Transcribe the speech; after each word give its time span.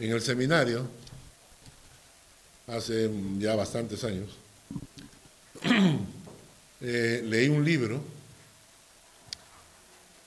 en 0.00 0.12
el 0.12 0.22
seminario, 0.22 0.88
hace 2.66 3.10
ya 3.38 3.54
bastantes 3.54 4.02
años, 4.02 4.30
eh, 6.80 7.22
leí 7.24 7.48
un 7.48 7.62
libro 7.62 8.02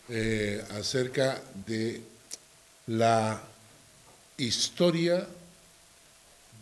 eh, 0.09 0.63
acerca 0.71 1.41
de 1.65 2.01
la 2.87 3.41
historia 4.37 5.27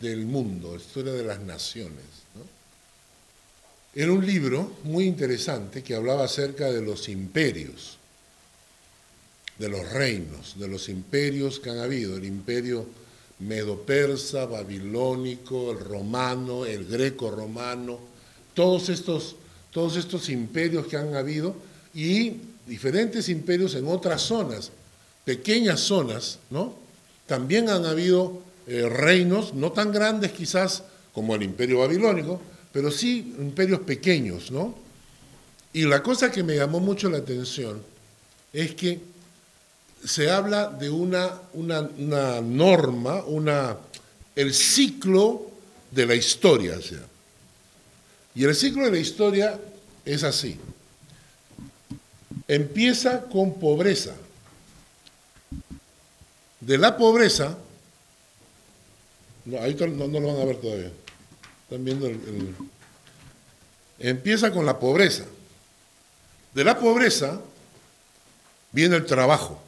del 0.00 0.24
mundo, 0.24 0.76
historia 0.76 1.12
de 1.12 1.24
las 1.24 1.40
naciones. 1.40 2.04
Era 3.94 4.10
un 4.10 4.24
libro 4.24 4.78
muy 4.84 5.04
interesante 5.04 5.82
que 5.82 5.94
hablaba 5.94 6.24
acerca 6.24 6.70
de 6.72 6.80
los 6.80 7.10
imperios, 7.10 7.98
de 9.58 9.68
los 9.68 9.86
reinos, 9.92 10.58
de 10.58 10.66
los 10.66 10.88
imperios 10.88 11.60
que 11.60 11.68
han 11.68 11.78
habido, 11.78 12.16
el 12.16 12.24
imperio 12.24 12.86
medo-persa, 13.42 14.46
babilónico, 14.46 15.72
el 15.72 15.80
romano, 15.80 16.64
el 16.64 16.86
greco-romano, 16.86 17.98
todos 18.54 18.88
estos, 18.88 19.36
todos 19.70 19.96
estos 19.96 20.28
imperios 20.28 20.86
que 20.86 20.96
han 20.96 21.14
habido 21.14 21.54
y 21.94 22.34
diferentes 22.66 23.28
imperios 23.28 23.74
en 23.74 23.86
otras 23.86 24.22
zonas, 24.22 24.70
pequeñas 25.24 25.80
zonas, 25.80 26.38
¿no? 26.50 26.74
También 27.26 27.68
han 27.68 27.84
habido 27.84 28.42
eh, 28.66 28.88
reinos, 28.88 29.54
no 29.54 29.72
tan 29.72 29.92
grandes 29.92 30.32
quizás 30.32 30.84
como 31.12 31.34
el 31.34 31.42
imperio 31.42 31.80
babilónico, 31.80 32.40
pero 32.72 32.90
sí 32.90 33.34
imperios 33.38 33.80
pequeños, 33.80 34.50
¿no? 34.50 34.74
Y 35.72 35.84
la 35.84 36.02
cosa 36.02 36.30
que 36.30 36.42
me 36.42 36.56
llamó 36.56 36.80
mucho 36.80 37.08
la 37.08 37.18
atención 37.18 37.82
es 38.52 38.74
que 38.74 39.00
se 40.04 40.30
habla 40.30 40.68
de 40.68 40.90
una, 40.90 41.30
una, 41.54 42.40
norma, 42.40 43.22
una, 43.24 43.76
el 44.34 44.52
ciclo 44.52 45.50
de 45.90 46.06
la 46.06 46.14
historia. 46.14 46.78
Y 48.34 48.44
el 48.44 48.54
ciclo 48.54 48.84
de 48.84 48.90
la 48.90 48.98
historia 48.98 49.60
es 50.04 50.24
así. 50.24 50.58
Empieza 52.48 53.22
con 53.24 53.54
pobreza. 53.54 54.14
De 56.60 56.78
la 56.78 56.96
pobreza, 56.96 57.56
no, 59.44 59.60
ahí 59.60 59.74
no, 59.74 60.06
lo 60.06 60.26
van 60.28 60.40
a 60.40 60.44
ver 60.44 60.56
todavía. 60.56 60.92
Están 61.64 61.84
viendo 61.84 62.06
el, 62.06 62.54
Empieza 63.98 64.50
con 64.50 64.66
la 64.66 64.78
pobreza. 64.78 65.24
De 66.54 66.64
la 66.64 66.78
pobreza 66.78 67.40
viene 68.72 68.96
el 68.96 69.06
trabajo. 69.06 69.61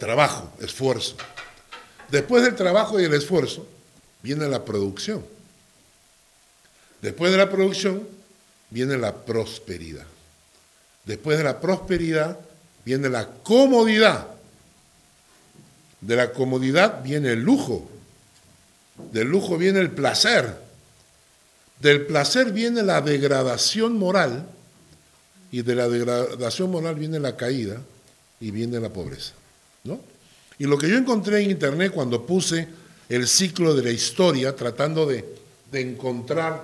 Trabajo, 0.00 0.50
esfuerzo. 0.60 1.14
Después 2.10 2.42
del 2.42 2.56
trabajo 2.56 2.98
y 2.98 3.04
el 3.04 3.12
esfuerzo 3.12 3.68
viene 4.22 4.48
la 4.48 4.64
producción. 4.64 5.22
Después 7.02 7.30
de 7.30 7.36
la 7.36 7.50
producción 7.50 8.08
viene 8.70 8.96
la 8.96 9.14
prosperidad. 9.14 10.06
Después 11.04 11.36
de 11.36 11.44
la 11.44 11.60
prosperidad 11.60 12.38
viene 12.82 13.10
la 13.10 13.28
comodidad. 13.28 14.26
De 16.00 16.16
la 16.16 16.32
comodidad 16.32 17.02
viene 17.02 17.32
el 17.32 17.42
lujo. 17.42 17.86
Del 19.12 19.28
lujo 19.28 19.58
viene 19.58 19.80
el 19.80 19.90
placer. 19.90 20.56
Del 21.78 22.06
placer 22.06 22.52
viene 22.52 22.82
la 22.82 23.02
degradación 23.02 23.98
moral. 23.98 24.46
Y 25.52 25.60
de 25.60 25.74
la 25.74 25.88
degradación 25.90 26.70
moral 26.70 26.94
viene 26.94 27.20
la 27.20 27.36
caída 27.36 27.82
y 28.40 28.50
viene 28.50 28.80
la 28.80 28.88
pobreza. 28.88 29.34
Y 30.58 30.64
lo 30.64 30.76
que 30.76 30.88
yo 30.88 30.96
encontré 30.98 31.42
en 31.42 31.50
internet 31.50 31.92
cuando 31.92 32.26
puse 32.26 32.68
el 33.08 33.26
ciclo 33.26 33.74
de 33.74 33.82
la 33.82 33.90
historia, 33.90 34.54
tratando 34.54 35.06
de, 35.06 35.24
encontrar, 35.72 36.62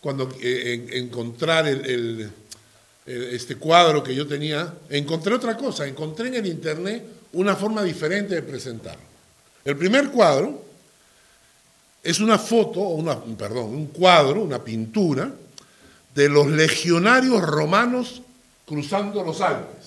cuando 0.00 0.30
eh, 0.40 0.88
encontrar 0.92 1.66
este 3.06 3.56
cuadro 3.56 4.04
que 4.04 4.14
yo 4.14 4.26
tenía, 4.26 4.72
encontré 4.88 5.34
otra 5.34 5.56
cosa, 5.56 5.86
encontré 5.86 6.28
en 6.28 6.36
el 6.36 6.46
internet 6.46 7.04
una 7.32 7.56
forma 7.56 7.82
diferente 7.82 8.36
de 8.36 8.42
presentarlo. 8.42 9.02
El 9.64 9.76
primer 9.76 10.10
cuadro 10.10 10.62
es 12.02 12.20
una 12.20 12.38
foto, 12.38 12.80
una, 12.80 13.20
perdón, 13.20 13.74
un 13.74 13.86
cuadro, 13.88 14.42
una 14.42 14.62
pintura 14.62 15.30
de 16.14 16.28
los 16.28 16.46
legionarios 16.46 17.42
romanos 17.42 18.22
cruzando 18.64 19.22
los 19.22 19.40
Alpes 19.40 19.79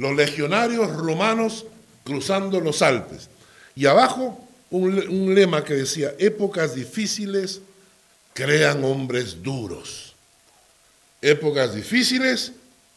los 0.00 0.16
legionarios 0.16 0.90
romanos 0.96 1.66
cruzando 2.04 2.58
los 2.58 2.80
Alpes. 2.80 3.28
Y 3.76 3.84
abajo 3.84 4.48
un, 4.70 5.34
lema 5.34 5.62
que 5.62 5.74
decía, 5.74 6.14
épocas 6.18 6.74
difíciles 6.74 7.60
crean 8.32 8.82
hombres 8.82 9.42
duros. 9.42 10.14
Épocas 11.20 11.74
difíciles 11.74 12.52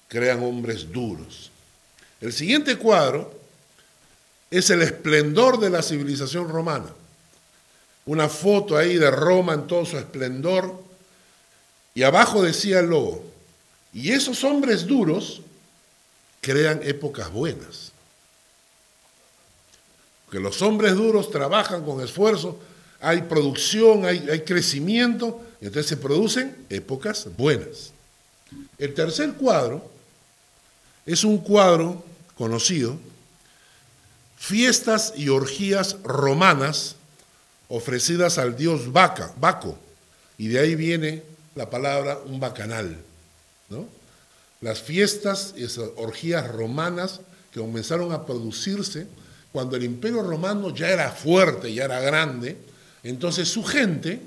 crean 0.08 0.42
hombres 0.44 0.90
duros. 0.94 1.52
El 2.22 2.32
siguiente 2.32 2.78
cuadro 2.78 3.38
es 4.50 4.70
el 4.70 4.82
esplendor 4.82 5.60
de 5.60 5.70
la 5.70 5.82
civilización 5.82 6.48
romana. 6.48 6.94
Una 8.06 8.30
foto 8.30 8.78
ahí 8.78 8.96
de 8.96 9.12
Roma 9.12 9.56
en 9.56 9.68
todo 9.68 9.86
su 9.86 9.98
esplendor. 9.98 10.82
Y 11.96 12.04
abajo 12.04 12.42
decía 12.42 12.80
el 12.80 12.88
logo, 12.88 13.26
y 13.94 14.12
esos 14.12 14.44
hombres 14.46 14.88
duros 14.88 15.42
crean 16.44 16.82
épocas 16.84 17.32
buenas. 17.32 17.94
Que 20.30 20.40
los 20.40 20.62
hombres 20.62 20.94
duros 20.94 21.32
trabajan 21.32 21.84
con 21.84 22.02
esfuerzo, 22.02 22.60
hay 23.00 23.24
producción, 23.24 24.06
hay, 24.06 24.42
crecimiento, 24.42 25.42
y 25.62 25.66
entonces 25.66 25.88
se 25.88 25.98
producen 25.98 26.66
épocas 26.70 27.28
buenas. 27.38 27.92
El 28.78 28.94
tercer 28.94 29.34
cuadro 29.34 29.90
es 31.06 31.24
un 31.24 31.38
cuadro 31.38 32.04
conocido, 32.36 32.98
fiestas 34.38 35.14
y 35.16 35.30
orgías 35.30 35.98
romanas 36.04 36.98
ofrecidas 37.70 38.38
al 38.38 38.58
dios 38.58 38.92
Baca, 38.92 39.34
Baco, 39.38 39.78
y 40.38 40.50
de 40.50 40.60
ahí 40.60 40.76
viene 40.76 41.24
la 41.56 41.70
palabra 41.70 42.20
un 42.26 42.40
bacanal, 42.40 42.98
¿no? 43.70 44.03
Las 44.64 44.82
fiestas 44.82 45.54
y 45.58 45.66
esas 45.66 45.90
orgías 45.98 46.48
romanas 46.48 47.20
que 47.52 47.60
comenzaron 47.60 48.14
a 48.14 48.26
producirse 48.26 49.08
cuando 49.52 49.76
el 49.76 49.84
imperio 49.84 50.24
romano 50.24 50.74
ya 50.74 50.90
era 50.90 51.12
fuerte, 51.12 51.74
ya 51.74 51.84
era 51.84 52.00
grande, 52.00 52.58
entonces 53.04 53.50
su 53.50 53.64
gente 53.64 54.22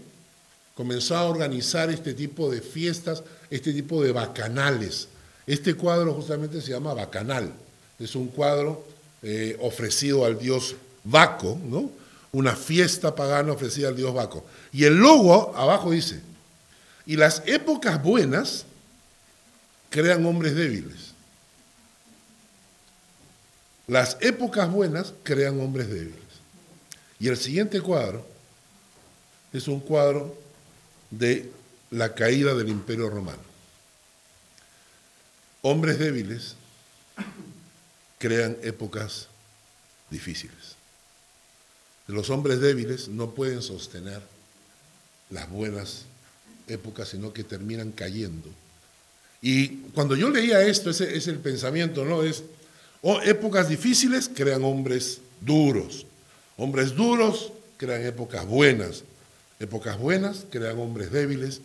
comenzó 0.75 1.17
a 1.17 1.25
organizar 1.25 1.91
este 1.91 2.13
tipo 2.13 2.51
de 2.51 2.61
fiestas, 2.61 3.23
este 3.51 3.73
tipo 3.73 4.03
de 4.05 4.13
bacanales. 4.13 5.09
Este 5.47 5.75
cuadro 5.75 6.13
justamente 6.13 6.61
se 6.61 6.73
llama 6.73 6.93
bacanal, 6.93 7.53
es 7.99 8.15
un 8.15 8.29
cuadro 8.29 8.87
eh, 9.23 9.57
ofrecido 9.61 10.25
al 10.27 10.39
dios 10.39 10.77
Baco, 11.03 11.59
¿no? 11.65 11.91
una 12.33 12.55
fiesta 12.55 13.15
pagana 13.15 13.53
ofrecida 13.53 13.89
al 13.89 13.97
dios 13.97 14.13
Baco. 14.13 14.45
Y 14.71 14.85
el 14.85 14.97
logo 14.97 15.57
abajo 15.57 15.93
dice, 15.93 16.21
y 17.07 17.17
las 17.17 17.43
épocas 17.47 18.03
buenas 18.03 18.67
crean 19.97 20.27
hombres 20.27 20.55
débiles. 20.55 21.15
Las 23.87 24.19
épocas 24.21 24.71
buenas 24.71 25.15
crean 25.23 25.59
hombres 25.59 25.89
débiles. 25.89 26.21
Y 27.19 27.29
el 27.29 27.39
siguiente 27.39 27.81
cuadro 27.81 28.27
es 29.55 29.69
un 29.69 29.81
cuadro 29.81 30.39
de 31.11 31.51
la 31.91 32.15
caída 32.15 32.53
del 32.53 32.69
imperio 32.69 33.09
romano. 33.09 33.41
Hombres 35.63 35.99
débiles 35.99 36.57
crean 38.19 38.55
épocas 38.63 39.29
difíciles. 40.11 40.77
Los 42.07 42.29
hombres 42.29 42.61
débiles 42.61 43.09
no 43.09 43.31
pueden 43.31 43.63
sostener 43.63 44.21
las 45.31 45.49
buenas 45.49 46.03
épocas, 46.67 47.09
sino 47.09 47.33
que 47.33 47.45
terminan 47.45 47.93
cayendo 47.93 48.51
y 49.49 49.69
cuando 49.95 50.17
yo 50.17 50.29
leía 50.29 50.61
esto, 50.63 50.91
ese 50.91 51.17
es 51.17 51.29
el 51.29 51.39
pensamiento, 51.39 52.05
¿no? 52.05 52.25
Es, 52.25 52.43
oh, 53.01 53.21
épocas 53.21 53.69
difíciles 53.69 54.29
crean 54.35 54.65
hombres 54.65 55.21
duros. 55.41 56.05
Hombres 56.57 56.97
duros 56.97 57.53
crean 57.77 58.05
épocas 58.05 58.45
buenas. 58.45 59.05
Épocas 59.61 60.01
buenas 60.01 60.47
crean 60.51 60.81
hombres 60.81 61.13
débiles. 61.13 61.61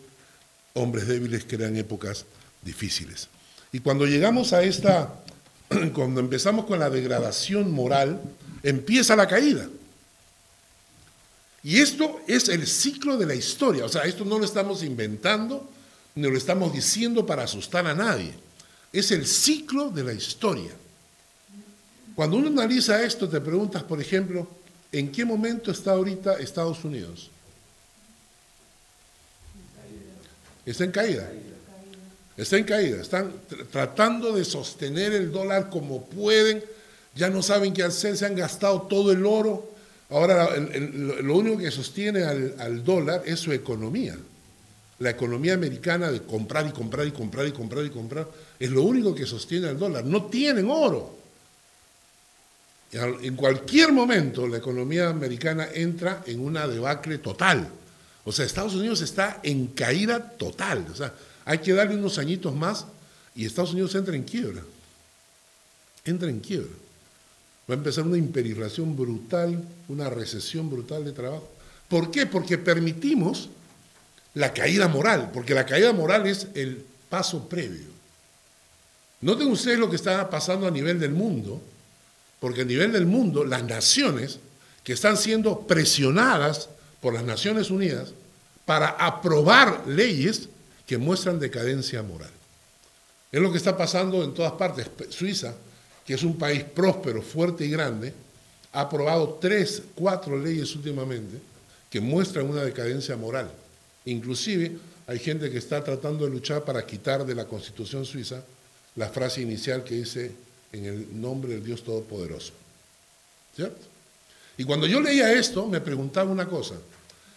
Hombres 0.74 1.08
débiles 1.08 1.44
crean 1.44 1.76
épocas 1.76 2.24
difíciles. 2.62 3.26
Y 3.72 3.80
cuando 3.80 4.06
llegamos 4.06 4.52
a 4.52 4.62
esta, 4.62 5.12
cuando 5.92 6.20
empezamos 6.20 6.66
con 6.66 6.78
la 6.78 6.88
degradación 6.88 7.72
moral, 7.72 8.22
empieza 8.62 9.16
la 9.16 9.26
caída. 9.26 9.66
Y 11.64 11.80
esto 11.80 12.20
es 12.28 12.48
el 12.48 12.64
ciclo 12.68 13.16
de 13.16 13.26
la 13.26 13.34
historia. 13.34 13.84
O 13.84 13.88
sea, 13.88 14.02
esto 14.02 14.24
no 14.24 14.38
lo 14.38 14.44
estamos 14.44 14.84
inventando, 14.84 15.68
no 16.14 16.30
lo 16.30 16.36
estamos 16.36 16.72
diciendo 16.72 17.24
para 17.24 17.44
asustar 17.44 17.86
a 17.86 17.94
nadie. 17.94 18.32
Es 18.92 19.10
el 19.10 19.26
ciclo 19.26 19.90
de 19.90 20.04
la 20.04 20.12
historia. 20.12 20.72
Cuando 22.14 22.36
uno 22.36 22.48
analiza 22.48 23.02
esto, 23.02 23.28
te 23.28 23.40
preguntas, 23.40 23.82
por 23.82 24.00
ejemplo, 24.00 24.46
¿en 24.90 25.10
qué 25.10 25.24
momento 25.24 25.70
está 25.70 25.92
ahorita 25.92 26.38
Estados 26.38 26.84
Unidos? 26.84 27.30
Está 30.66 30.84
en 30.84 30.92
caída. 30.92 31.30
Está 32.36 32.58
en 32.58 32.64
caída. 32.64 33.00
Están 33.00 33.32
tratando 33.70 34.32
de 34.32 34.44
sostener 34.44 35.12
el 35.12 35.32
dólar 35.32 35.70
como 35.70 36.04
pueden. 36.04 36.62
Ya 37.14 37.30
no 37.30 37.42
saben 37.42 37.72
qué 37.72 37.82
hacer, 37.82 38.16
se 38.16 38.26
han 38.26 38.36
gastado 38.36 38.82
todo 38.82 39.12
el 39.12 39.24
oro. 39.24 39.70
Ahora 40.10 40.54
lo 40.56 41.36
único 41.36 41.56
que 41.58 41.70
sostiene 41.70 42.22
al 42.24 42.84
dólar 42.84 43.22
es 43.24 43.40
su 43.40 43.52
economía. 43.52 44.18
La 45.02 45.10
economía 45.10 45.54
americana 45.54 46.12
de 46.12 46.22
comprar 46.22 46.64
y 46.68 46.70
comprar 46.70 47.08
y 47.08 47.10
comprar 47.10 47.48
y 47.48 47.50
comprar 47.50 47.84
y 47.84 47.90
comprar 47.90 48.28
es 48.56 48.70
lo 48.70 48.82
único 48.82 49.12
que 49.12 49.26
sostiene 49.26 49.66
al 49.66 49.76
dólar. 49.76 50.04
No 50.04 50.26
tienen 50.26 50.70
oro. 50.70 51.18
En 52.92 53.34
cualquier 53.34 53.90
momento 53.90 54.46
la 54.46 54.58
economía 54.58 55.08
americana 55.08 55.66
entra 55.74 56.22
en 56.24 56.38
una 56.38 56.68
debacle 56.68 57.18
total. 57.18 57.68
O 58.24 58.30
sea, 58.30 58.44
Estados 58.44 58.76
Unidos 58.76 59.00
está 59.00 59.40
en 59.42 59.68
caída 59.68 60.20
total. 60.20 60.86
O 60.92 60.94
sea, 60.94 61.12
hay 61.46 61.58
que 61.58 61.72
darle 61.72 61.96
unos 61.96 62.18
añitos 62.18 62.54
más 62.54 62.86
y 63.34 63.44
Estados 63.44 63.72
Unidos 63.72 63.96
entra 63.96 64.14
en 64.14 64.22
quiebra. 64.22 64.62
Entra 66.04 66.30
en 66.30 66.38
quiebra. 66.38 66.70
Va 67.68 67.74
a 67.74 67.78
empezar 67.78 68.04
una 68.04 68.18
hiperinflación 68.18 68.96
brutal, 68.96 69.64
una 69.88 70.08
recesión 70.08 70.70
brutal 70.70 71.04
de 71.04 71.10
trabajo. 71.10 71.48
¿Por 71.88 72.12
qué? 72.12 72.26
Porque 72.26 72.56
permitimos 72.56 73.48
la 74.34 74.52
caída 74.52 74.88
moral, 74.88 75.30
porque 75.32 75.54
la 75.54 75.66
caída 75.66 75.92
moral 75.92 76.26
es 76.26 76.48
el 76.54 76.84
paso 77.08 77.48
previo. 77.48 77.92
Noten 79.20 79.48
ustedes 79.48 79.78
lo 79.78 79.88
que 79.88 79.96
está 79.96 80.28
pasando 80.28 80.66
a 80.66 80.70
nivel 80.70 80.98
del 80.98 81.12
mundo, 81.12 81.62
porque 82.40 82.62
a 82.62 82.64
nivel 82.64 82.92
del 82.92 83.06
mundo 83.06 83.44
las 83.44 83.62
naciones 83.62 84.38
que 84.82 84.94
están 84.94 85.16
siendo 85.16 85.60
presionadas 85.60 86.68
por 87.00 87.14
las 87.14 87.22
Naciones 87.22 87.70
Unidas 87.70 88.12
para 88.64 88.88
aprobar 88.88 89.86
leyes 89.86 90.48
que 90.86 90.98
muestran 90.98 91.38
decadencia 91.38 92.02
moral. 92.02 92.30
Es 93.30 93.40
lo 93.40 93.50
que 93.50 93.58
está 93.58 93.76
pasando 93.76 94.24
en 94.24 94.34
todas 94.34 94.52
partes. 94.52 94.88
Suiza, 95.10 95.54
que 96.04 96.14
es 96.14 96.22
un 96.22 96.36
país 96.36 96.64
próspero, 96.64 97.22
fuerte 97.22 97.64
y 97.64 97.70
grande, 97.70 98.12
ha 98.72 98.82
aprobado 98.82 99.38
tres, 99.40 99.82
cuatro 99.94 100.38
leyes 100.38 100.74
últimamente 100.74 101.38
que 101.90 102.00
muestran 102.00 102.48
una 102.48 102.62
decadencia 102.62 103.16
moral. 103.16 103.50
Inclusive 104.04 104.78
hay 105.06 105.18
gente 105.18 105.50
que 105.50 105.58
está 105.58 105.82
tratando 105.82 106.24
de 106.24 106.30
luchar 106.30 106.64
para 106.64 106.84
quitar 106.84 107.24
de 107.24 107.34
la 107.34 107.46
constitución 107.46 108.04
suiza 108.04 108.42
la 108.96 109.08
frase 109.08 109.40
inicial 109.40 109.84
que 109.84 109.94
dice 109.94 110.32
en 110.72 110.84
el 110.84 111.20
nombre 111.20 111.52
del 111.54 111.64
Dios 111.64 111.82
Todopoderoso. 111.82 112.52
¿Cierto? 113.54 113.80
Y 114.56 114.64
cuando 114.64 114.86
yo 114.86 115.00
leía 115.00 115.32
esto 115.32 115.66
me 115.66 115.80
preguntaba 115.80 116.30
una 116.30 116.48
cosa, 116.48 116.74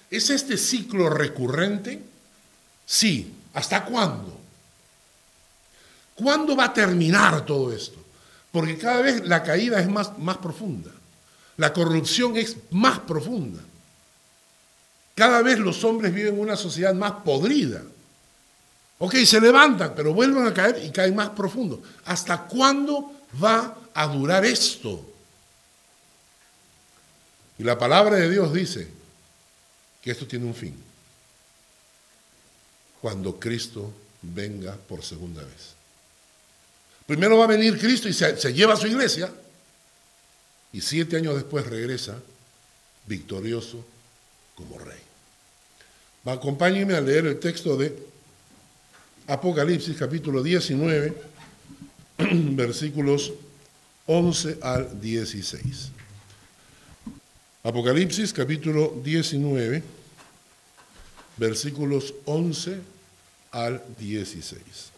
¿es 0.09 0.29
este 0.29 0.57
ciclo 0.57 1.09
recurrente? 1.09 2.01
Sí, 2.85 3.33
¿hasta 3.53 3.83
cuándo? 3.85 4.37
¿Cuándo 6.15 6.55
va 6.55 6.65
a 6.65 6.73
terminar 6.73 7.45
todo 7.45 7.73
esto? 7.73 7.97
Porque 8.51 8.77
cada 8.77 9.01
vez 9.01 9.25
la 9.27 9.43
caída 9.43 9.79
es 9.79 9.89
más, 9.89 10.17
más 10.17 10.37
profunda, 10.37 10.91
la 11.57 11.73
corrupción 11.73 12.37
es 12.37 12.55
más 12.71 12.99
profunda. 12.99 13.61
Cada 15.15 15.41
vez 15.41 15.57
los 15.59 15.81
hombres 15.85 16.13
viven 16.13 16.35
en 16.35 16.39
una 16.41 16.57
sociedad 16.57 16.93
más 16.93 17.13
podrida. 17.23 17.81
Ok, 18.97 19.15
se 19.25 19.39
levantan, 19.39 19.93
pero 19.95 20.13
vuelven 20.13 20.45
a 20.45 20.53
caer 20.53 20.83
y 20.83 20.91
caen 20.91 21.15
más 21.15 21.29
profundo. 21.29 21.81
¿Hasta 22.03 22.43
cuándo 22.43 23.11
va 23.41 23.77
a 23.93 24.07
durar 24.07 24.45
esto? 24.45 25.09
Y 27.57 27.63
la 27.63 27.79
palabra 27.79 28.17
de 28.17 28.29
Dios 28.29 28.53
dice 28.53 28.89
que 30.01 30.11
esto 30.11 30.27
tiene 30.27 30.45
un 30.45 30.55
fin. 30.55 30.75
Cuando 33.01 33.39
Cristo 33.39 33.93
venga 34.21 34.75
por 34.75 35.03
segunda 35.03 35.43
vez. 35.43 35.75
Primero 37.05 37.37
va 37.37 37.45
a 37.45 37.47
venir 37.47 37.79
Cristo 37.79 38.09
y 38.09 38.13
se, 38.13 38.37
se 38.37 38.53
lleva 38.53 38.73
a 38.73 38.77
su 38.77 38.87
iglesia. 38.87 39.31
Y 40.73 40.81
siete 40.81 41.15
años 41.15 41.35
después 41.35 41.65
regresa 41.65 42.17
victorioso 43.05 43.85
como 44.55 44.79
rey. 44.79 44.99
Acompáñenme 46.25 46.95
a 46.95 47.01
leer 47.01 47.27
el 47.27 47.39
texto 47.39 47.77
de 47.77 47.95
Apocalipsis 49.27 49.95
capítulo 49.97 50.41
19, 50.41 51.13
versículos 52.55 53.33
11 54.07 54.57
al 54.61 55.01
16. 55.01 55.91
Apocalipsis 57.63 58.31
capítulo 58.31 58.93
19, 59.03 59.83
versículos 61.37 62.13
11 62.25 62.79
al 63.51 63.83
16. 63.99 64.94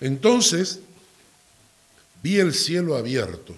Entonces 0.00 0.80
vi 2.22 2.38
el 2.38 2.54
cielo 2.54 2.96
abierto 2.96 3.54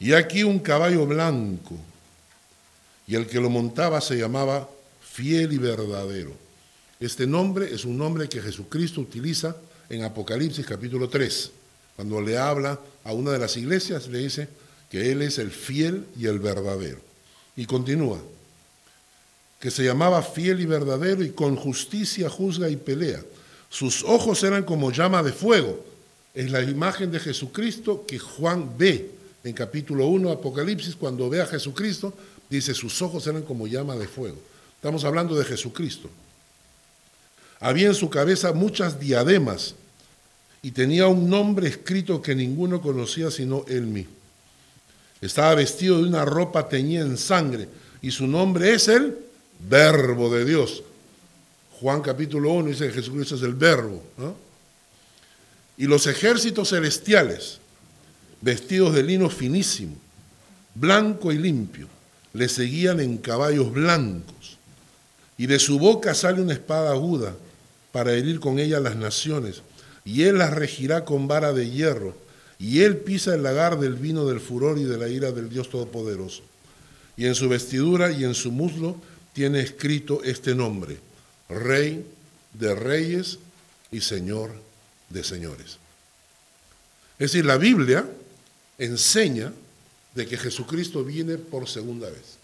y 0.00 0.12
aquí 0.12 0.42
un 0.42 0.58
caballo 0.58 1.06
blanco 1.06 1.76
y 3.06 3.14
el 3.14 3.26
que 3.26 3.40
lo 3.40 3.50
montaba 3.50 4.00
se 4.00 4.16
llamaba 4.16 4.68
fiel 5.00 5.52
y 5.52 5.58
verdadero. 5.58 6.32
Este 7.00 7.26
nombre 7.26 7.72
es 7.72 7.84
un 7.84 7.96
nombre 7.96 8.28
que 8.28 8.40
Jesucristo 8.40 9.00
utiliza 9.00 9.56
en 9.88 10.04
Apocalipsis 10.04 10.66
capítulo 10.66 11.08
3. 11.08 11.50
Cuando 11.96 12.20
le 12.20 12.38
habla 12.38 12.78
a 13.04 13.12
una 13.12 13.32
de 13.32 13.38
las 13.38 13.56
iglesias, 13.56 14.08
le 14.08 14.18
dice 14.18 14.48
que 14.90 15.10
Él 15.10 15.22
es 15.22 15.38
el 15.38 15.50
fiel 15.50 16.06
y 16.18 16.26
el 16.26 16.38
verdadero. 16.38 17.00
Y 17.56 17.66
continúa, 17.66 18.20
que 19.58 19.70
se 19.70 19.84
llamaba 19.84 20.22
fiel 20.22 20.60
y 20.60 20.66
verdadero 20.66 21.24
y 21.24 21.30
con 21.30 21.56
justicia 21.56 22.30
juzga 22.30 22.68
y 22.68 22.76
pelea. 22.76 23.22
Sus 23.70 24.02
ojos 24.04 24.42
eran 24.42 24.64
como 24.64 24.90
llama 24.90 25.22
de 25.22 25.32
fuego. 25.32 25.84
Es 26.34 26.50
la 26.50 26.62
imagen 26.62 27.10
de 27.10 27.20
Jesucristo 27.20 28.04
que 28.06 28.18
Juan 28.18 28.76
ve 28.78 29.10
en 29.44 29.52
capítulo 29.52 30.06
1 30.06 30.30
Apocalipsis. 30.30 30.96
Cuando 30.96 31.28
ve 31.28 31.42
a 31.42 31.46
Jesucristo, 31.46 32.14
dice, 32.48 32.74
sus 32.74 33.02
ojos 33.02 33.26
eran 33.26 33.42
como 33.42 33.66
llama 33.66 33.96
de 33.96 34.08
fuego. 34.08 34.38
Estamos 34.76 35.04
hablando 35.04 35.36
de 35.36 35.44
Jesucristo. 35.44 36.08
Había 37.60 37.88
en 37.88 37.94
su 37.94 38.08
cabeza 38.08 38.52
muchas 38.52 39.00
diademas 39.00 39.74
y 40.62 40.70
tenía 40.70 41.08
un 41.08 41.28
nombre 41.28 41.68
escrito 41.68 42.22
que 42.22 42.34
ninguno 42.34 42.80
conocía 42.80 43.30
sino 43.30 43.64
él 43.68 43.82
mismo. 43.82 44.12
Estaba 45.20 45.56
vestido 45.56 45.98
de 45.98 46.08
una 46.08 46.24
ropa 46.24 46.68
teñida 46.68 47.02
en 47.02 47.18
sangre 47.18 47.68
y 48.00 48.12
su 48.12 48.26
nombre 48.26 48.72
es 48.74 48.88
el 48.88 49.18
Verbo 49.68 50.30
de 50.32 50.44
Dios. 50.44 50.84
Juan 51.80 52.00
capítulo 52.00 52.50
1 52.54 52.70
dice 52.70 52.88
que 52.88 52.94
Jesucristo 52.94 53.36
es 53.36 53.42
el 53.42 53.54
verbo. 53.54 54.02
Y 55.76 55.86
los 55.86 56.08
ejércitos 56.08 56.70
celestiales, 56.70 57.58
vestidos 58.40 58.94
de 58.94 59.04
lino 59.04 59.30
finísimo, 59.30 59.94
blanco 60.74 61.30
y 61.30 61.38
limpio, 61.38 61.86
le 62.32 62.48
seguían 62.48 62.98
en 62.98 63.18
caballos 63.18 63.72
blancos. 63.72 64.58
Y 65.36 65.46
de 65.46 65.60
su 65.60 65.78
boca 65.78 66.14
sale 66.14 66.42
una 66.42 66.52
espada 66.52 66.90
aguda 66.90 67.36
para 67.92 68.12
herir 68.12 68.40
con 68.40 68.58
ella 68.58 68.80
las 68.80 68.96
naciones. 68.96 69.62
Y 70.04 70.22
él 70.22 70.38
las 70.38 70.52
regirá 70.52 71.04
con 71.04 71.28
vara 71.28 71.52
de 71.52 71.70
hierro. 71.70 72.16
Y 72.58 72.80
él 72.80 72.96
pisa 72.96 73.36
el 73.36 73.44
lagar 73.44 73.78
del 73.78 73.94
vino 73.94 74.26
del 74.26 74.40
furor 74.40 74.78
y 74.78 74.84
de 74.84 74.98
la 74.98 75.08
ira 75.08 75.30
del 75.30 75.48
Dios 75.48 75.70
Todopoderoso. 75.70 76.42
Y 77.16 77.26
en 77.26 77.36
su 77.36 77.48
vestidura 77.48 78.10
y 78.10 78.24
en 78.24 78.34
su 78.34 78.50
muslo 78.50 78.96
tiene 79.32 79.60
escrito 79.60 80.24
este 80.24 80.56
nombre 80.56 81.07
Rey 81.48 82.04
de 82.52 82.74
reyes 82.74 83.38
y 83.90 84.00
Señor 84.00 84.52
de 85.08 85.24
señores. 85.24 85.78
Es 87.18 87.32
decir, 87.32 87.44
la 87.44 87.56
Biblia 87.56 88.08
enseña 88.78 89.52
de 90.14 90.26
que 90.26 90.36
Jesucristo 90.36 91.04
viene 91.04 91.38
por 91.38 91.68
segunda 91.68 92.08
vez. 92.08 92.38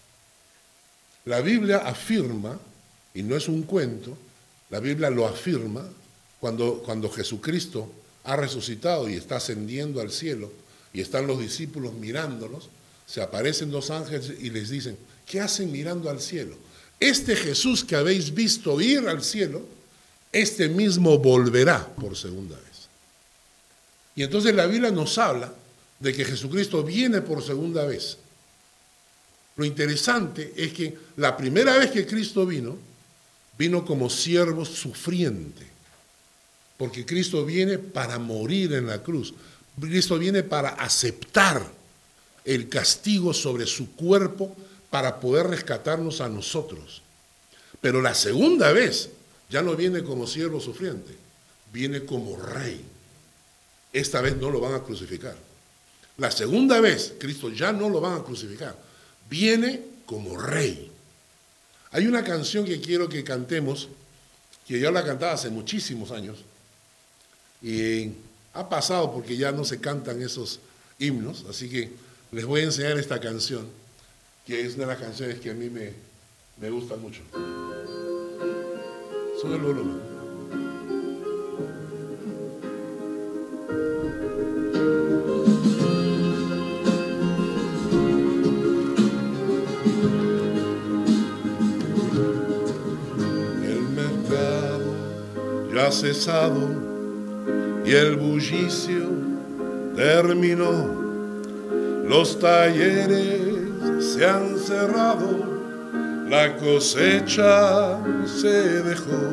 La 1.25 1.41
Biblia 1.41 1.77
afirma, 1.77 2.59
y 3.13 3.23
no 3.23 3.35
es 3.35 3.47
un 3.47 3.63
cuento, 3.63 4.17
la 4.69 4.79
Biblia 4.79 5.09
lo 5.09 5.27
afirma 5.27 5.87
cuando, 6.39 6.81
cuando 6.83 7.09
Jesucristo 7.09 7.91
ha 8.23 8.35
resucitado 8.35 9.09
y 9.09 9.13
está 9.13 9.37
ascendiendo 9.37 10.01
al 10.01 10.11
cielo 10.11 10.51
y 10.93 11.01
están 11.01 11.27
los 11.27 11.39
discípulos 11.39 11.93
mirándonos, 11.93 12.69
se 13.05 13.21
aparecen 13.21 13.71
dos 13.71 13.91
ángeles 13.91 14.33
y 14.39 14.49
les 14.49 14.69
dicen, 14.69 14.97
¿qué 15.25 15.41
hacen 15.41 15.71
mirando 15.71 16.09
al 16.09 16.21
cielo? 16.21 16.55
Este 17.05 17.35
Jesús 17.35 17.83
que 17.83 17.95
habéis 17.95 18.33
visto 18.33 18.81
ir 18.81 19.07
al 19.07 19.23
cielo, 19.23 19.63
este 20.31 20.67
mismo 20.67 21.19
volverá 21.19 21.85
por 21.85 22.17
segunda 22.17 22.55
vez. 22.55 22.89
Y 24.15 24.23
entonces 24.23 24.55
la 24.55 24.65
Biblia 24.65 24.89
nos 24.89 25.15
habla 25.19 25.53
de 25.99 26.13
que 26.15 26.25
Jesucristo 26.25 26.81
viene 26.83 27.21
por 27.21 27.43
segunda 27.43 27.85
vez. 27.85 28.17
Lo 29.55 29.65
interesante 29.65 30.51
es 30.57 30.73
que 30.73 30.97
la 31.17 31.37
primera 31.37 31.77
vez 31.77 31.91
que 31.91 32.07
Cristo 32.07 32.43
vino, 32.43 32.75
vino 33.55 33.85
como 33.85 34.09
siervo 34.09 34.65
sufriente, 34.65 35.67
porque 36.75 37.05
Cristo 37.05 37.45
viene 37.45 37.77
para 37.77 38.17
morir 38.17 38.73
en 38.73 38.87
la 38.87 39.03
cruz. 39.03 39.31
Cristo 39.79 40.17
viene 40.17 40.41
para 40.41 40.69
aceptar 40.69 41.71
el 42.43 42.67
castigo 42.67 43.31
sobre 43.31 43.67
su 43.67 43.91
cuerpo 43.91 44.55
para 44.95 45.19
poder 45.19 45.47
rescatarnos 45.47 46.21
a 46.21 46.29
nosotros. 46.29 47.01
Pero 47.81 48.01
la 48.01 48.15
segunda 48.15 48.71
vez 48.71 49.09
ya 49.49 49.61
no 49.61 49.75
viene 49.75 50.05
como 50.05 50.25
siervo 50.25 50.61
sufriente, 50.61 51.13
viene 51.73 52.05
como 52.05 52.37
rey. 52.37 52.81
Esta 53.91 54.21
vez 54.21 54.37
no 54.37 54.49
lo 54.49 54.61
van 54.61 54.73
a 54.73 54.83
crucificar. 54.83 55.35
La 56.15 56.31
segunda 56.31 56.79
vez, 56.79 57.13
Cristo 57.19 57.49
ya 57.49 57.73
no 57.73 57.89
lo 57.89 57.99
van 57.99 58.21
a 58.21 58.23
crucificar. 58.23 58.73
Viene 59.29 59.81
como 60.05 60.39
rey. 60.39 60.89
Hay 61.91 62.07
una 62.07 62.23
canción 62.23 62.63
que 62.63 62.79
quiero 62.79 63.09
que 63.09 63.21
cantemos, 63.21 63.89
que 64.65 64.79
yo 64.79 64.91
la 64.91 65.03
cantaba 65.03 65.33
hace 65.33 65.49
muchísimos 65.49 66.11
años, 66.11 66.37
y 67.61 68.13
ha 68.53 68.69
pasado 68.69 69.11
porque 69.11 69.35
ya 69.35 69.51
no 69.51 69.65
se 69.65 69.81
cantan 69.81 70.21
esos 70.21 70.61
himnos, 70.99 71.43
así 71.49 71.69
que 71.69 71.91
les 72.31 72.45
voy 72.45 72.61
a 72.61 72.63
enseñar 72.63 72.97
esta 72.97 73.19
canción, 73.19 73.67
que 74.45 74.61
es 74.61 74.75
una 74.75 74.85
de 74.85 74.93
las 74.93 75.01
canciones 75.01 75.39
que 75.39 75.49
a 75.49 75.53
mí 75.53 75.69
me, 75.69 75.91
me 76.61 76.69
gusta 76.69 76.95
mucho. 76.95 77.21
Sube 79.41 79.55
el 79.55 79.61
volumen. 79.61 80.15
ha 95.85 95.91
cesado 95.91 96.67
y 97.85 97.91
el 97.91 98.15
bullicio 98.15 99.07
terminó. 99.95 101.05
Los 102.07 102.39
talleres 102.39 103.44
se 104.15 104.25
han 104.25 104.57
cerrado, 104.57 105.27
la 106.29 106.55
cosecha 106.55 107.97
se 108.25 108.81
dejó. 108.81 109.25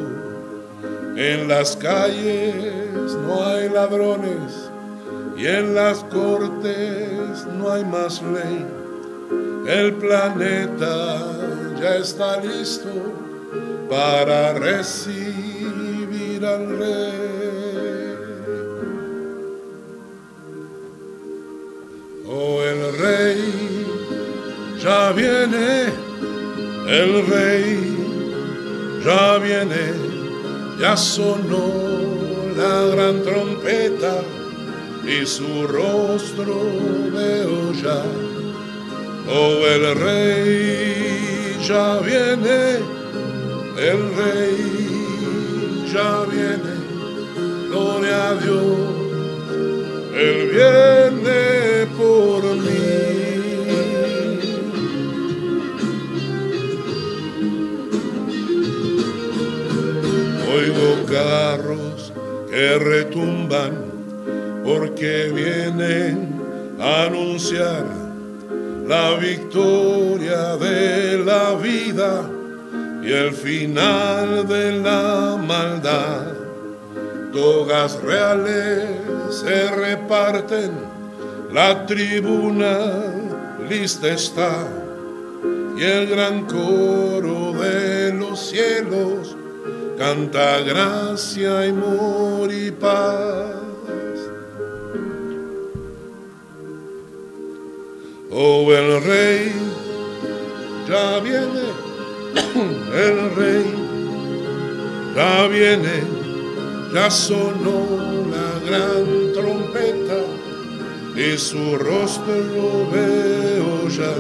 En 1.17 1.47
las 1.47 1.77
calles 1.77 3.15
no 3.25 3.47
hay 3.47 3.69
ladrones 3.69 4.71
y 5.37 5.47
en 5.47 5.77
las 5.77 6.03
cortes 6.05 7.47
no 7.57 7.71
hay 7.71 7.85
más 7.85 8.21
ley. 8.23 8.67
El 9.69 9.93
planeta 9.95 11.19
ya 11.81 11.97
está 11.99 12.41
listo 12.41 12.91
para 13.89 14.55
recibir 14.55 16.45
al 16.45 16.77
rey. 16.77 17.22
Viene, 25.13 25.93
el 26.89 27.27
rey 27.27 27.97
ya 29.05 29.39
viene, 29.39 29.95
ya 30.81 30.97
sonó 30.97 31.73
la 32.57 32.95
gran 32.95 33.23
trompeta 33.23 34.23
y 35.05 35.27
su 35.27 35.67
rostro 35.67 36.55
veo 37.13 37.73
ya. 37.73 38.03
Oh, 39.29 39.67
el 39.67 39.97
rey 39.97 41.57
ya 41.67 41.99
viene, 42.01 42.79
el 43.79 44.17
rey 44.17 45.89
ya 45.93 46.25
viene, 46.31 46.75
gloria 47.69 48.29
a 48.29 48.35
Dios, 48.35 48.79
Él 50.15 50.51
viene 50.53 51.02
retumban 62.79 63.73
porque 64.65 65.31
vienen 65.35 66.41
a 66.81 67.05
anunciar 67.05 67.85
la 68.87 69.15
victoria 69.15 70.57
de 70.57 71.19
la 71.19 71.55
vida 71.55 72.29
y 73.03 73.13
el 73.13 73.33
final 73.33 74.47
de 74.47 74.73
la 74.81 75.37
maldad. 75.37 76.33
Togas 77.33 78.01
reales 78.03 78.89
se 79.31 79.71
reparten, 79.71 80.73
la 81.53 81.87
tribuna 81.87 82.79
lista 83.69 84.09
está 84.09 84.67
y 85.77 85.83
el 85.83 86.07
gran 86.09 86.45
coro 86.47 87.53
de 87.53 88.13
los 88.13 88.39
cielos 88.51 89.37
canta 90.03 90.59
gracia, 90.63 91.63
amor 91.63 92.53
y 92.53 92.73
paz. 92.73 94.17
Oh, 98.33 98.73
el 98.73 98.89
rey 99.05 99.53
ya 100.89 101.21
viene 101.21 101.67
el 103.07 103.17
rey 103.37 103.67
ya 105.15 105.47
viene, 105.47 105.97
ya 106.93 107.09
sonó 107.09 107.81
la 108.35 108.49
gran 108.67 109.07
trompeta 109.37 110.21
y 111.15 111.39
su 111.39 111.77
rostro 111.79 112.91
veo 112.93 113.89
ya. 113.99 114.15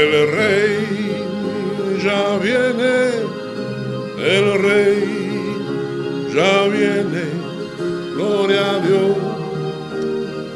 El 0.00 0.12
rey 0.38 0.82
ya 2.02 2.38
viene, 2.38 3.41
el 4.22 4.62
rey 4.62 5.58
ya 6.34 6.68
viene, 6.68 7.24
gloria 8.14 8.70
a 8.70 8.78
Dios, 8.78 9.16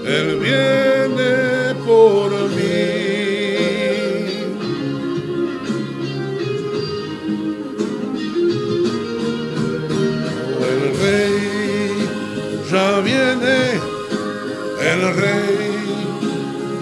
él 0.06 0.38
viene 0.38 1.74
por 1.84 2.30
mí. 2.50 3.06
el 14.92 15.14
rey 15.14 15.70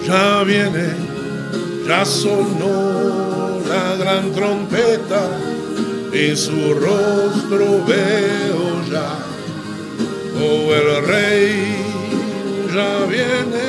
ya 0.05 0.43
viene, 0.43 0.93
ya 1.87 2.05
sonó 2.05 3.59
la 3.67 3.95
gran 3.95 4.31
trompeta 4.31 5.54
y 6.15 6.33
su 6.33 6.73
rostro 6.73 7.83
veo 7.85 8.81
ya. 8.89 9.19
Oh, 10.39 10.73
el 10.73 11.05
rey 11.05 11.75
ya 12.73 13.05
viene, 13.05 13.67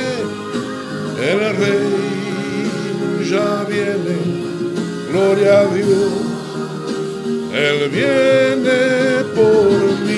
el 1.28 1.56
rey 1.56 3.28
ya 3.28 3.64
viene, 3.64 4.16
gloria 5.10 5.60
a 5.60 5.66
Dios, 5.74 6.12
él 7.52 7.90
viene 7.90 9.24
por 9.34 9.98
mí. 10.06 10.15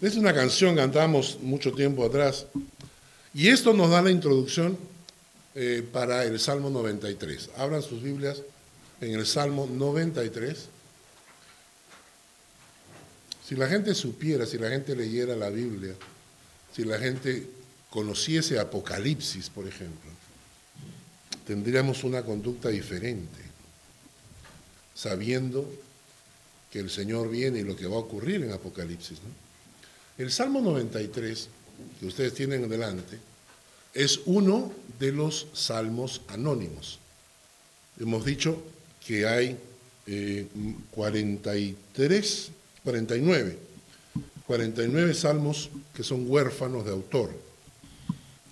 Es 0.00 0.14
una 0.14 0.32
canción 0.32 0.76
que 0.76 0.80
cantamos 0.80 1.38
mucho 1.42 1.72
tiempo 1.72 2.04
atrás. 2.04 2.46
Y 3.34 3.48
esto 3.48 3.72
nos 3.72 3.90
da 3.90 4.00
la 4.00 4.12
introducción 4.12 4.78
eh, 5.56 5.86
para 5.92 6.24
el 6.24 6.38
Salmo 6.38 6.70
93. 6.70 7.50
Abran 7.56 7.82
sus 7.82 8.00
Biblias 8.00 8.42
en 9.00 9.12
el 9.14 9.26
Salmo 9.26 9.66
93. 9.66 10.68
Si 13.44 13.56
la 13.56 13.66
gente 13.66 13.92
supiera, 13.94 14.46
si 14.46 14.56
la 14.56 14.68
gente 14.68 14.94
leyera 14.94 15.34
la 15.34 15.50
Biblia, 15.50 15.94
si 16.72 16.84
la 16.84 16.98
gente 16.98 17.48
conociese 17.90 18.60
Apocalipsis, 18.60 19.50
por 19.50 19.66
ejemplo, 19.66 20.10
tendríamos 21.44 22.04
una 22.04 22.22
conducta 22.22 22.68
diferente, 22.68 23.40
sabiendo 24.94 25.68
que 26.70 26.78
el 26.78 26.90
Señor 26.90 27.30
viene 27.30 27.60
y 27.60 27.64
lo 27.64 27.74
que 27.74 27.86
va 27.88 27.96
a 27.96 28.00
ocurrir 28.00 28.44
en 28.44 28.52
Apocalipsis. 28.52 29.18
¿no? 29.22 29.47
El 30.18 30.30
Salmo 30.32 30.60
93, 30.60 31.48
que 32.00 32.06
ustedes 32.06 32.34
tienen 32.34 32.68
delante, 32.68 33.18
es 33.94 34.20
uno 34.26 34.72
de 34.98 35.12
los 35.12 35.46
salmos 35.54 36.22
anónimos. 36.26 36.98
Hemos 38.00 38.24
dicho 38.24 38.60
que 39.06 39.26
hay 39.26 39.56
43, 40.90 42.50
49, 42.82 43.58
49 44.44 45.14
salmos 45.14 45.70
que 45.94 46.02
son 46.02 46.28
huérfanos 46.28 46.84
de 46.84 46.90
autor. 46.90 47.30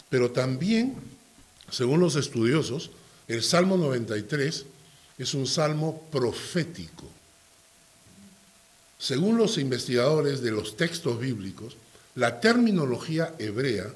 Pero 0.08 0.30
también, 0.30 0.94
según 1.70 1.98
los 1.98 2.14
estudiosos, 2.14 2.92
el 3.26 3.42
Salmo 3.42 3.76
93 3.76 4.66
es 5.18 5.34
un 5.34 5.48
salmo 5.48 6.06
profético. 6.12 7.15
Según 8.98 9.36
los 9.36 9.58
investigadores 9.58 10.40
de 10.40 10.50
los 10.50 10.76
textos 10.76 11.20
bíblicos, 11.20 11.76
la 12.14 12.40
terminología 12.40 13.34
hebrea 13.38 13.92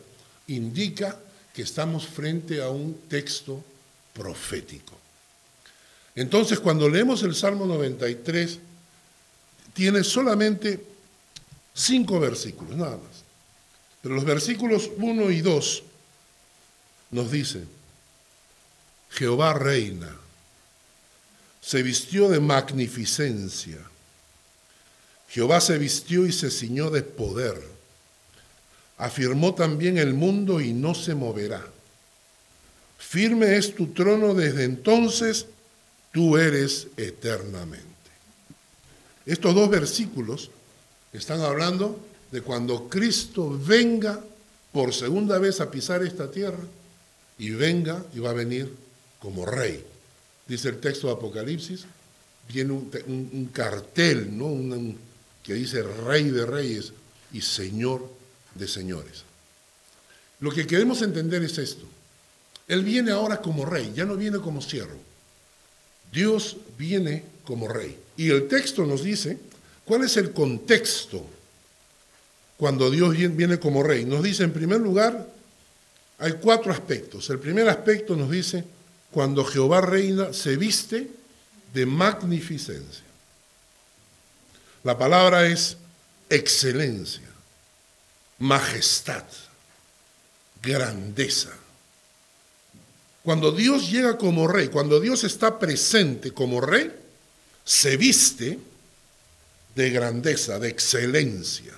indica 0.49 1.19
que 1.54 1.62
estamos 1.62 2.07
frente 2.07 2.62
a 2.62 2.69
un 2.69 2.95
texto 3.09 3.64
profético. 4.12 4.99
Entonces, 6.14 6.61
cuando 6.61 6.88
leemos 6.88 7.23
el 7.23 7.35
Salmo 7.35 7.66
93, 7.66 8.59
tiene 9.73 10.04
solamente 10.04 10.85
cinco 11.73 12.21
versículos, 12.21 12.76
nada 12.76 12.97
más. 12.97 13.25
Pero 14.02 14.14
los 14.14 14.25
versículos 14.25 14.90
1 14.97 15.30
y 15.30 15.40
2 15.40 15.83
nos 17.12 17.30
dicen, 17.30 17.69
Jehová 19.11 19.54
reina, 19.54 20.14
se 21.61 21.83
vistió 21.83 22.28
de 22.28 22.40
magnificencia, 22.40 23.78
Jehová 25.31 25.61
se 25.61 25.79
vistió 25.79 26.27
y 26.27 26.33
se 26.33 26.51
ciñó 26.51 26.91
de 26.91 27.03
poder, 27.03 27.55
afirmó 28.99 29.55
también 29.55 29.97
el 29.97 30.13
mundo 30.13 30.61
y 30.61 30.73
no 30.73 30.95
se 30.95 31.15
moverá. 31.15 31.65
Firme 32.99 33.57
es 33.57 33.75
tu 33.75 33.89
trono 33.89 34.35
desde 34.35 34.65
entonces, 34.65 35.47
tú 36.13 36.37
eres 36.37 36.89
eternamente. 36.97 37.87
Estos 39.25 39.55
dos 39.55 39.71
versículos 39.71 40.51
están 41.13 41.41
hablando 41.43 42.01
de 42.33 42.43
cuando 42.43 42.89
Cristo 42.89 43.57
venga 43.65 44.21
por 44.73 44.93
segunda 44.93 45.39
vez 45.39 45.61
a 45.61 45.71
pisar 45.71 46.03
esta 46.03 46.31
tierra 46.31 46.63
y 47.39 47.51
venga 47.51 48.05
y 48.15 48.19
va 48.19 48.31
a 48.31 48.35
venir 48.35 48.73
como 49.21 49.47
rey. 49.47 49.85
Dice 50.47 50.69
el 50.69 50.81
texto 50.81 51.07
de 51.07 51.13
Apocalipsis, 51.13 51.85
viene 52.53 52.73
un, 52.73 53.51
cartel 53.53 54.37
¿no? 54.37 54.47
Que 55.50 55.57
dice 55.57 55.83
rey 55.83 56.30
de 56.30 56.47
reyes 56.47 56.92
y 57.33 57.40
señor 57.40 58.09
de 58.54 58.69
señores. 58.69 59.25
Lo 60.38 60.52
que 60.52 60.64
queremos 60.64 61.02
entender 61.02 61.42
es 61.42 61.59
esto. 61.59 61.87
Él 62.69 62.85
viene 62.85 63.11
ahora 63.11 63.40
como 63.40 63.64
rey, 63.66 63.92
ya 63.92 64.04
no 64.04 64.14
viene 64.14 64.38
como 64.38 64.62
siervo. 64.62 64.97
Dios 66.12 66.57
viene 66.78 67.25
como 67.42 67.66
rey. 67.66 67.99
Y 68.16 68.30
el 68.30 68.47
texto 68.47 68.87
nos 68.87 69.02
dice 69.02 69.40
cuál 69.85 70.04
es 70.04 70.16
el 70.19 70.30
contexto 70.30 71.26
cuando 72.57 72.88
Dios 72.88 73.16
viene 73.16 73.59
como 73.59 73.83
rey. 73.83 74.04
Nos 74.04 74.23
dice, 74.23 74.45
en 74.45 74.52
primer 74.52 74.80
lugar, 74.80 75.26
hay 76.19 76.35
cuatro 76.35 76.71
aspectos. 76.71 77.28
El 77.28 77.40
primer 77.40 77.69
aspecto 77.69 78.14
nos 78.14 78.30
dice, 78.30 78.62
cuando 79.11 79.45
Jehová 79.45 79.80
reina, 79.80 80.33
se 80.33 80.57
viste 80.57 81.11
de 81.75 81.87
magnificencia. 81.87 83.10
La 84.83 84.97
palabra 84.97 85.47
es 85.47 85.77
excelencia, 86.31 87.29
majestad, 88.39 89.25
grandeza. 90.63 91.51
Cuando 93.23 93.53
Dios 93.53 93.91
llega 93.91 94.17
como 94.17 94.49
rey, 94.49 94.69
cuando 94.69 94.99
Dios 94.99 95.25
está 95.25 95.59
presente 95.59 96.33
como 96.33 96.61
rey, 96.61 96.91
se 97.65 97.97
viste 97.99 98.59
de 99.75 99.91
grandeza, 99.91 100.59
de 100.59 100.69
excelencia. 100.69 101.75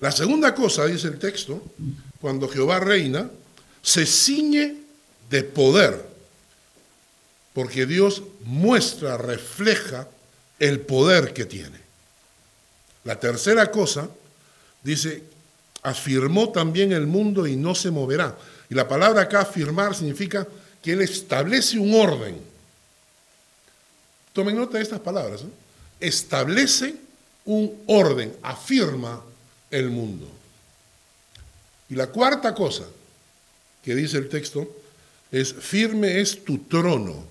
La 0.00 0.12
segunda 0.12 0.54
cosa, 0.54 0.86
dice 0.86 1.08
el 1.08 1.18
texto, 1.18 1.62
cuando 2.20 2.48
Jehová 2.48 2.80
reina, 2.80 3.30
se 3.82 4.06
ciñe 4.06 4.76
de 5.30 5.42
poder, 5.42 6.04
porque 7.52 7.86
Dios 7.86 8.22
muestra, 8.44 9.16
refleja 9.16 10.08
el 10.58 10.80
poder 10.80 11.32
que 11.32 11.44
tiene. 11.44 11.78
La 13.04 13.18
tercera 13.18 13.70
cosa, 13.70 14.08
dice, 14.82 15.22
afirmó 15.82 16.50
también 16.50 16.92
el 16.92 17.06
mundo 17.06 17.46
y 17.46 17.56
no 17.56 17.74
se 17.74 17.90
moverá. 17.90 18.36
Y 18.70 18.74
la 18.74 18.88
palabra 18.88 19.22
acá 19.22 19.40
afirmar 19.40 19.94
significa 19.94 20.46
que 20.82 20.92
Él 20.92 21.02
establece 21.02 21.78
un 21.78 21.94
orden. 21.94 22.40
Tomen 24.32 24.56
nota 24.56 24.78
de 24.78 24.82
estas 24.82 25.00
palabras. 25.00 25.42
Establece 26.00 26.94
un 27.44 27.82
orden, 27.86 28.34
afirma 28.42 29.22
el 29.70 29.90
mundo. 29.90 30.28
Y 31.88 31.94
la 31.94 32.06
cuarta 32.06 32.54
cosa 32.54 32.84
que 33.84 33.94
dice 33.94 34.16
el 34.16 34.28
texto 34.28 34.66
es, 35.30 35.52
firme 35.52 36.20
es 36.20 36.44
tu 36.44 36.58
trono 36.58 37.24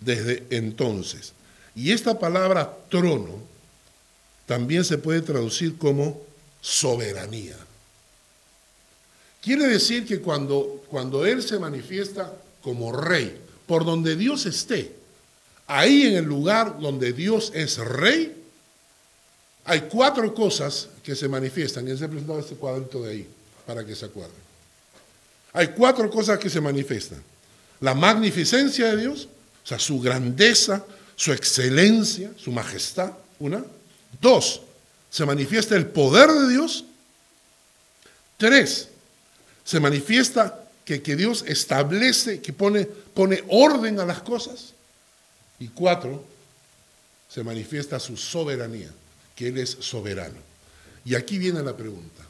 desde 0.00 0.44
entonces. 0.50 1.32
Y 1.74 1.92
esta 1.92 2.18
palabra 2.18 2.76
trono 2.88 3.40
también 4.46 4.84
se 4.84 4.98
puede 4.98 5.22
traducir 5.22 5.76
como 5.78 6.20
soberanía. 6.60 7.56
Quiere 9.42 9.66
decir 9.66 10.06
que 10.06 10.20
cuando, 10.20 10.84
cuando 10.88 11.26
Él 11.26 11.42
se 11.42 11.58
manifiesta 11.58 12.32
como 12.62 12.92
rey, 12.92 13.38
por 13.66 13.84
donde 13.84 14.16
Dios 14.16 14.46
esté, 14.46 14.94
ahí 15.66 16.06
en 16.06 16.14
el 16.14 16.24
lugar 16.24 16.78
donde 16.80 17.12
Dios 17.12 17.52
es 17.54 17.78
rey, 17.78 18.44
hay 19.64 19.82
cuatro 19.82 20.34
cosas 20.34 20.88
que 21.02 21.14
se 21.14 21.28
manifiestan. 21.28 21.88
Y 21.88 21.96
se 21.96 22.08
presentado 22.08 22.38
este 22.38 22.54
cuadrito 22.54 23.02
de 23.02 23.10
ahí, 23.10 23.28
para 23.66 23.84
que 23.84 23.94
se 23.94 24.06
acuerden. 24.06 24.36
Hay 25.52 25.68
cuatro 25.68 26.10
cosas 26.10 26.38
que 26.38 26.50
se 26.50 26.60
manifiestan. 26.60 27.22
La 27.80 27.94
magnificencia 27.94 28.88
de 28.88 29.02
Dios, 29.02 29.28
o 29.64 29.66
sea, 29.66 29.78
su 29.78 30.00
grandeza, 30.00 30.84
su 31.16 31.32
excelencia, 31.32 32.32
su 32.36 32.52
majestad, 32.52 33.12
una. 33.38 33.64
Dos, 34.20 34.62
se 35.10 35.24
manifiesta 35.24 35.76
el 35.76 35.86
poder 35.86 36.30
de 36.30 36.48
Dios. 36.48 36.84
Tres, 38.36 38.88
se 39.64 39.80
manifiesta 39.80 40.60
que, 40.84 41.02
que 41.02 41.16
Dios 41.16 41.44
establece, 41.46 42.40
que 42.40 42.52
pone, 42.52 42.84
pone 42.84 43.44
orden 43.48 44.00
a 44.00 44.04
las 44.04 44.22
cosas. 44.22 44.72
Y 45.58 45.68
cuatro, 45.68 46.24
se 47.28 47.42
manifiesta 47.42 47.98
su 48.00 48.16
soberanía, 48.16 48.90
que 49.34 49.48
Él 49.48 49.58
es 49.58 49.70
soberano. 49.80 50.38
Y 51.04 51.14
aquí 51.14 51.38
viene 51.38 51.62
la 51.62 51.76
pregunta. 51.76 52.22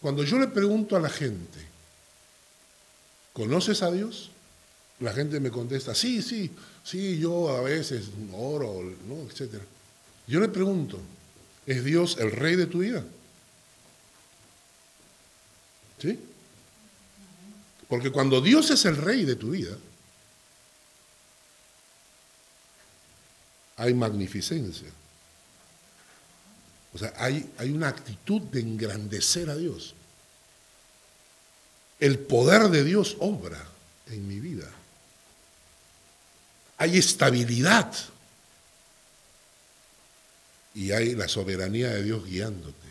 Cuando 0.00 0.24
yo 0.24 0.38
le 0.38 0.48
pregunto 0.48 0.96
a 0.96 1.00
la 1.00 1.10
gente, 1.10 1.58
¿conoces 3.32 3.82
a 3.82 3.90
Dios? 3.90 4.30
La 5.00 5.12
gente 5.12 5.40
me 5.40 5.50
contesta, 5.50 5.94
sí, 5.94 6.22
sí, 6.22 6.50
sí, 6.84 7.18
yo 7.18 7.56
a 7.56 7.60
veces 7.62 8.06
oro, 8.32 8.82
¿no? 9.06 9.22
etc. 9.30 9.62
Yo 10.26 10.40
le 10.40 10.48
pregunto, 10.48 11.00
¿es 11.66 11.84
Dios 11.84 12.16
el 12.18 12.30
rey 12.32 12.56
de 12.56 12.66
tu 12.66 12.78
vida? 12.78 13.04
¿Sí? 16.00 16.18
Porque 17.88 18.10
cuando 18.10 18.40
Dios 18.40 18.70
es 18.70 18.84
el 18.84 18.96
rey 18.96 19.24
de 19.24 19.36
tu 19.36 19.50
vida, 19.50 19.76
hay 23.76 23.94
magnificencia. 23.94 24.88
O 26.92 26.98
sea, 26.98 27.12
hay, 27.16 27.50
hay 27.58 27.70
una 27.70 27.88
actitud 27.88 28.42
de 28.42 28.60
engrandecer 28.60 29.50
a 29.50 29.56
Dios. 29.56 29.94
El 31.98 32.18
poder 32.18 32.68
de 32.68 32.84
Dios 32.84 33.16
obra 33.20 33.64
en 34.06 34.26
mi 34.26 34.38
vida. 34.40 34.68
Hay 36.80 36.96
estabilidad. 36.96 37.92
Y 40.74 40.92
hay 40.92 41.14
la 41.14 41.28
soberanía 41.28 41.90
de 41.90 42.02
Dios 42.02 42.24
guiándote. 42.24 42.88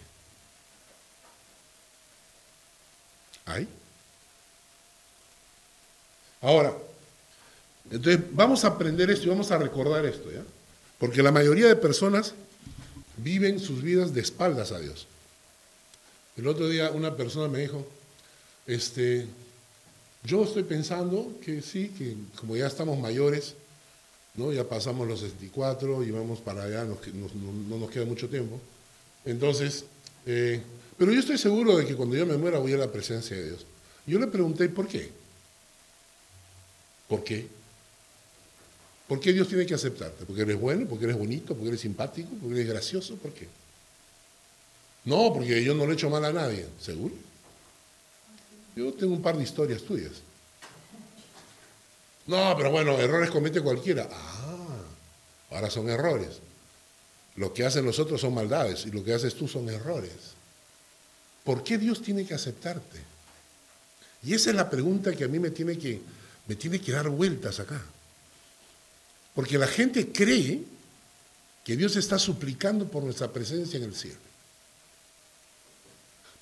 ¿Hay? 3.47 3.67
Ahora, 6.41 6.71
entonces 7.89 8.21
vamos 8.31 8.63
a 8.63 8.67
aprender 8.67 9.09
esto 9.09 9.25
y 9.25 9.29
vamos 9.29 9.49
a 9.49 9.57
recordar 9.57 10.05
esto, 10.05 10.31
¿ya? 10.31 10.43
Porque 10.99 11.23
la 11.23 11.31
mayoría 11.31 11.67
de 11.67 11.75
personas 11.75 12.35
viven 13.17 13.59
sus 13.59 13.81
vidas 13.81 14.13
de 14.13 14.21
espaldas 14.21 14.71
a 14.71 14.79
Dios. 14.79 15.07
El 16.37 16.47
otro 16.47 16.69
día 16.69 16.91
una 16.91 17.17
persona 17.17 17.47
me 17.47 17.57
dijo, 17.57 17.87
este, 18.67 19.25
yo 20.23 20.43
estoy 20.43 20.61
pensando 20.61 21.33
que 21.43 21.63
sí, 21.63 21.89
que 21.97 22.15
como 22.35 22.55
ya 22.55 22.67
estamos 22.67 22.99
mayores, 22.99 23.55
¿no? 24.39 24.51
ya 24.51 24.63
pasamos 24.67 25.07
los 25.07 25.19
64 25.19 26.03
y 26.03 26.11
vamos 26.11 26.39
para 26.39 26.63
allá, 26.63 26.85
no, 26.85 26.97
nos 27.77 27.91
queda 27.91 28.05
mucho 28.05 28.29
tiempo. 28.29 28.59
Entonces, 29.25 29.85
Eh, 30.25 30.61
pero 30.97 31.13
yo 31.13 31.21
estoy 31.21 31.37
seguro 31.37 31.77
de 31.77 31.85
que 31.85 31.95
cuando 31.95 32.15
yo 32.15 32.25
me 32.25 32.37
muera 32.37 32.59
voy 32.59 32.73
a 32.73 32.77
la 32.77 32.91
presencia 32.91 33.35
de 33.35 33.45
Dios. 33.45 33.65
Yo 34.05 34.19
le 34.19 34.27
pregunté, 34.27 34.67
¿por 34.67 34.87
qué? 34.87 35.09
¿Por 37.07 37.23
qué? 37.23 37.47
¿Por 39.07 39.19
qué 39.19 39.33
Dios 39.33 39.47
tiene 39.47 39.65
que 39.65 39.73
aceptarte? 39.73 40.25
¿Porque 40.25 40.41
eres 40.41 40.59
bueno? 40.59 40.85
¿Porque 40.87 41.05
eres 41.05 41.17
bonito? 41.17 41.55
¿Porque 41.55 41.69
eres 41.69 41.81
simpático? 41.81 42.29
¿Porque 42.41 42.55
eres 42.57 42.67
gracioso? 42.67 43.15
¿Por 43.15 43.31
qué? 43.31 43.47
No, 45.05 45.33
porque 45.33 45.63
yo 45.63 45.73
no 45.73 45.85
le 45.85 45.93
he 45.93 45.95
hecho 45.95 46.09
mal 46.09 46.25
a 46.25 46.33
nadie. 46.33 46.67
¿Seguro? 46.79 47.15
Yo 48.75 48.93
tengo 48.93 49.13
un 49.13 49.21
par 49.21 49.37
de 49.37 49.43
historias 49.43 49.81
tuyas. 49.81 50.11
No, 52.29 52.55
pero 52.55 52.69
bueno, 52.69 52.99
errores 52.99 53.31
comete 53.31 53.59
cualquiera. 53.59 54.07
Ah, 54.11 54.77
ahora 55.49 55.67
son 55.71 55.89
errores. 55.89 56.37
Lo 57.37 57.51
que 57.51 57.65
hacen 57.65 57.83
los 57.83 57.97
otros 57.97 58.21
son 58.21 58.35
maldades 58.35 58.85
y 58.85 58.91
lo 58.91 59.03
que 59.03 59.15
haces 59.15 59.33
tú 59.33 59.47
son 59.47 59.67
errores. 59.67 60.11
¿Por 61.43 61.63
qué 61.63 61.79
Dios 61.79 62.03
tiene 62.03 62.27
que 62.27 62.35
aceptarte? 62.35 62.99
Y 64.21 64.35
esa 64.35 64.51
es 64.51 64.55
la 64.55 64.69
pregunta 64.69 65.15
que 65.15 65.23
a 65.23 65.27
mí 65.27 65.39
me 65.39 65.49
tiene 65.49 65.79
que, 65.79 66.01
me 66.45 66.55
tiene 66.55 66.79
que 66.79 66.91
dar 66.91 67.09
vueltas 67.09 67.59
acá. 67.59 67.81
Porque 69.33 69.57
la 69.57 69.67
gente 69.67 70.11
cree 70.11 70.61
que 71.63 71.75
Dios 71.75 71.95
está 71.95 72.19
suplicando 72.19 72.85
por 72.85 73.01
nuestra 73.01 73.33
presencia 73.33 73.77
en 73.77 73.85
el 73.85 73.95
cielo. 73.95 74.19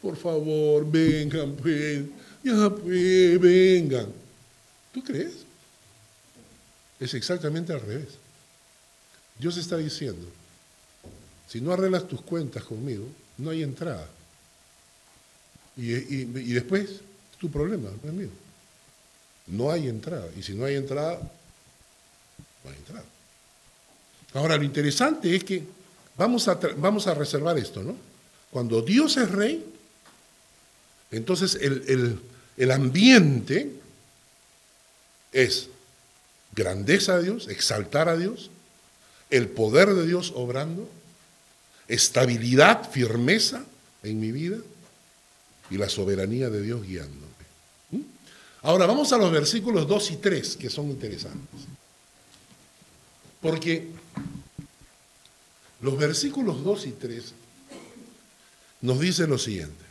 Por 0.02 0.18
favor, 0.18 0.86
vengan, 0.92 1.54
pues, 1.54 2.04
ya 2.44 2.70
pues, 2.70 3.40
vengan. 3.40 4.08
¿Tú 4.92 5.02
crees? 5.02 5.47
Es 7.00 7.14
exactamente 7.14 7.74
al 7.74 7.82
revés. 7.82 8.10
Dios 9.40 9.58
está 9.58 9.78
diciendo, 9.78 10.28
si 11.48 11.62
no 11.62 11.72
arreglas 11.72 12.08
tus 12.08 12.22
cuentas 12.22 12.64
conmigo, 12.64 13.06
no 13.38 13.52
hay 13.52 13.64
entrada. 13.64 14.08
Y, 15.76 15.94
y 15.94 16.54
después, 16.54 17.02
tu 17.40 17.52
problema, 17.52 17.90
no 18.04 18.10
es 18.10 18.16
mío. 18.16 18.30
No 19.48 19.72
hay 19.72 19.88
entrada. 19.88 20.28
Y 20.36 20.42
si 20.42 20.54
no 20.54 20.66
hay 20.66 20.76
entrada, 20.76 21.20
no 22.64 22.70
hay 22.70 22.76
entrada. 22.78 23.06
Ahora, 24.34 24.58
lo 24.58 24.64
interesante 24.64 25.36
es 25.36 25.44
que 25.44 25.64
vamos 26.18 26.48
a, 26.48 26.56
vamos 26.78 27.08
a 27.08 27.14
reservar 27.14 27.58
esto, 27.58 27.84
¿no? 27.84 27.96
Cuando 28.52 28.82
Dios 28.82 29.18
es 29.18 29.30
rey, 29.30 29.64
entonces 31.12 31.56
el, 31.56 32.20
el 32.58 32.72
ambiente 32.72 33.72
es 35.32 35.70
grandeza 36.58 37.14
a 37.14 37.20
Dios, 37.20 37.48
exaltar 37.48 38.10
a 38.10 38.18
Dios, 38.18 38.50
el 39.30 39.48
poder 39.48 39.94
de 39.94 40.08
Dios 40.08 40.34
obrando, 40.36 40.90
estabilidad, 41.88 42.90
firmeza 42.90 43.64
en 44.02 44.20
mi 44.20 44.32
vida 44.32 44.58
y 45.70 45.78
la 45.78 45.88
soberanía 45.88 46.50
de 46.50 46.62
Dios 46.62 46.84
guiándome. 46.84 47.28
¿Mm? 47.92 48.02
Ahora 48.64 48.88
vamos 48.88 49.14
a 49.14 49.18
los 49.18 49.32
versículos 49.32 49.88
2 49.88 50.12
y 50.12 50.16
3 50.18 50.58
que 50.58 50.70
son 50.70 50.88
interesantes. 50.90 51.62
Porque 53.40 53.90
los 55.82 55.96
versículos 55.96 56.64
2 56.64 56.88
y 56.88 56.92
3 56.92 57.34
nos 58.82 59.00
dicen 59.00 59.30
lo 59.30 59.38
siguiente. 59.38 59.86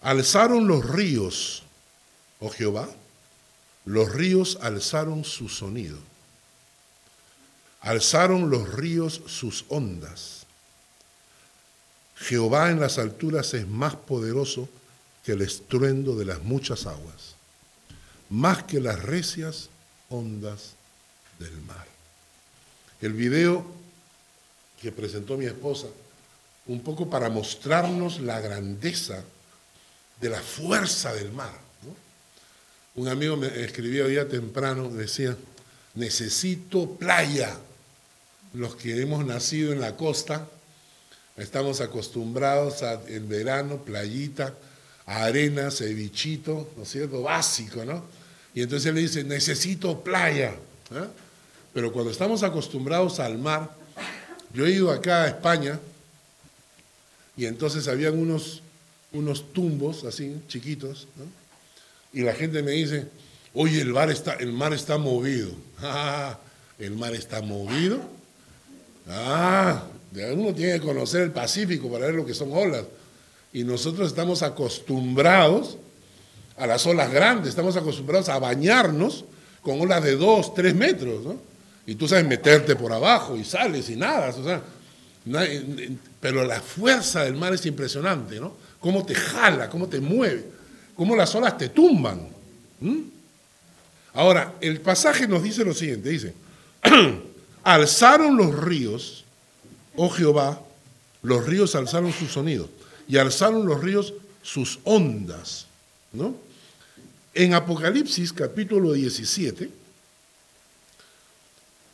Alzaron 0.00 0.66
los 0.66 0.88
ríos, 0.88 1.64
oh 2.40 2.48
Jehová, 2.48 2.88
los 3.86 4.12
ríos 4.12 4.58
alzaron 4.60 5.24
su 5.24 5.48
sonido. 5.48 5.98
Alzaron 7.80 8.50
los 8.50 8.74
ríos 8.74 9.22
sus 9.26 9.64
ondas. 9.68 10.44
Jehová 12.16 12.70
en 12.70 12.80
las 12.80 12.98
alturas 12.98 13.54
es 13.54 13.66
más 13.66 13.94
poderoso 13.94 14.68
que 15.24 15.32
el 15.32 15.42
estruendo 15.42 16.16
de 16.16 16.24
las 16.24 16.42
muchas 16.42 16.86
aguas, 16.86 17.36
más 18.28 18.64
que 18.64 18.80
las 18.80 19.00
recias 19.00 19.68
ondas 20.08 20.72
del 21.38 21.56
mar. 21.62 21.86
El 23.00 23.12
video 23.12 23.64
que 24.80 24.90
presentó 24.90 25.36
mi 25.36 25.46
esposa, 25.46 25.86
un 26.66 26.80
poco 26.80 27.08
para 27.08 27.28
mostrarnos 27.28 28.18
la 28.18 28.40
grandeza 28.40 29.22
de 30.20 30.28
la 30.28 30.40
fuerza 30.40 31.12
del 31.12 31.30
mar. 31.30 31.65
Un 32.96 33.08
amigo 33.08 33.36
me 33.36 33.48
escribía 33.62 34.06
día 34.06 34.26
temprano, 34.26 34.88
decía, 34.88 35.36
necesito 35.94 36.96
playa. 36.96 37.58
Los 38.54 38.74
que 38.74 39.02
hemos 39.02 39.26
nacido 39.26 39.74
en 39.74 39.82
la 39.82 39.96
costa, 39.96 40.48
estamos 41.36 41.82
acostumbrados 41.82 42.82
al 42.82 43.02
verano, 43.20 43.82
playita, 43.84 44.54
arena, 45.04 45.70
cevichito, 45.70 46.70
¿no 46.74 46.84
es 46.84 46.88
cierto? 46.88 47.20
Básico, 47.20 47.84
¿no? 47.84 48.02
Y 48.54 48.62
entonces 48.62 48.86
él 48.86 48.94
le 48.94 49.02
dice, 49.02 49.24
necesito 49.24 50.02
playa. 50.02 50.54
¿eh? 50.90 51.06
Pero 51.74 51.92
cuando 51.92 52.10
estamos 52.10 52.42
acostumbrados 52.42 53.20
al 53.20 53.36
mar, 53.36 53.76
yo 54.54 54.64
he 54.64 54.70
ido 54.70 54.90
acá 54.90 55.24
a 55.24 55.28
España 55.28 55.78
y 57.36 57.44
entonces 57.44 57.88
habían 57.88 58.18
unos, 58.18 58.62
unos 59.12 59.52
tumbos 59.52 60.04
así, 60.04 60.40
chiquitos, 60.48 61.06
y 62.16 62.22
la 62.22 62.32
gente 62.32 62.62
me 62.62 62.70
dice, 62.70 63.08
oye, 63.52 63.78
el 63.78 63.92
mar 63.92 64.10
está, 64.10 64.32
el 64.36 64.50
mar 64.50 64.72
está 64.72 64.96
movido. 64.96 65.50
El 66.78 66.94
mar 66.94 67.14
está 67.14 67.40
movido. 67.40 68.00
Ah, 69.08 69.82
uno 70.12 70.54
tiene 70.54 70.74
que 70.74 70.80
conocer 70.80 71.22
el 71.22 71.30
Pacífico 71.30 71.90
para 71.90 72.04
ver 72.04 72.14
lo 72.14 72.26
que 72.26 72.34
son 72.34 72.52
olas. 72.52 72.84
Y 73.54 73.64
nosotros 73.64 74.08
estamos 74.08 74.42
acostumbrados 74.42 75.78
a 76.58 76.66
las 76.66 76.86
olas 76.86 77.10
grandes, 77.10 77.48
estamos 77.50 77.76
acostumbrados 77.76 78.28
a 78.28 78.38
bañarnos 78.38 79.24
con 79.62 79.80
olas 79.80 80.04
de 80.04 80.16
dos, 80.16 80.54
tres 80.54 80.74
metros, 80.74 81.24
¿no? 81.24 81.36
Y 81.86 81.94
tú 81.94 82.06
sabes 82.08 82.26
meterte 82.26 82.76
por 82.76 82.92
abajo 82.92 83.36
y 83.36 83.44
sales 83.44 83.88
y 83.88 83.96
nada, 83.96 84.28
o 84.30 84.44
sea, 84.44 84.62
pero 86.20 86.44
la 86.44 86.60
fuerza 86.60 87.24
del 87.24 87.36
mar 87.36 87.54
es 87.54 87.64
impresionante, 87.64 88.38
¿no? 88.38 88.54
Cómo 88.80 89.04
te 89.06 89.14
jala, 89.14 89.70
cómo 89.70 89.86
te 89.86 90.00
mueve, 90.00 90.55
cómo 90.96 91.14
las 91.14 91.34
olas 91.34 91.58
te 91.58 91.68
tumban. 91.68 92.28
Ahora, 94.14 94.54
el 94.60 94.80
pasaje 94.80 95.28
nos 95.28 95.42
dice 95.42 95.64
lo 95.64 95.74
siguiente, 95.74 96.08
dice, 96.08 96.34
alzaron 97.62 98.36
los 98.36 98.58
ríos, 98.58 99.24
oh 99.94 100.08
Jehová, 100.08 100.60
los 101.22 101.44
ríos 101.46 101.74
alzaron 101.74 102.12
su 102.12 102.26
sonido, 102.26 102.68
y 103.06 103.18
alzaron 103.18 103.66
los 103.66 103.82
ríos 103.82 104.14
sus 104.42 104.78
ondas, 104.84 105.66
¿no? 106.12 106.34
En 107.34 107.52
Apocalipsis 107.52 108.32
capítulo 108.32 108.92
17, 108.94 109.68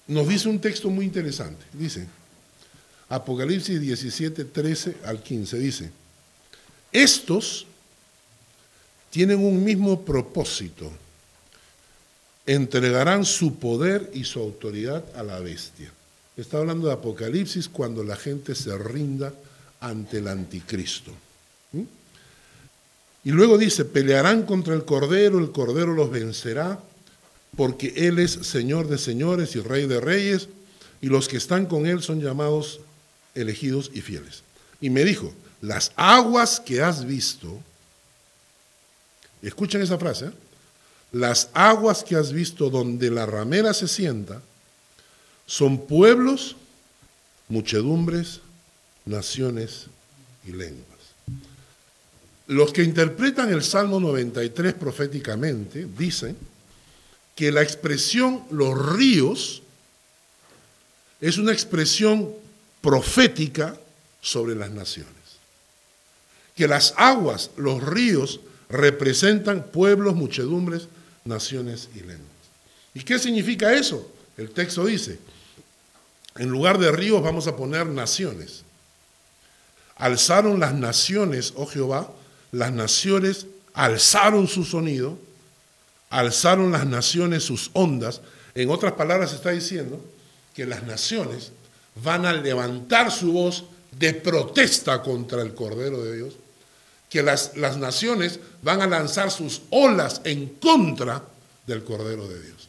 nos 0.06 0.28
dice 0.28 0.48
un 0.48 0.60
texto 0.60 0.88
muy 0.88 1.04
interesante. 1.04 1.64
Dice, 1.72 2.06
Apocalipsis 3.08 3.80
17, 3.80 4.44
13 4.44 4.96
al 5.04 5.20
15, 5.22 5.58
dice, 5.58 5.90
estos 6.92 7.66
tienen 9.12 9.44
un 9.44 9.62
mismo 9.62 10.06
propósito, 10.06 10.90
entregarán 12.46 13.26
su 13.26 13.56
poder 13.56 14.10
y 14.14 14.24
su 14.24 14.40
autoridad 14.40 15.04
a 15.14 15.22
la 15.22 15.38
bestia. 15.38 15.92
Está 16.34 16.56
hablando 16.56 16.86
de 16.86 16.94
Apocalipsis 16.94 17.68
cuando 17.68 18.02
la 18.02 18.16
gente 18.16 18.54
se 18.54 18.76
rinda 18.78 19.34
ante 19.80 20.18
el 20.18 20.28
anticristo. 20.28 21.12
¿Mm? 21.72 21.82
Y 23.24 23.30
luego 23.32 23.58
dice, 23.58 23.84
pelearán 23.84 24.44
contra 24.44 24.74
el 24.74 24.86
Cordero, 24.86 25.38
el 25.38 25.52
Cordero 25.52 25.92
los 25.92 26.10
vencerá 26.10 26.80
porque 27.54 27.92
Él 28.08 28.18
es 28.18 28.32
Señor 28.32 28.88
de 28.88 28.96
señores 28.96 29.54
y 29.56 29.60
Rey 29.60 29.86
de 29.86 30.00
reyes, 30.00 30.48
y 31.02 31.08
los 31.08 31.28
que 31.28 31.36
están 31.36 31.66
con 31.66 31.84
Él 31.84 32.02
son 32.02 32.22
llamados 32.22 32.80
elegidos 33.34 33.90
y 33.92 34.00
fieles. 34.00 34.42
Y 34.80 34.88
me 34.88 35.04
dijo, 35.04 35.34
las 35.60 35.92
aguas 35.96 36.60
que 36.60 36.80
has 36.80 37.04
visto, 37.04 37.60
escuchen 39.48 39.82
esa 39.82 39.98
frase, 39.98 40.26
¿eh? 40.26 40.32
las 41.12 41.50
aguas 41.52 42.04
que 42.04 42.16
has 42.16 42.32
visto 42.32 42.70
donde 42.70 43.10
la 43.10 43.26
ramera 43.26 43.74
se 43.74 43.88
sienta, 43.88 44.40
son 45.46 45.86
pueblos, 45.86 46.56
muchedumbres, 47.48 48.40
naciones 49.04 49.86
y 50.46 50.52
lenguas. 50.52 50.86
Los 52.46 52.72
que 52.72 52.82
interpretan 52.82 53.52
el 53.52 53.62
Salmo 53.62 54.00
93 54.00 54.74
proféticamente 54.74 55.86
dicen 55.98 56.36
que 57.34 57.52
la 57.52 57.62
expresión 57.62 58.44
los 58.50 58.94
ríos 58.94 59.62
es 61.20 61.38
una 61.38 61.52
expresión 61.52 62.30
profética 62.80 63.78
sobre 64.20 64.54
las 64.54 64.70
naciones. 64.70 65.12
Que 66.56 66.68
las 66.68 66.94
aguas, 66.96 67.50
los 67.56 67.82
ríos, 67.82 68.40
representan 68.72 69.64
pueblos, 69.64 70.14
muchedumbres, 70.14 70.88
naciones 71.24 71.90
y 71.94 72.00
lenguas. 72.00 72.26
¿Y 72.94 73.02
qué 73.02 73.18
significa 73.18 73.72
eso? 73.74 74.10
El 74.36 74.50
texto 74.50 74.86
dice, 74.86 75.18
en 76.36 76.48
lugar 76.48 76.78
de 76.78 76.90
ríos 76.90 77.22
vamos 77.22 77.46
a 77.46 77.56
poner 77.56 77.86
naciones. 77.86 78.64
alzaron 79.96 80.58
las 80.58 80.74
naciones, 80.74 81.52
oh 81.54 81.66
Jehová, 81.66 82.10
las 82.50 82.72
naciones 82.72 83.46
alzaron 83.74 84.48
su 84.48 84.64
sonido, 84.64 85.18
alzaron 86.10 86.72
las 86.72 86.86
naciones 86.86 87.44
sus 87.44 87.70
ondas. 87.74 88.20
En 88.54 88.70
otras 88.70 88.94
palabras 88.94 89.32
está 89.32 89.50
diciendo 89.50 90.02
que 90.54 90.66
las 90.66 90.82
naciones 90.84 91.52
van 92.02 92.26
a 92.26 92.32
levantar 92.32 93.12
su 93.12 93.32
voz 93.32 93.64
de 93.98 94.14
protesta 94.14 95.02
contra 95.02 95.42
el 95.42 95.54
Cordero 95.54 96.02
de 96.02 96.16
Dios, 96.16 96.34
que 97.12 97.22
las, 97.22 97.58
las 97.58 97.76
naciones 97.76 98.40
van 98.62 98.80
a 98.80 98.86
lanzar 98.86 99.30
sus 99.30 99.60
olas 99.68 100.22
en 100.24 100.46
contra 100.46 101.22
del 101.66 101.84
Cordero 101.84 102.26
de 102.26 102.40
Dios. 102.42 102.68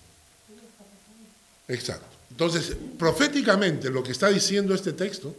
Exacto. 1.69 2.05
Entonces, 2.29 2.75
proféticamente 2.99 3.89
lo 3.89 4.03
que 4.03 4.11
está 4.11 4.27
diciendo 4.27 4.75
este 4.75 4.91
texto 4.91 5.33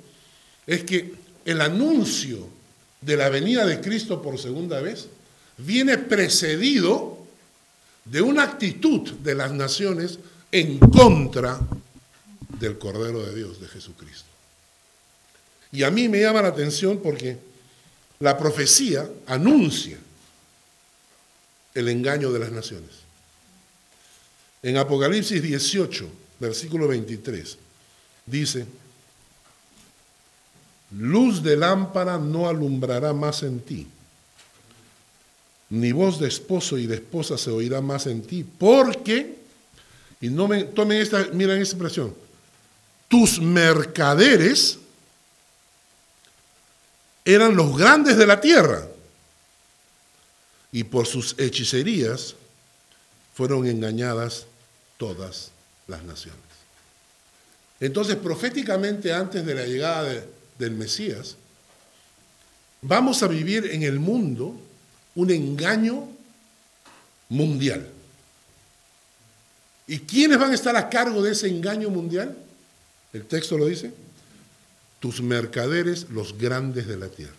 es 0.67 0.85
que 0.85 1.17
el 1.45 1.61
anuncio 1.61 2.49
de 3.03 3.19
la 3.19 3.29
venida 3.29 3.67
de 3.67 3.83
Cristo 3.83 4.23
por 4.23 4.39
segunda 4.39 4.81
vez 4.81 5.09
viene 5.59 5.99
precedido 5.99 7.19
de 8.07 8.23
una 8.23 8.45
actitud 8.45 9.11
de 9.11 9.35
las 9.35 9.53
naciones 9.53 10.19
en 10.51 10.79
contra 10.79 11.61
del 12.59 12.79
Cordero 12.79 13.23
de 13.23 13.35
Dios, 13.35 13.61
de 13.61 13.69
Jesucristo. 13.69 14.31
Y 15.73 15.83
a 15.83 15.91
mí 15.91 16.09
me 16.09 16.23
llama 16.23 16.41
la 16.41 16.49
atención 16.49 17.01
porque 17.03 17.37
la 18.21 18.39
profecía 18.39 19.09
anuncia 19.27 19.99
el 21.75 21.89
engaño 21.89 22.33
de 22.33 22.39
las 22.39 22.53
naciones. 22.53 22.91
En 24.63 24.77
Apocalipsis 24.77 25.43
18, 25.43 26.09
versículo 26.41 26.89
23, 26.89 27.59
dice, 28.27 28.67
luz 30.99 31.43
de 31.43 31.57
lámpara 31.57 32.19
no 32.19 32.49
alumbrará 32.49 33.13
más 33.13 33.43
en 33.43 33.61
ti, 33.61 33.87
ni 35.71 35.93
voz 35.93 36.21
de 36.21 36.29
esposo 36.29 36.79
y 36.79 36.87
de 36.87 36.95
esposa 36.97 37.37
se 37.37 37.51
oirá 37.51 37.81
más 37.81 38.07
en 38.07 38.23
ti, 38.23 38.45
porque, 38.45 39.39
y 40.21 40.29
no 40.29 40.47
me, 40.47 40.65
tomen 40.65 41.01
esta, 41.01 41.29
miren 41.33 41.61
esta 41.61 41.75
expresión, 41.75 42.15
tus 43.09 43.41
mercaderes 43.41 44.79
eran 47.25 47.57
los 47.57 47.77
grandes 47.77 48.17
de 48.17 48.27
la 48.27 48.41
tierra 48.41 48.87
y 50.73 50.85
por 50.85 51.07
sus 51.07 51.35
hechicerías 51.39 52.35
fueron 53.33 53.67
engañadas 53.67 54.47
todas 54.97 55.51
las 55.87 56.03
naciones. 56.03 56.41
Entonces, 57.81 58.17
proféticamente 58.17 59.13
antes 59.13 59.45
de 59.45 59.55
la 59.55 59.67
llegada 59.67 60.25
del 60.59 60.71
Mesías, 60.73 61.37
vamos 62.83 63.23
a 63.23 63.29
vivir 63.29 63.67
en 63.67 63.83
el 63.83 63.99
mundo 63.99 64.55
un 65.15 65.31
engaño 65.31 66.09
mundial. 67.29 67.89
¿Y 69.87 69.99
quiénes 70.01 70.39
van 70.39 70.53
a 70.53 70.55
estar 70.55 70.77
a 70.77 70.89
cargo 70.89 71.23
de 71.23 71.33
ese 71.33 71.49
engaño 71.49 71.91
mundial? 71.91 72.37
El 73.13 73.27
texto 73.27 73.59
lo 73.59 73.67
dice, 73.67 73.93
tus 75.05 75.21
mercaderes, 75.21 76.07
los 76.09 76.39
grandes 76.39 76.87
de 76.87 76.97
la 76.97 77.11
tierra. 77.11 77.35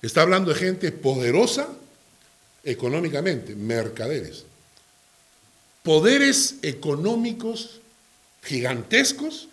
Está 0.00 0.22
hablando 0.22 0.52
de 0.52 0.60
gente 0.60 0.92
poderosa 0.92 1.68
económicamente, 2.62 3.56
mercaderes. 3.56 4.44
Poderes 5.82 6.58
económicos 6.62 7.80
gigantescos 8.44 9.48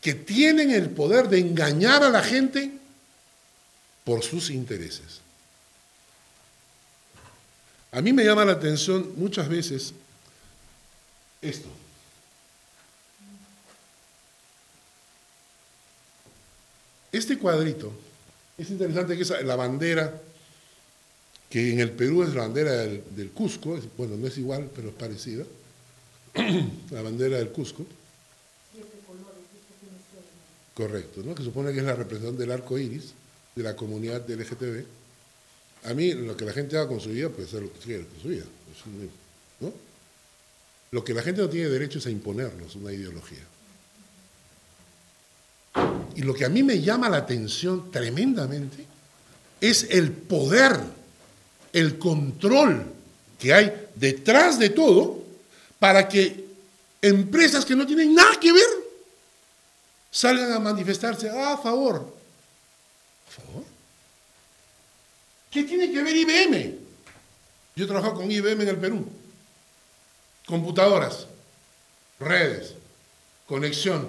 que 0.00 0.14
tienen 0.14 0.70
el 0.70 0.88
poder 0.88 1.28
de 1.28 1.40
engañar 1.40 2.02
a 2.02 2.08
la 2.08 2.22
gente 2.22 2.72
por 4.02 4.22
sus 4.22 4.48
intereses. 4.48 5.20
A 7.92 8.00
mí 8.00 8.14
me 8.14 8.24
llama 8.24 8.46
la 8.46 8.52
atención 8.52 9.12
muchas 9.16 9.46
veces 9.50 9.92
esto. 11.42 11.68
Este 17.14 17.38
cuadrito 17.38 17.92
es 18.58 18.70
interesante 18.70 19.16
que 19.16 19.22
es 19.22 19.30
la 19.44 19.54
bandera, 19.54 20.20
que 21.48 21.72
en 21.72 21.78
el 21.78 21.92
Perú 21.92 22.24
es 22.24 22.34
la 22.34 22.40
bandera 22.40 22.72
del, 22.72 23.30
Cusco, 23.30 23.78
bueno, 23.96 24.16
no 24.16 24.26
es 24.26 24.36
igual, 24.36 24.68
pero 24.74 24.88
es 24.88 24.94
parecida, 24.94 25.44
la 26.90 27.02
bandera 27.02 27.38
del 27.38 27.50
Cusco. 27.50 27.86
Correcto, 30.74 31.22
¿no? 31.24 31.36
que 31.36 31.44
supone 31.44 31.72
que 31.72 31.78
es 31.78 31.84
la 31.84 31.94
representación 31.94 32.36
del 32.36 32.50
arco 32.50 32.76
iris 32.76 33.14
de 33.54 33.62
la 33.62 33.76
comunidad 33.76 34.28
LGTB. 34.28 34.84
A 35.84 35.94
mí, 35.94 36.14
lo 36.14 36.36
que 36.36 36.44
la 36.44 36.52
gente 36.52 36.76
haga 36.76 36.88
con 36.88 36.98
su 36.98 37.10
vida, 37.10 37.28
puede 37.28 37.46
ser 37.46 37.62
lo 37.62 37.72
que 37.72 37.78
quiera 37.78 38.04
con 38.04 38.20
su 38.22 38.28
vida. 38.28 38.44
¿no? 39.60 39.72
Lo 40.90 41.04
que 41.04 41.14
la 41.14 41.22
gente 41.22 41.42
no 41.42 41.48
tiene 41.48 41.68
derecho 41.68 42.00
es 42.00 42.06
a 42.06 42.10
imponernos 42.10 42.74
una 42.74 42.92
ideología. 42.92 43.53
Y 46.16 46.22
lo 46.22 46.34
que 46.34 46.44
a 46.44 46.48
mí 46.48 46.62
me 46.62 46.80
llama 46.80 47.08
la 47.08 47.18
atención 47.18 47.90
tremendamente 47.90 48.86
es 49.60 49.86
el 49.90 50.12
poder, 50.12 50.78
el 51.72 51.98
control 51.98 52.84
que 53.38 53.52
hay 53.52 53.88
detrás 53.94 54.58
de 54.58 54.70
todo 54.70 55.22
para 55.78 56.08
que 56.08 56.44
empresas 57.02 57.64
que 57.64 57.74
no 57.74 57.86
tienen 57.86 58.14
nada 58.14 58.38
que 58.40 58.52
ver 58.52 58.68
salgan 60.10 60.52
a 60.52 60.58
manifestarse 60.60 61.28
a 61.28 61.56
favor. 61.58 61.96
¿A 63.28 63.30
favor? 63.30 63.64
¿Qué 65.50 65.64
tiene 65.64 65.90
que 65.90 66.02
ver 66.02 66.16
IBM? 66.16 66.78
Yo 67.76 67.86
trabajo 67.86 68.14
con 68.14 68.30
IBM 68.30 68.62
en 68.62 68.68
el 68.68 68.76
Perú. 68.76 69.06
Computadoras, 70.46 71.26
redes, 72.20 72.74
conexión, 73.46 74.08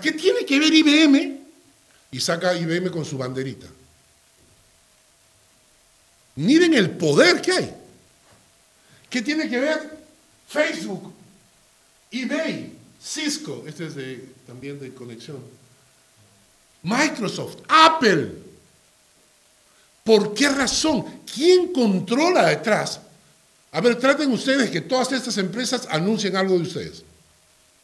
¿qué 0.00 0.12
tiene 0.12 0.44
que 0.44 0.58
ver 0.58 0.72
IBM? 0.72 1.38
Y 2.10 2.20
saca 2.20 2.54
IBM 2.54 2.90
con 2.90 3.04
su 3.04 3.18
banderita. 3.18 3.66
Miren 6.36 6.74
el 6.74 6.90
poder 6.90 7.40
que 7.40 7.52
hay. 7.52 7.74
¿Qué 9.10 9.20
tiene 9.20 9.48
que 9.48 9.60
ver 9.60 9.98
Facebook, 10.48 11.12
eBay, 12.10 12.72
Cisco, 13.02 13.64
este 13.66 13.86
es 13.86 13.94
de, 13.94 14.28
también 14.46 14.80
de 14.80 14.94
conexión, 14.94 15.38
Microsoft, 16.82 17.58
Apple? 17.68 18.32
¿Por 20.04 20.34
qué 20.34 20.48
razón? 20.48 21.22
¿Quién 21.32 21.72
controla 21.72 22.48
detrás? 22.48 23.00
A 23.70 23.80
ver, 23.80 23.98
traten 23.98 24.30
ustedes 24.32 24.70
que 24.70 24.80
todas 24.80 25.12
estas 25.12 25.38
empresas 25.38 25.86
anuncien 25.90 26.36
algo 26.36 26.56
de 26.56 26.62
ustedes. 26.62 27.02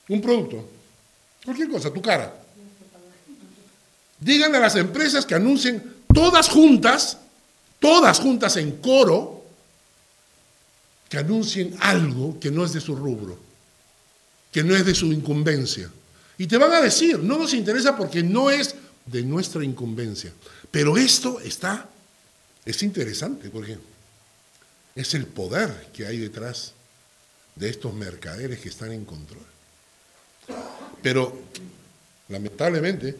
Un 0.08 0.20
producto. 0.20 0.77
Cualquier 1.48 1.70
cosa, 1.70 1.90
tu 1.90 2.02
cara. 2.02 2.30
Díganle 4.20 4.58
a 4.58 4.60
las 4.60 4.76
empresas 4.76 5.24
que 5.24 5.34
anuncien 5.34 5.82
todas 6.12 6.46
juntas, 6.46 7.16
todas 7.78 8.20
juntas 8.20 8.58
en 8.58 8.72
coro, 8.82 9.46
que 11.08 11.16
anuncien 11.16 11.74
algo 11.80 12.38
que 12.38 12.50
no 12.50 12.66
es 12.66 12.74
de 12.74 12.82
su 12.82 12.94
rubro, 12.94 13.38
que 14.52 14.62
no 14.62 14.76
es 14.76 14.84
de 14.84 14.94
su 14.94 15.10
incumbencia. 15.10 15.90
Y 16.36 16.46
te 16.46 16.58
van 16.58 16.70
a 16.70 16.82
decir, 16.82 17.18
no 17.18 17.38
nos 17.38 17.54
interesa 17.54 17.96
porque 17.96 18.22
no 18.22 18.50
es 18.50 18.74
de 19.06 19.22
nuestra 19.22 19.64
incumbencia. 19.64 20.30
Pero 20.70 20.98
esto 20.98 21.40
está, 21.40 21.88
es 22.66 22.82
interesante 22.82 23.48
porque 23.48 23.78
es 24.94 25.14
el 25.14 25.24
poder 25.24 25.88
que 25.94 26.06
hay 26.06 26.18
detrás 26.18 26.74
de 27.54 27.70
estos 27.70 27.94
mercaderes 27.94 28.60
que 28.60 28.68
están 28.68 28.92
en 28.92 29.06
control. 29.06 29.46
Pero, 31.02 31.40
lamentablemente, 32.28 33.16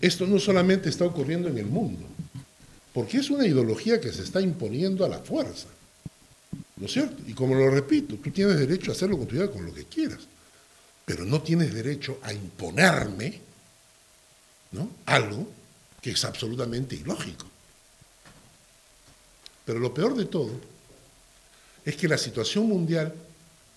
esto 0.00 0.26
no 0.26 0.38
solamente 0.38 0.88
está 0.88 1.04
ocurriendo 1.04 1.48
en 1.48 1.58
el 1.58 1.66
mundo, 1.66 2.06
porque 2.92 3.18
es 3.18 3.30
una 3.30 3.46
ideología 3.46 4.00
que 4.00 4.12
se 4.12 4.22
está 4.22 4.40
imponiendo 4.40 5.04
a 5.04 5.08
la 5.08 5.18
fuerza. 5.18 5.68
¿No 6.76 6.86
es 6.86 6.92
cierto? 6.92 7.22
Y 7.26 7.34
como 7.34 7.54
lo 7.54 7.70
repito, 7.70 8.16
tú 8.16 8.30
tienes 8.30 8.58
derecho 8.58 8.90
a 8.90 8.94
hacerlo 8.94 9.16
con 9.16 9.26
tu 9.26 9.34
vida 9.34 9.50
con 9.50 9.64
lo 9.64 9.72
que 9.72 9.84
quieras, 9.84 10.20
pero 11.04 11.24
no 11.24 11.40
tienes 11.42 11.72
derecho 11.72 12.18
a 12.22 12.32
imponerme 12.32 13.40
¿no? 14.72 14.90
algo 15.06 15.48
que 16.00 16.10
es 16.10 16.24
absolutamente 16.24 16.96
ilógico. 16.96 17.46
Pero 19.64 19.78
lo 19.78 19.94
peor 19.94 20.14
de 20.14 20.26
todo 20.26 20.52
es 21.84 21.96
que 21.96 22.08
la 22.08 22.18
situación 22.18 22.68
mundial 22.68 23.14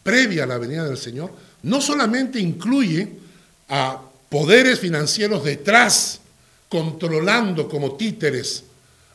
previa 0.04 0.44
a 0.44 0.48
la 0.48 0.58
venida 0.58 0.86
del 0.86 0.98
Señor 0.98 1.32
no 1.64 1.82
solamente 1.82 2.40
incluye 2.40 3.10
a 3.70 4.02
poderes 4.30 4.80
financieros 4.80 5.44
detrás, 5.44 6.20
controlando 6.70 7.68
como 7.70 7.96
títeres 7.96 8.64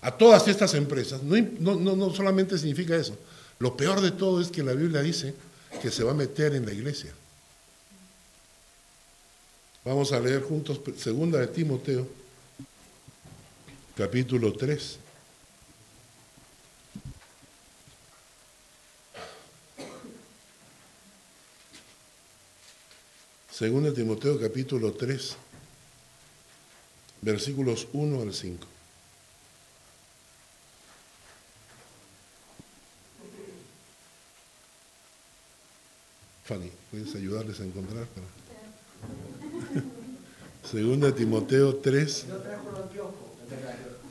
a 0.01 0.11
todas 0.11 0.49
estas 0.49 0.75
empresas, 0.75 1.23
no, 1.23 1.75
no, 1.75 2.15
solamente 2.15 2.59
significa 2.59 2.97
eso. 2.97 3.17
Lo 3.59 3.77
peor 3.77 4.01
de 4.01 4.11
todo 4.11 4.41
es 4.41 4.49
que 4.49 4.63
la 4.63 4.73
Biblia 4.73 5.01
dice 5.01 5.35
que 5.81 5.91
se 5.91 6.03
va 6.03 6.11
a 6.11 6.15
meter 6.15 6.55
en 6.55 6.67
la 6.67 6.73
iglesia. 6.73 7.13
Vamos 9.85 10.13
a 10.13 10.21
leer 10.21 10.43
juntos 10.43 10.81
segunda 10.97 11.39
de 11.39 11.47
Timoteo, 11.49 12.09
capítulo 13.97 14.53
3. 14.53 15.02
Segunda 23.53 23.91
de 23.91 23.97
Timoteo, 23.97 24.41
capítulo 24.41 24.93
3, 24.93 25.37
versículos 27.21 27.87
1 27.93 28.23
al 28.23 28.33
5. 28.33 28.67
Fanny, 36.45 36.71
¿puedes 36.91 37.15
ayudarles 37.15 37.61
a 37.61 37.65
encontrar? 37.65 38.07
Segunda 40.71 41.15
Timoteo 41.15 41.77
3. 41.77 42.27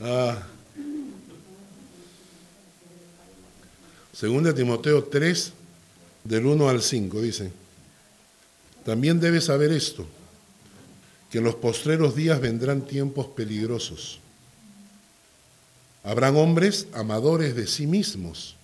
Ah. 0.01 0.37
Segunda 4.13 4.53
Timoteo 4.53 5.03
3, 5.03 5.53
del 6.25 6.45
1 6.45 6.69
al 6.69 6.83
5, 6.83 7.21
dice. 7.21 7.60
También 8.85 9.19
debes 9.19 9.45
saber 9.45 9.71
esto, 9.71 10.05
que 11.29 11.37
en 11.37 11.43
los 11.43 11.55
postreros 11.55 12.15
días 12.15 12.39
vendrán 12.39 12.81
tiempos 12.81 13.27
peligrosos. 13.27 14.19
Habrán 16.03 16.35
hombres 16.35 16.87
amadores 16.93 17.55
de 17.55 17.67
sí 17.67 17.85
mismos. 17.85 18.55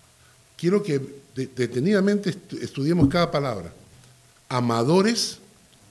Quiero 0.56 0.82
que 0.82 1.00
detenidamente 1.36 2.36
estudiemos 2.62 3.10
cada 3.10 3.30
palabra. 3.30 3.72
Amadores 4.50 5.38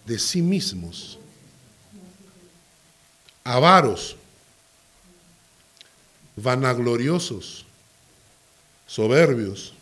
de 0.07 0.19
sí 0.19 0.43
mismos, 0.43 1.19
avaros, 3.45 4.17
vanagloriosos, 6.37 7.65
soberbios, 8.87 9.73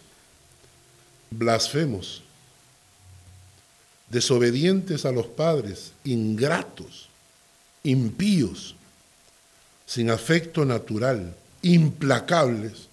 blasfemos, 1.30 2.23
desobedientes 4.14 5.04
a 5.04 5.12
los 5.12 5.26
padres, 5.26 5.92
ingratos, 6.04 7.10
impíos, 7.82 8.74
sin 9.84 10.08
afecto 10.08 10.64
natural, 10.64 11.34
implacables, 11.60 12.88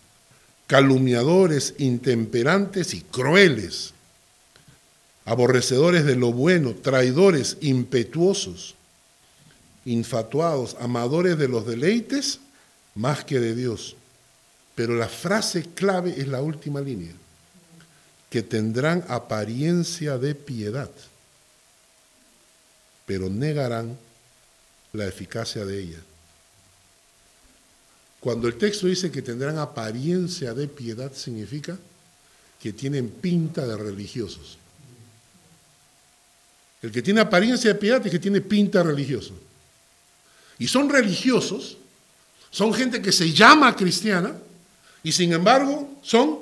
calumniadores, 0.67 1.75
intemperantes 1.77 2.93
y 2.93 3.01
crueles 3.01 3.93
aborrecedores 5.25 6.05
de 6.05 6.15
lo 6.15 6.33
bueno, 6.33 6.73
traidores, 6.73 7.57
impetuosos, 7.61 8.75
infatuados, 9.85 10.75
amadores 10.79 11.37
de 11.37 11.47
los 11.47 11.65
deleites 11.65 12.39
más 12.95 13.23
que 13.23 13.39
de 13.39 13.55
Dios. 13.55 13.95
Pero 14.75 14.95
la 14.95 15.07
frase 15.07 15.63
clave 15.75 16.15
es 16.17 16.27
la 16.27 16.41
última 16.41 16.81
línea, 16.81 17.13
que 18.29 18.41
tendrán 18.41 19.03
apariencia 19.07 20.17
de 20.17 20.35
piedad, 20.35 20.89
pero 23.11 23.29
negarán 23.29 23.97
la 24.93 25.05
eficacia 25.05 25.65
de 25.65 25.83
ella. 25.83 25.97
Cuando 28.21 28.47
el 28.47 28.57
texto 28.57 28.87
dice 28.87 29.11
que 29.11 29.21
tendrán 29.21 29.57
apariencia 29.57 30.53
de 30.53 30.69
piedad, 30.69 31.11
significa 31.11 31.77
que 32.63 32.71
tienen 32.71 33.09
pinta 33.09 33.67
de 33.67 33.75
religiosos. 33.75 34.57
El 36.81 36.89
que 36.93 37.01
tiene 37.01 37.19
apariencia 37.19 37.73
de 37.73 37.79
piedad 37.79 38.01
es 38.05 38.09
que 38.09 38.17
tiene 38.17 38.39
pinta 38.39 38.81
religioso. 38.81 39.33
Y 40.57 40.69
son 40.69 40.87
religiosos, 40.87 41.75
son 42.49 42.73
gente 42.73 43.01
que 43.01 43.11
se 43.11 43.33
llama 43.33 43.75
cristiana 43.75 44.33
y 45.03 45.11
sin 45.11 45.33
embargo 45.33 45.99
son 46.01 46.39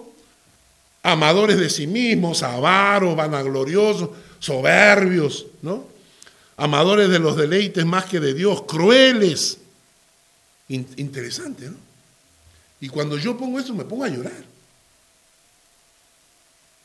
amadores 1.01 1.57
de 1.57 1.71
sí 1.71 1.87
mismos, 1.87 2.43
avaros, 2.43 3.15
vanagloriosos, 3.15 4.11
soberbios, 4.37 5.47
¿no? 5.63 5.97
Amadores 6.59 7.09
de 7.09 7.19
los 7.19 7.37
deleites 7.37 7.85
más 7.85 8.05
que 8.05 8.19
de 8.19 8.33
Dios, 8.33 8.63
crueles. 8.63 9.57
interesante, 10.67 11.69
¿no? 11.69 11.77
Y 12.81 12.89
cuando 12.89 13.17
yo 13.17 13.37
pongo 13.37 13.59
eso 13.59 13.73
me 13.73 13.85
pongo 13.85 14.03
a 14.03 14.09
llorar. 14.09 14.43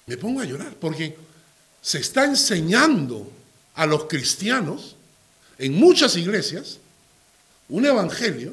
Me 0.06 0.16
pongo 0.16 0.40
a 0.40 0.44
llorar 0.44 0.74
porque 0.80 1.16
se 1.82 1.98
está 1.98 2.24
enseñando 2.24 3.30
a 3.74 3.86
los 3.86 4.04
cristianos 4.04 4.96
en 5.58 5.74
muchas 5.74 6.16
iglesias 6.16 6.78
un 7.68 7.86
evangelio 7.86 8.52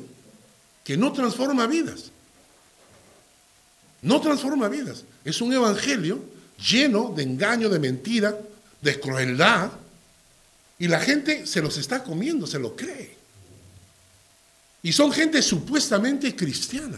que 0.84 0.98
no 0.98 1.14
transforma 1.14 1.68
vidas. 1.68 2.12
No 4.02 4.20
transforma 4.22 4.68
vidas. 4.68 5.04
Es 5.24 5.42
un 5.42 5.54
evangelio 5.54 6.20
lleno 6.58 7.14
de 7.16 7.24
engaño, 7.24 7.70
de 7.70 7.80
mentira, 7.80 8.38
de 8.82 9.00
crueldad. 9.00 9.72
Y 10.82 10.88
la 10.88 11.00
gente 11.00 11.46
se 11.46 11.62
los 11.62 11.78
está 11.78 12.04
comiendo, 12.04 12.48
se 12.48 12.58
lo 12.58 12.76
cree. 12.76 13.16
Y 14.82 14.92
son 14.92 15.12
gente 15.12 15.44
supuestamente 15.44 16.36
cristiana. 16.36 16.98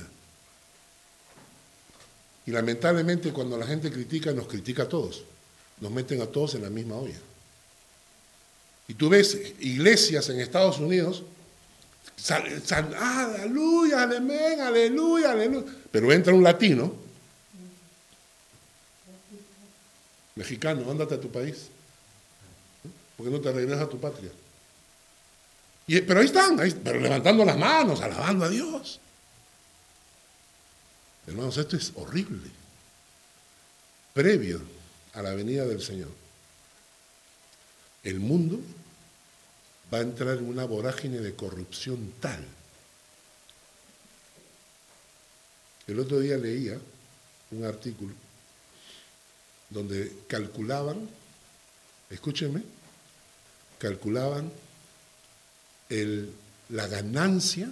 Y 2.46 2.52
lamentablemente 2.52 3.34
cuando 3.34 3.58
la 3.58 3.68
gente 3.68 3.92
critica, 3.92 4.32
nos 4.32 4.48
critica 4.48 4.84
a 4.84 4.88
todos. 4.88 5.26
Nos 5.82 5.92
meten 5.92 6.22
a 6.22 6.28
todos 6.28 6.56
en 6.56 6.62
la 6.62 6.70
misma 6.70 6.96
olla. 6.96 7.20
Y 8.88 8.94
tú 8.94 9.10
ves 9.10 9.38
iglesias 9.60 10.30
en 10.30 10.40
Estados 10.40 10.80
Unidos, 10.80 11.24
ah, 12.30 13.34
aleluya, 13.34 14.04
aleluya, 14.04 14.68
aleluya, 14.68 15.32
aleluya. 15.34 15.66
Pero 15.92 16.14
entra 16.14 16.34
un 16.34 16.44
latino, 16.44 16.96
mexicano, 20.36 20.90
ándate 20.90 21.16
a 21.16 21.20
tu 21.20 21.30
país. 21.30 21.73
¿Por 23.24 23.32
qué 23.32 23.38
no 23.38 23.42
te 23.42 23.54
regresas 23.54 23.82
a 23.82 23.90
tu 23.90 24.00
patria? 24.00 24.32
Y, 25.88 26.02
pero 26.02 26.20
ahí 26.20 26.26
están, 26.26 26.58
pero 26.84 27.00
levantando 27.00 27.46
las 27.46 27.58
manos, 27.58 28.02
alabando 28.02 28.44
a 28.44 28.50
Dios. 28.50 29.00
Hermanos, 31.26 31.58
esto 31.58 31.78
es 31.78 31.94
horrible. 31.96 32.50
Previo 34.14 34.62
a 35.14 35.22
la 35.22 35.34
venida 35.34 35.66
del 35.66 35.82
Señor 35.82 36.10
el 38.04 38.20
mundo 38.20 38.60
va 39.92 40.00
a 40.00 40.02
entrar 40.02 40.38
en 40.38 40.50
una 40.50 40.66
vorágine 40.66 41.20
de 41.20 41.34
corrupción 41.36 42.14
tal. 42.20 42.46
El 45.88 46.00
otro 46.00 46.20
día 46.20 46.38
leía 46.38 46.78
un 47.52 47.64
artículo 47.64 48.14
donde 49.70 50.14
calculaban, 50.28 51.10
escúchenme, 52.10 52.62
calculaban 53.84 54.50
la 56.70 56.88
ganancia 56.88 57.70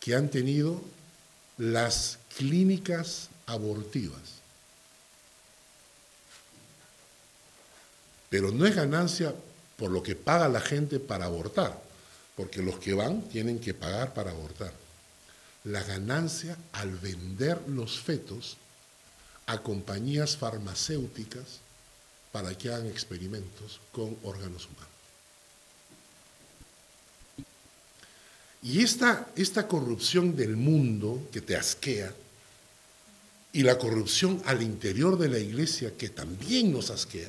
que 0.00 0.14
han 0.14 0.28
tenido 0.28 0.82
las 1.56 2.18
clínicas 2.36 3.30
abortivas. 3.46 4.42
Pero 8.28 8.50
no 8.50 8.66
es 8.66 8.76
ganancia 8.76 9.34
por 9.78 9.90
lo 9.90 10.02
que 10.02 10.14
paga 10.14 10.46
la 10.50 10.60
gente 10.60 11.00
para 11.00 11.24
abortar, 11.24 11.82
porque 12.36 12.60
los 12.60 12.78
que 12.78 12.92
van 12.92 13.22
tienen 13.30 13.60
que 13.60 13.72
pagar 13.72 14.12
para 14.12 14.32
abortar. 14.32 14.74
La 15.64 15.82
ganancia 15.84 16.58
al 16.72 16.90
vender 16.98 17.62
los 17.66 17.98
fetos 17.98 18.58
a 19.46 19.62
compañías 19.62 20.36
farmacéuticas 20.36 21.61
para 22.32 22.56
que 22.56 22.70
hagan 22.70 22.86
experimentos 22.86 23.80
con 23.92 24.16
órganos 24.24 24.66
humanos. 24.66 24.88
Y 28.62 28.82
esta, 28.82 29.28
esta 29.36 29.68
corrupción 29.68 30.34
del 30.34 30.56
mundo 30.56 31.28
que 31.32 31.40
te 31.40 31.56
asquea, 31.56 32.12
y 33.54 33.62
la 33.62 33.78
corrupción 33.78 34.42
al 34.46 34.62
interior 34.62 35.18
de 35.18 35.28
la 35.28 35.38
iglesia 35.38 35.94
que 35.96 36.08
también 36.08 36.72
nos 36.72 36.90
asquea, 36.90 37.28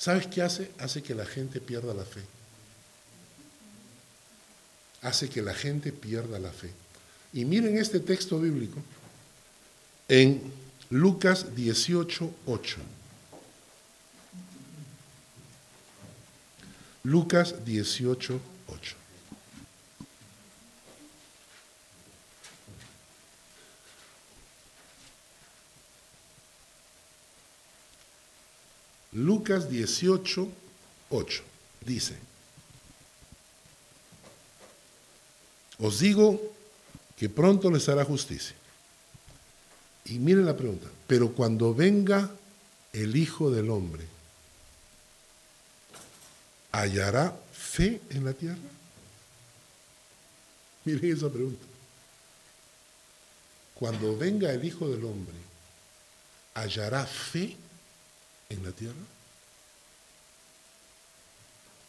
¿Sabes 0.00 0.28
qué 0.28 0.40
hace? 0.40 0.70
Hace 0.78 1.02
que 1.02 1.14
la 1.14 1.26
gente 1.26 1.60
pierda 1.60 1.92
la 1.92 2.06
fe. 2.06 2.22
Hace 5.02 5.28
que 5.28 5.42
la 5.42 5.52
gente 5.52 5.92
pierda 5.92 6.38
la 6.38 6.50
fe. 6.50 6.70
Y 7.34 7.44
miren 7.44 7.76
este 7.76 8.00
texto 8.00 8.40
bíblico 8.40 8.82
en 10.08 10.40
Lucas 10.88 11.54
18, 11.54 12.34
8. 12.46 12.76
Lucas 17.02 17.64
18, 17.64 18.40
8. 18.68 18.96
Lucas 29.12 29.68
18, 29.68 30.48
8, 31.10 31.42
dice, 31.84 32.14
os 35.80 35.98
digo 35.98 36.40
que 37.16 37.28
pronto 37.28 37.70
les 37.70 37.88
hará 37.88 38.04
justicia. 38.04 38.54
Y 40.04 40.18
miren 40.18 40.46
la 40.46 40.56
pregunta, 40.56 40.86
pero 41.06 41.32
cuando 41.32 41.74
venga 41.74 42.30
el 42.92 43.16
Hijo 43.16 43.50
del 43.50 43.70
Hombre, 43.70 44.04
¿hallará 46.72 47.36
fe 47.52 48.00
en 48.10 48.24
la 48.24 48.32
tierra? 48.32 48.56
Miren 50.84 51.16
esa 51.16 51.28
pregunta. 51.28 51.64
Cuando 53.74 54.16
venga 54.16 54.52
el 54.52 54.64
Hijo 54.64 54.88
del 54.88 55.04
Hombre, 55.04 55.34
¿hallará 56.54 57.06
fe 57.06 57.56
en 58.50 58.64
la 58.64 58.72
tierra? 58.72 58.94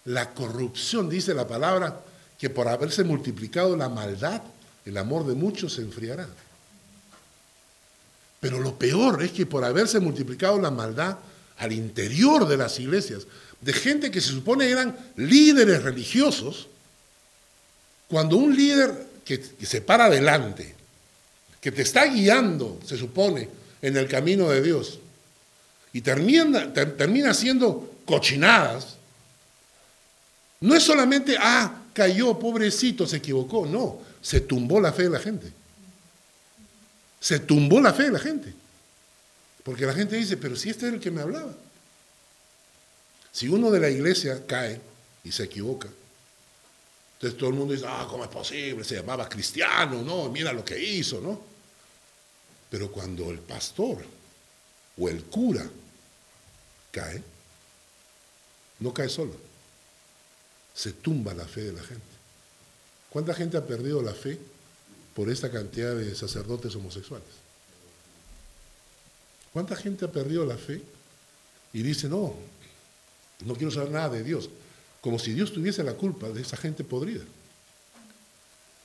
La 0.06 0.34
corrupción, 0.34 1.10
dice 1.10 1.34
la 1.34 1.48
palabra, 1.48 2.02
que 2.40 2.50
por 2.50 2.68
haberse 2.68 3.04
multiplicado 3.04 3.76
la 3.76 3.90
maldad, 3.90 4.42
el 4.86 4.98
amor 4.98 5.28
de 5.28 5.36
muchos 5.36 5.74
se 5.74 5.82
enfriará. 5.82 6.28
Pero 8.40 8.60
lo 8.60 8.78
peor 8.78 9.22
es 9.22 9.32
que 9.32 9.46
por 9.46 9.64
haberse 9.64 10.00
multiplicado 10.00 10.60
la 10.60 10.72
maldad 10.72 11.18
al 11.62 11.72
interior 11.72 12.48
de 12.48 12.58
las 12.58 12.80
iglesias, 12.80 13.28
de 13.62 13.72
gente 13.72 14.10
que 14.10 14.20
se 14.20 14.30
supone 14.30 14.68
eran 14.68 14.98
líderes 15.16 15.84
religiosos, 15.84 16.68
cuando 18.08 18.36
un 18.36 18.56
líder 18.56 19.08
que, 19.24 19.42
se 19.64 19.80
para 19.82 20.06
adelante, 20.06 20.74
que 21.62 21.72
te 21.72 21.84
está 21.84 22.06
guiando, 22.06 22.80
se 22.84 22.98
supone, 22.98 23.48
en 23.84 23.96
el 23.96 24.08
camino 24.08 24.50
de 24.50 24.64
Dios, 24.64 25.00
y 25.94 26.02
termina, 26.02 26.74
termina 26.74 27.30
haciendo 27.30 27.94
cochinadas, 28.06 28.98
no 30.62 30.76
es 30.76 30.82
solamente, 30.82 31.38
ah, 31.40 31.84
cayó, 31.94 32.40
pobrecito, 32.40 33.06
se 33.06 33.18
equivocó, 33.18 33.68
no, 33.68 34.00
se 34.20 34.42
tumbó 34.42 34.82
la 34.82 34.92
fe 34.92 35.04
de 35.04 35.10
la 35.12 35.20
gente. 35.20 35.52
Se 37.20 37.40
tumbó 37.40 37.80
la 37.80 37.94
fe 37.94 38.04
de 38.04 38.12
la 38.12 38.20
gente. 38.20 38.52
Porque 39.64 39.86
la 39.86 39.94
gente 39.94 40.16
dice, 40.16 40.38
pero 40.38 40.56
si 40.56 40.70
este 40.70 40.88
es 40.88 40.94
el 40.94 41.00
que 41.00 41.12
me 41.12 41.22
hablaba. 41.22 41.54
Si 43.32 43.48
uno 43.48 43.72
de 43.72 43.80
la 43.80 43.90
iglesia 43.90 44.46
cae 44.46 44.82
y 45.24 45.32
se 45.32 45.44
equivoca, 45.44 45.88
entonces 47.14 47.38
todo 47.38 47.50
el 47.50 47.56
mundo 47.56 47.74
dice, 47.74 47.86
ah, 47.88 48.08
¿cómo 48.10 48.24
es 48.24 48.30
posible? 48.30 48.84
Se 48.84 48.96
llamaba 48.96 49.30
cristiano, 49.30 50.02
¿no? 50.02 50.30
Mira 50.30 50.52
lo 50.52 50.66
que 50.66 50.82
hizo, 50.82 51.22
¿no? 51.22 51.40
Pero 52.70 52.92
cuando 52.92 53.30
el 53.30 53.40
pastor 53.40 54.04
o 54.98 55.08
el 55.08 55.24
cura 55.26 55.70
cae, 56.92 57.22
no 58.80 58.94
cae 58.94 59.08
solo. 59.08 59.36
Se 60.74 60.94
tumba 60.94 61.34
la 61.34 61.46
fe 61.46 61.62
de 61.62 61.74
la 61.74 61.84
gente. 61.84 62.02
¿Cuánta 63.10 63.34
gente 63.34 63.58
ha 63.58 63.68
perdido 63.68 64.02
la 64.02 64.14
fe 64.14 64.40
por 65.14 65.30
esta 65.30 65.52
cantidad 65.52 65.96
de 65.96 66.16
sacerdotes 66.16 66.76
homosexuales? 66.76 67.41
¿Cuánta 69.54 69.76
gente 69.76 70.06
ha 70.06 70.12
perdido 70.12 70.46
la 70.46 70.58
fe 70.58 70.82
y 71.74 71.82
dice, 71.82 72.08
no, 72.08 72.36
no 73.46 73.56
quiero 73.56 73.72
saber 73.72 73.92
nada 73.92 74.10
de 74.10 74.24
Dios? 74.24 74.50
Como 75.02 75.20
si 75.20 75.34
Dios 75.34 75.52
tuviese 75.52 75.84
la 75.84 75.94
culpa 75.94 76.30
de 76.30 76.42
esa 76.42 76.58
gente 76.58 76.84
podrida. 76.84 77.24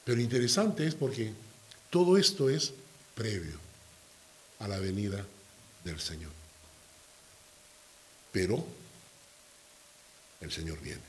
Pero 0.04 0.20
interesante 0.20 0.86
es 0.86 0.94
porque 0.94 1.32
todo 1.90 2.16
esto 2.16 2.48
es 2.48 2.72
previo 3.14 3.58
a 4.58 4.68
la 4.68 4.78
venida 4.78 5.24
del 5.84 6.00
Señor. 6.00 6.32
Pero 8.32 8.64
el 10.40 10.50
Señor 10.50 10.80
viene. 10.80 11.00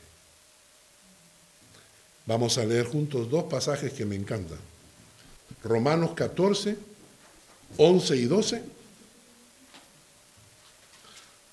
Vamos 2.26 2.58
a 2.58 2.64
leer 2.64 2.86
juntos 2.86 3.30
dos 3.30 3.44
pasajes 3.44 3.92
que 3.92 4.04
me 4.04 4.14
encantan. 4.14 4.58
Romanos 5.62 6.12
14, 6.14 6.76
11 7.78 8.16
y 8.16 8.24
12. 8.24 8.77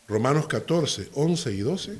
Romanos 0.07 0.47
14, 0.47 1.09
11 1.13 1.51
y 1.51 1.59
12. 1.59 1.97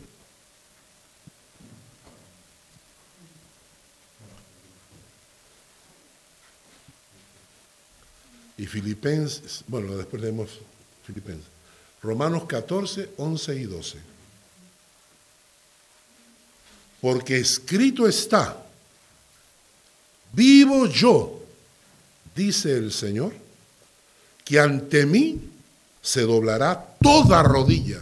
Y 8.58 8.68
Filipenses, 8.68 9.64
bueno, 9.68 9.97
después 9.97 10.22
leemos 10.22 10.49
Filipenses. 11.06 11.47
Romanos 12.01 12.45
14, 12.45 13.10
11 13.18 13.56
y 13.56 13.64
12. 13.64 13.97
Porque 17.01 17.38
escrito 17.38 18.08
está, 18.08 18.64
vivo 20.32 20.86
yo, 20.88 21.43
dice 22.36 22.72
el 22.78 22.91
Señor, 22.91 23.34
que 24.43 24.60
ante 24.60 25.06
mí 25.06 25.41
se 26.01 26.22
doblará 26.22 26.94
toda 27.06 27.43
rodilla 27.43 27.99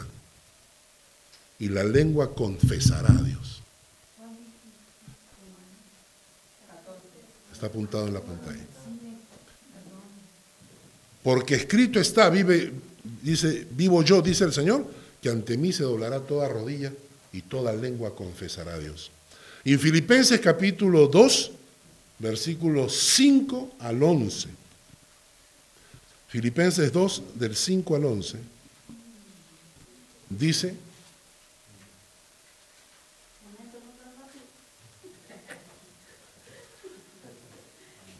y 1.59 1.67
la 1.67 1.83
lengua 1.83 2.33
confesará 2.33 3.09
a 3.11 3.21
Dios. 3.21 3.61
Está 7.51 7.65
apuntado 7.65 8.07
en 8.07 8.13
la 8.13 8.21
pantalla. 8.21 8.63
Porque 11.21 11.55
escrito 11.55 11.99
está, 11.99 12.29
vive, 12.29 12.71
dice, 13.21 13.67
vivo 13.71 14.03
yo, 14.03 14.21
dice 14.21 14.45
el 14.45 14.53
Señor, 14.53 14.85
que 15.21 15.27
ante 15.27 15.57
mí 15.57 15.73
se 15.73 15.83
doblará 15.83 16.21
toda 16.21 16.47
rodilla 16.47 16.93
y 17.33 17.41
toda 17.41 17.73
lengua 17.73 18.15
confesará 18.15 18.75
a 18.75 18.79
Dios. 18.79 19.11
en 19.65 19.77
Filipenses 19.77 20.39
capítulo 20.39 21.07
2, 21.07 21.51
versículos 22.19 22.95
5 23.15 23.75
al 23.79 24.01
11. 24.01 24.47
Filipenses 26.29 26.93
2, 26.93 27.23
del 27.35 27.55
5 27.55 27.95
al 27.97 28.05
11, 28.05 28.53
dice, 30.37 30.75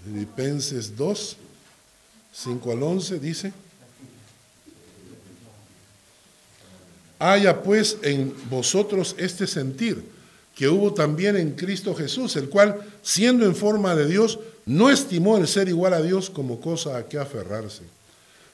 Filipenses 0.04 0.96
2, 0.96 1.38
5 2.34 2.72
al 2.72 2.84
11 2.84 3.20
dice, 3.20 3.54
haya 7.20 7.64
pues 7.64 7.98
en 8.02 8.34
vosotros 8.50 9.16
este 9.18 9.48
sentir 9.48 10.04
que 10.56 10.68
hubo 10.68 10.94
también 10.94 11.38
en 11.38 11.54
Cristo 11.54 11.96
Jesús, 11.96 12.36
el 12.36 12.50
cual, 12.50 12.80
siendo 13.02 13.46
en 13.46 13.56
forma 13.56 13.96
de 13.96 14.08
Dios, 14.08 14.40
no 14.66 14.90
estimó 14.90 15.38
el 15.38 15.48
ser 15.48 15.68
igual 15.68 15.94
a 15.94 16.02
Dios 16.02 16.30
como 16.30 16.60
cosa 16.60 16.98
a 16.98 17.08
que 17.08 17.18
aferrarse, 17.18 17.84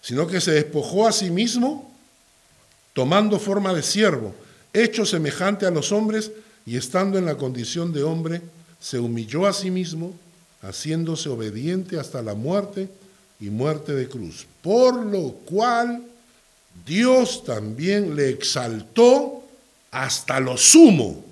sino 0.02 0.28
que 0.28 0.40
se 0.40 0.52
despojó 0.52 1.08
a 1.08 1.12
sí 1.12 1.30
mismo, 1.30 1.92
tomando 2.94 3.40
forma 3.40 3.74
de 3.74 3.84
siervo, 3.84 4.34
hecho 4.74 5.06
semejante 5.06 5.66
a 5.66 5.72
los 5.72 5.92
hombres, 5.92 6.32
y 6.66 6.78
estando 6.78 7.18
en 7.18 7.26
la 7.26 7.38
condición 7.38 7.94
de 7.94 8.04
hombre, 8.04 8.42
se 8.80 9.00
humilló 9.00 9.48
a 9.48 9.54
sí 9.54 9.72
mismo, 9.72 10.14
haciéndose 10.62 11.30
obediente 11.30 12.00
hasta 12.00 12.22
la 12.22 12.34
muerte, 12.34 12.90
y 13.40 13.50
muerte 13.50 13.94
de 13.94 14.08
cruz. 14.08 14.46
Por 14.62 15.06
lo 15.06 15.32
cual 15.46 16.04
Dios 16.86 17.44
también 17.44 18.16
le 18.16 18.30
exaltó 18.30 19.44
hasta 19.92 20.40
lo 20.40 20.58
sumo 20.58 21.24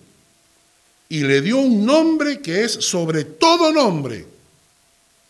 y 1.09 1.21
le 1.21 1.41
dio 1.41 1.57
un 1.57 1.85
nombre 1.85 2.41
que 2.41 2.63
es 2.63 2.71
sobre 2.71 3.23
todo 3.23 3.71
nombre, 3.71 4.25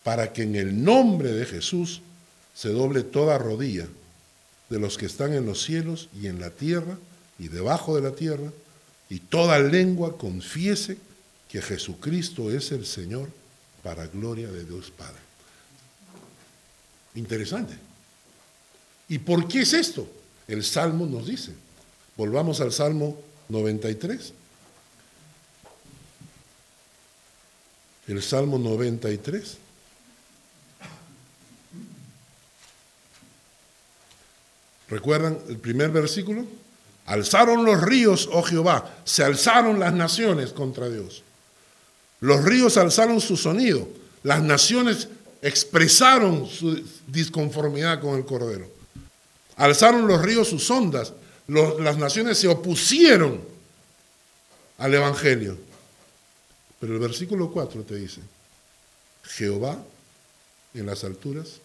para 0.04 0.32
que 0.32 0.44
en 0.44 0.56
el 0.56 0.84
nombre 0.84 1.32
de 1.32 1.46
Jesús 1.46 2.02
se 2.56 2.70
doble 2.70 3.04
toda 3.04 3.38
rodilla 3.38 3.88
de 4.70 4.80
los 4.80 4.98
que 4.98 5.06
están 5.06 5.34
en 5.34 5.46
los 5.46 5.64
cielos 5.64 6.10
y 6.20 6.28
en 6.28 6.40
la 6.40 6.50
tierra 6.50 6.98
y 7.40 7.48
debajo 7.48 7.96
de 7.96 8.02
la 8.02 8.16
tierra, 8.16 8.52
y 9.10 9.20
toda 9.20 9.60
lengua 9.60 10.18
confiese 10.18 10.98
que 11.50 11.62
Jesucristo 11.62 12.52
es 12.52 12.72
el 12.72 12.86
Señor 12.86 13.30
para 13.84 14.08
gloria 14.08 14.48
de 14.52 14.66
Dios 14.66 14.92
Padre. 14.92 15.20
Interesante. 17.16 17.76
¿Y 19.08 19.20
por 19.20 19.48
qué 19.48 19.62
es 19.62 19.74
esto? 19.74 20.08
El 20.48 20.64
Salmo 20.64 21.06
nos 21.06 21.28
dice. 21.28 21.54
Volvamos 22.18 22.60
al 22.62 22.74
Salmo 22.74 23.18
93. 23.50 24.34
El 28.08 28.22
Salmo 28.22 28.58
93. 28.58 29.58
¿Recuerdan 34.90 35.38
el 35.50 35.58
primer 35.58 35.92
versículo? 35.92 36.46
Alzaron 37.06 37.66
los 37.66 37.82
ríos, 37.82 38.30
oh 38.32 38.44
Jehová, 38.44 38.98
se 39.06 39.24
alzaron 39.24 39.80
las 39.80 39.94
naciones 39.94 40.52
contra 40.52 40.90
Dios. 40.90 41.24
Los 42.20 42.44
ríos 42.44 42.78
alzaron 42.78 43.22
su 43.22 43.38
sonido, 43.38 43.88
las 44.24 44.42
naciones 44.42 45.08
expresaron 45.42 46.48
su 46.48 46.84
disconformidad 47.08 48.02
con 48.02 48.18
el 48.18 48.26
Cordero. 48.26 48.70
Alzaron 49.56 50.08
los 50.08 50.22
ríos 50.22 50.50
sus 50.50 50.70
ondas, 50.70 51.14
las 51.48 51.98
naciones 51.98 52.38
se 52.38 52.48
opusieron 52.48 53.42
al 54.78 54.94
Evangelio. 54.94 55.58
Pero 56.80 56.94
el 56.94 57.00
versículo 57.00 57.52
4 57.52 57.84
te 57.84 57.96
dice, 57.96 58.22
Jehová 59.24 59.78
en 60.74 60.86
las 60.86 61.04
alturas 61.04 61.60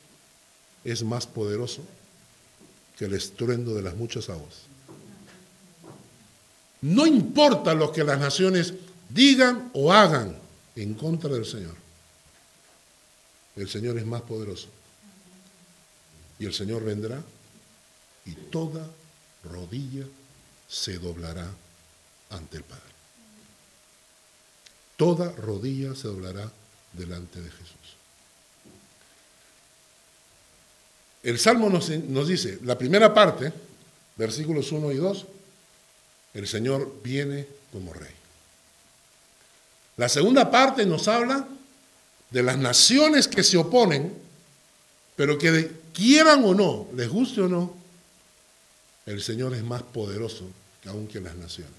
es 0.85 1.03
más 1.03 1.27
poderoso 1.27 1.83
el 3.05 3.15
estruendo 3.15 3.75
de 3.75 3.83
las 3.83 3.97
muchas 3.97 4.29
aguas. 4.29 4.63
No 6.83 7.07
importa 7.07 7.75
lo 7.75 7.93
que 7.93 8.05
las 8.05 8.19
naciones 8.19 8.75
digan 9.09 9.71
o 9.73 9.93
hagan 9.93 10.37
en 10.75 10.95
contra 10.95 11.31
del 11.31 11.45
Señor. 11.45 11.75
El 13.57 13.69
Señor 13.69 13.99
es 13.99 14.07
más 14.07 14.23
poderoso. 14.23 14.69
Y 16.39 16.47
el 16.47 16.55
Señor 16.55 16.85
vendrá 16.85 17.23
y 18.25 18.33
toda 18.33 18.89
rodilla 19.45 20.07
se 20.69 20.99
doblará 20.99 21.49
ante 22.31 22.57
el 22.57 22.65
Padre. 22.65 22.83
Toda 24.97 25.31
rodilla 25.33 25.95
se 25.95 26.09
doblará 26.09 26.51
delante 26.93 27.41
de 27.41 27.51
Jesús. 27.51 27.82
El 31.23 31.39
Salmo 31.39 31.71
nos, 31.71 31.89
dice, 32.27 32.59
la 32.65 32.77
primera 32.77 33.15
parte, 33.15 33.53
versículos 34.17 34.73
1 34.73 34.93
y 34.93 34.97
2, 34.97 35.27
el 36.35 36.49
Señor 36.49 37.01
viene 37.03 37.47
como 37.73 37.93
rey. 37.93 38.11
La 39.97 40.09
segunda 40.09 40.51
parte 40.51 40.85
nos 40.85 41.07
habla 41.07 41.47
de 42.31 42.43
las 42.43 42.59
naciones 42.59 43.29
que 43.29 43.45
se 43.45 43.57
oponen, 43.57 44.13
pero 45.15 45.39
que 45.39 45.71
quieran 45.93 46.45
o 46.45 46.55
no, 46.55 46.89
les 46.97 47.09
guste 47.09 47.43
o 47.43 47.49
no, 47.49 47.77
el 49.07 49.23
Señor 49.23 49.55
es 49.55 49.63
más 49.63 49.83
poderoso 49.83 50.49
que 50.83 50.89
aún 50.89 51.07
que 51.07 51.21
las 51.21 51.37
naciones. 51.37 51.73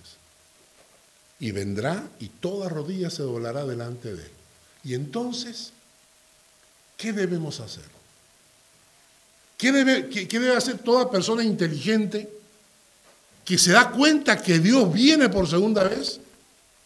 Y 1.40 1.52
vendrá 1.52 2.08
y 2.20 2.30
toda 2.30 2.70
rodilla 2.70 3.10
se 3.10 3.24
doblará 3.24 3.66
delante 3.66 4.14
de 4.14 4.24
él. 4.24 4.32
Y 4.86 4.94
entonces, 4.94 5.74
¿qué 6.96 7.12
debemos 7.12 7.60
hacer? 7.60 8.03
¿Qué 9.64 9.72
debe, 9.72 10.10
qué 10.10 10.52
hacer 10.52 10.80
toda 10.80 11.10
persona 11.10 11.42
inteligente 11.42 12.30
que 13.46 13.58
se 13.58 13.72
da 13.72 13.92
cuenta 13.92 14.42
que 14.42 14.60
Dios 14.60 14.92
viene 14.92 15.30
por 15.30 15.48
segunda 15.48 15.86
vez? 15.86 16.20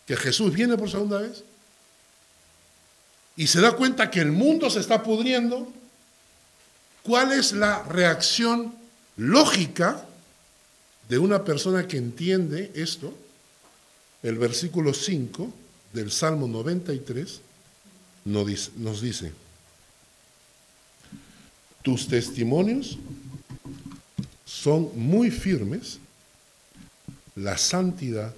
¿Que 0.06 0.16
Jesús 0.16 0.54
viene 0.54 0.78
por 0.78 0.88
segunda 0.88 1.18
vez? 1.18 1.44
Y 3.36 3.48
se 3.48 3.62
da 3.62 3.72
cuenta 3.72 4.12
que 4.12 4.20
el 4.20 4.32
mundo 4.32 4.70
se 4.70 4.80
está 4.80 5.02
pudriendo. 5.02 5.74
¿Cuál 7.02 7.32
es 7.32 7.54
la 7.54 7.82
reacción 7.82 8.76
lógica 9.16 10.06
de 11.10 11.18
una 11.18 11.44
persona 11.44 11.88
que 11.88 11.98
entiende 11.98 12.72
esto, 12.76 13.12
el 14.22 14.38
versículo 14.38 14.94
5 14.94 15.52
del 15.94 16.12
Salmo 16.12 16.48
93 16.48 17.42
nos 18.26 19.02
dice, 19.02 19.32
tus 21.88 22.06
testimonios 22.06 22.98
son 24.44 24.92
muy 24.94 25.32
firmes, 25.32 26.00
la 27.34 27.58
santidad 27.58 28.36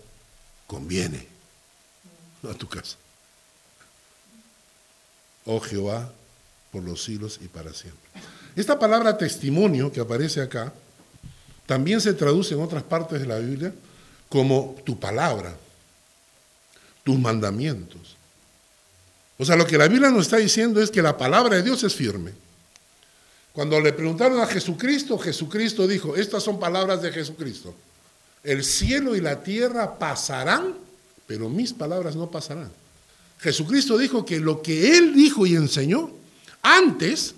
conviene 0.68 1.26
a 2.47 2.54
tu 2.54 2.70
casa. 2.70 2.95
Oh 5.45 5.60
Jehová, 5.60 6.14
por 6.72 6.84
los 6.84 7.04
siglos 7.04 7.39
y 7.41 7.47
para 7.47 7.74
siempre. 7.74 8.08
Esta 8.56 8.78
palabra 8.78 9.18
testimonio 9.18 9.91
que 9.91 10.02
aparece 10.02 10.41
acá, 10.41 10.72
también 11.66 12.02
se 12.02 12.14
traduce 12.14 12.54
en 12.54 12.62
otras 12.62 12.84
partes 12.84 13.20
de 13.20 13.26
la 13.26 13.39
Biblia 13.39 13.74
como 14.30 14.80
tu 14.86 15.00
palabra, 15.00 15.58
tus 17.04 17.18
mandamientos. 17.18 18.16
O 19.39 19.45
sea, 19.45 19.56
lo 19.56 19.66
que 19.66 19.80
la 19.80 19.88
Biblia 19.88 20.12
nos 20.12 20.28
está 20.28 20.38
diciendo 20.38 20.84
es 20.84 20.91
que 20.91 21.02
la 21.02 21.18
palabra 21.18 21.56
de 21.56 21.64
Dios 21.64 21.84
es 21.84 21.95
firme. 21.95 22.32
Cuando 23.60 23.82
le 23.82 23.91
preguntaron 23.91 24.39
a 24.39 24.47
Jesucristo, 24.47 25.18
Jesucristo 25.20 25.86
dijo, 25.86 26.16
estas 26.16 26.43
son 26.43 26.62
palabras 26.62 27.01
de 27.01 27.12
Jesucristo. 27.12 27.76
El 28.41 28.64
cielo 28.64 29.18
y 29.18 29.20
la 29.20 29.43
tierra 29.43 29.99
pasarán, 29.99 30.76
pero 31.28 31.49
mis 31.49 31.74
palabras 31.74 32.16
no 32.16 32.32
pasarán. 32.32 32.72
Jesucristo 33.38 33.97
dijo 33.97 34.26
que 34.26 34.39
lo 34.39 34.62
que 34.62 34.97
él 34.97 35.14
dijo 35.14 35.45
y 35.45 35.57
enseñó, 35.57 36.10
antes 36.62 37.36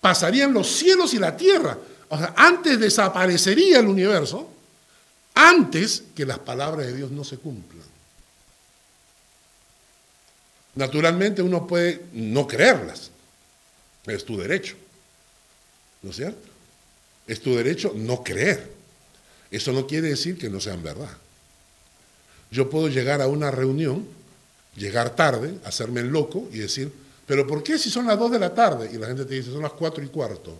pasarían 0.00 0.54
los 0.54 0.68
cielos 0.68 1.12
y 1.12 1.18
la 1.18 1.36
tierra, 1.36 1.76
o 2.08 2.16
sea, 2.16 2.32
antes 2.34 2.80
desaparecería 2.80 3.80
el 3.80 3.88
universo, 3.88 4.48
antes 5.34 6.02
que 6.16 6.24
las 6.24 6.38
palabras 6.38 6.86
de 6.86 6.96
Dios 6.96 7.10
no 7.10 7.24
se 7.24 7.36
cumplan. 7.36 7.84
Naturalmente 10.76 11.42
uno 11.42 11.66
puede 11.66 12.06
no 12.14 12.46
creerlas, 12.46 13.10
es 14.06 14.24
tu 14.24 14.38
derecho, 14.38 14.76
¿no 16.02 16.10
es 16.10 16.16
cierto? 16.16 16.48
Es 17.26 17.40
tu 17.40 17.54
derecho 17.54 17.92
no 17.94 18.22
creer. 18.22 18.72
Eso 19.50 19.72
no 19.72 19.86
quiere 19.86 20.08
decir 20.08 20.38
que 20.38 20.50
no 20.50 20.60
sean 20.60 20.82
verdad. 20.82 21.16
Yo 22.50 22.68
puedo 22.68 22.88
llegar 22.88 23.22
a 23.22 23.28
una 23.28 23.50
reunión, 23.50 24.06
llegar 24.76 25.14
tarde, 25.14 25.54
hacerme 25.64 26.00
el 26.00 26.08
loco 26.08 26.48
y 26.52 26.58
decir, 26.58 26.92
pero 27.26 27.46
¿por 27.46 27.62
qué 27.62 27.78
si 27.78 27.90
son 27.90 28.06
las 28.06 28.18
dos 28.18 28.30
de 28.30 28.38
la 28.38 28.54
tarde? 28.54 28.90
Y 28.92 28.98
la 28.98 29.06
gente 29.06 29.24
te 29.24 29.34
dice, 29.34 29.50
son 29.50 29.62
las 29.62 29.72
cuatro 29.72 30.02
y 30.02 30.08
cuarto. 30.08 30.58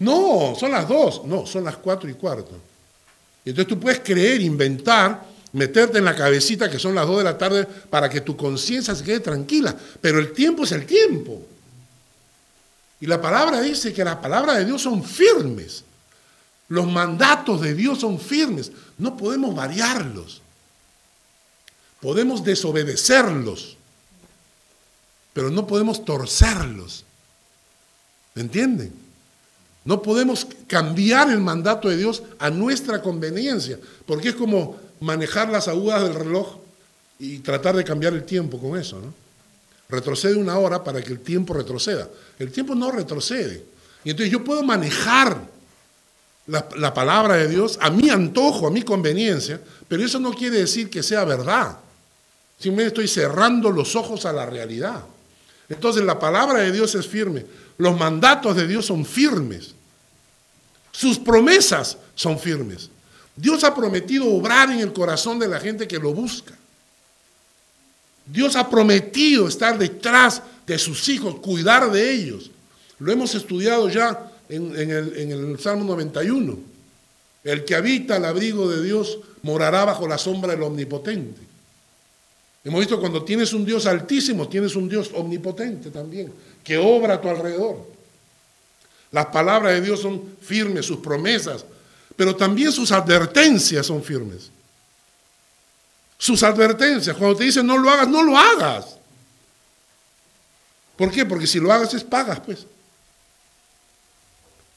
No, 0.00 0.54
son 0.58 0.72
las 0.72 0.88
dos. 0.88 1.24
No, 1.24 1.46
son 1.46 1.64
las 1.64 1.76
cuatro 1.76 2.08
y 2.08 2.14
cuarto. 2.14 2.52
Entonces 3.44 3.68
tú 3.68 3.80
puedes 3.80 4.00
creer, 4.00 4.40
inventar, 4.40 5.24
meterte 5.52 5.98
en 5.98 6.04
la 6.04 6.14
cabecita 6.14 6.70
que 6.70 6.78
son 6.78 6.94
las 6.94 7.06
dos 7.06 7.18
de 7.18 7.24
la 7.24 7.38
tarde 7.38 7.66
para 7.88 8.08
que 8.08 8.20
tu 8.20 8.36
conciencia 8.36 8.94
se 8.94 9.04
quede 9.04 9.20
tranquila. 9.20 9.74
Pero 10.00 10.18
el 10.18 10.32
tiempo 10.32 10.64
es 10.64 10.72
el 10.72 10.86
tiempo. 10.86 11.46
Y 13.00 13.06
la 13.06 13.20
palabra 13.20 13.60
dice 13.62 13.92
que 13.92 14.04
las 14.04 14.16
palabras 14.16 14.58
de 14.58 14.66
Dios 14.66 14.82
son 14.82 15.02
firmes. 15.02 15.84
Los 16.68 16.86
mandatos 16.86 17.60
de 17.60 17.74
Dios 17.74 18.00
son 18.00 18.20
firmes. 18.20 18.70
No 18.98 19.16
podemos 19.16 19.54
variarlos. 19.54 20.42
Podemos 22.00 22.44
desobedecerlos. 22.44 23.76
Pero 25.32 25.50
no 25.50 25.66
podemos 25.66 26.04
torcerlos. 26.04 27.04
¿Me 28.34 28.42
entienden? 28.42 28.92
No 29.84 30.02
podemos 30.02 30.46
cambiar 30.66 31.30
el 31.30 31.40
mandato 31.40 31.88
de 31.88 31.96
Dios 31.96 32.22
a 32.38 32.50
nuestra 32.50 33.00
conveniencia, 33.00 33.78
porque 34.06 34.28
es 34.28 34.34
como 34.34 34.78
manejar 35.00 35.48
las 35.48 35.68
agujas 35.68 36.02
del 36.02 36.14
reloj 36.14 36.58
y 37.18 37.38
tratar 37.38 37.76
de 37.76 37.84
cambiar 37.84 38.12
el 38.12 38.24
tiempo 38.24 38.60
con 38.60 38.78
eso, 38.78 39.00
¿no? 39.00 39.14
Retrocede 39.90 40.36
una 40.36 40.58
hora 40.58 40.84
para 40.84 41.02
que 41.02 41.12
el 41.12 41.20
tiempo 41.20 41.54
retroceda. 41.54 42.08
El 42.38 42.52
tiempo 42.52 42.74
no 42.74 42.90
retrocede. 42.90 43.64
Y 44.04 44.10
entonces 44.10 44.32
yo 44.32 44.44
puedo 44.44 44.62
manejar 44.62 45.48
la, 46.46 46.68
la 46.76 46.94
palabra 46.94 47.34
de 47.36 47.48
Dios 47.48 47.78
a 47.80 47.90
mi 47.90 48.08
antojo, 48.08 48.66
a 48.66 48.70
mi 48.70 48.82
conveniencia, 48.82 49.60
pero 49.88 50.04
eso 50.04 50.18
no 50.20 50.32
quiere 50.32 50.58
decir 50.58 50.88
que 50.88 51.02
sea 51.02 51.24
verdad. 51.24 51.78
Simplemente 52.58 53.00
estoy 53.00 53.08
cerrando 53.08 53.70
los 53.70 53.96
ojos 53.96 54.26
a 54.26 54.32
la 54.32 54.46
realidad. 54.46 55.02
Entonces 55.68 56.04
la 56.04 56.18
palabra 56.18 56.60
de 56.60 56.72
Dios 56.72 56.94
es 56.94 57.06
firme. 57.06 57.46
Los 57.78 57.98
mandatos 57.98 58.56
de 58.56 58.66
Dios 58.66 58.86
son 58.86 59.06
firmes. 59.06 59.74
Sus 60.92 61.18
promesas 61.18 61.96
son 62.14 62.38
firmes. 62.38 62.90
Dios 63.36 63.64
ha 63.64 63.74
prometido 63.74 64.26
obrar 64.26 64.70
en 64.70 64.80
el 64.80 64.92
corazón 64.92 65.38
de 65.38 65.48
la 65.48 65.58
gente 65.58 65.88
que 65.88 65.98
lo 65.98 66.12
busca. 66.12 66.52
Dios 68.26 68.56
ha 68.56 68.68
prometido 68.68 69.48
estar 69.48 69.78
detrás 69.78 70.42
de 70.66 70.78
sus 70.78 71.08
hijos, 71.08 71.36
cuidar 71.36 71.90
de 71.90 72.12
ellos. 72.12 72.50
Lo 72.98 73.12
hemos 73.12 73.34
estudiado 73.34 73.88
ya 73.88 74.30
en, 74.48 74.74
el, 74.76 75.16
el 75.16 75.58
Salmo 75.58 75.84
91. 75.84 76.58
El 77.42 77.64
que 77.64 77.74
habita 77.74 78.16
al 78.16 78.24
abrigo 78.24 78.68
de 78.68 78.82
Dios 78.82 79.18
morará 79.42 79.84
bajo 79.84 80.06
la 80.06 80.18
sombra 80.18 80.52
del 80.52 80.62
Omnipotente. 80.62 81.50
Hemos 82.62 82.80
visto 82.80 83.00
cuando 83.00 83.24
tienes 83.24 83.52
un 83.54 83.64
Dios 83.64 83.86
altísimo, 83.86 84.46
tienes 84.46 84.76
un 84.76 84.88
Dios 84.88 85.10
omnipotente 85.14 85.90
también, 85.90 86.30
que 86.62 86.76
obra 86.76 87.14
a 87.14 87.20
tu 87.20 87.28
alrededor. 87.28 87.86
Las 89.12 89.26
palabras 89.26 89.72
de 89.72 89.80
Dios 89.80 90.00
son 90.00 90.22
firmes, 90.40 90.84
sus 90.84 90.98
promesas, 90.98 91.64
pero 92.16 92.36
también 92.36 92.70
sus 92.70 92.92
advertencias 92.92 93.86
son 93.86 94.02
firmes. 94.02 94.50
Sus 96.20 96.42
advertencias, 96.42 97.16
cuando 97.16 97.38
te 97.38 97.44
dicen 97.44 97.66
no 97.66 97.78
lo 97.78 97.88
hagas, 97.88 98.06
no 98.06 98.22
lo 98.22 98.36
hagas. 98.36 98.98
¿Por 100.94 101.10
qué? 101.10 101.24
Porque 101.24 101.46
si 101.46 101.58
lo 101.58 101.72
hagas 101.72 101.94
es 101.94 102.04
pagas, 102.04 102.40
pues. 102.40 102.66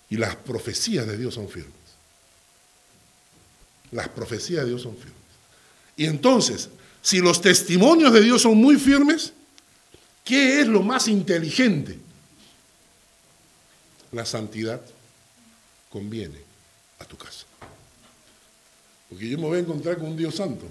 Y 0.10 0.16
las 0.16 0.38
profecías 0.38 1.06
de 1.06 1.18
Dios 1.18 1.34
son 1.34 1.50
firmes. 1.50 1.74
Las 3.92 4.08
profecías 4.08 4.64
de 4.64 4.70
Dios 4.70 4.84
son 4.84 4.96
firmes. 4.96 5.14
Y 5.98 6.06
entonces, 6.06 6.70
si 7.02 7.20
los 7.20 7.42
testimonios 7.42 8.14
de 8.14 8.22
Dios 8.22 8.42
son 8.42 8.56
muy 8.56 8.78
firmes, 8.78 9.34
¿qué 10.24 10.62
es 10.62 10.68
lo 10.68 10.82
más 10.82 11.10
inteligente? 11.10 12.00
La 14.14 14.26
santidad 14.26 14.80
conviene 15.90 16.40
a 17.00 17.04
tu 17.04 17.18
casa. 17.18 17.46
Porque 19.10 19.28
yo 19.28 19.38
me 19.38 19.44
voy 19.44 19.58
a 19.58 19.62
encontrar 19.62 19.98
con 19.98 20.08
un 20.08 20.16
Dios 20.16 20.36
santo. 20.36 20.66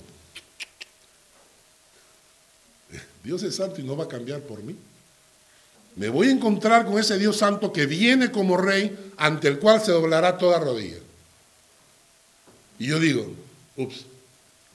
Dios 3.22 3.42
es 3.42 3.56
santo 3.56 3.80
y 3.80 3.84
no 3.84 3.96
va 3.96 4.04
a 4.04 4.08
cambiar 4.08 4.40
por 4.40 4.62
mí. 4.62 4.76
Me 5.94 6.08
voy 6.08 6.28
a 6.28 6.32
encontrar 6.32 6.86
con 6.86 6.98
ese 6.98 7.18
Dios 7.18 7.36
santo 7.36 7.72
que 7.72 7.86
viene 7.86 8.30
como 8.30 8.56
rey 8.56 9.12
ante 9.16 9.48
el 9.48 9.58
cual 9.58 9.80
se 9.80 9.92
doblará 9.92 10.38
toda 10.38 10.58
rodilla. 10.58 10.98
Y 12.78 12.86
yo 12.86 12.98
digo, 12.98 13.32
ups, 13.76 14.06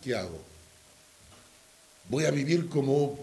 ¿qué 0.04 0.16
hago? 0.16 0.41
Voy 2.10 2.26
a 2.26 2.32
vivir 2.32 2.70
como, 2.70 3.20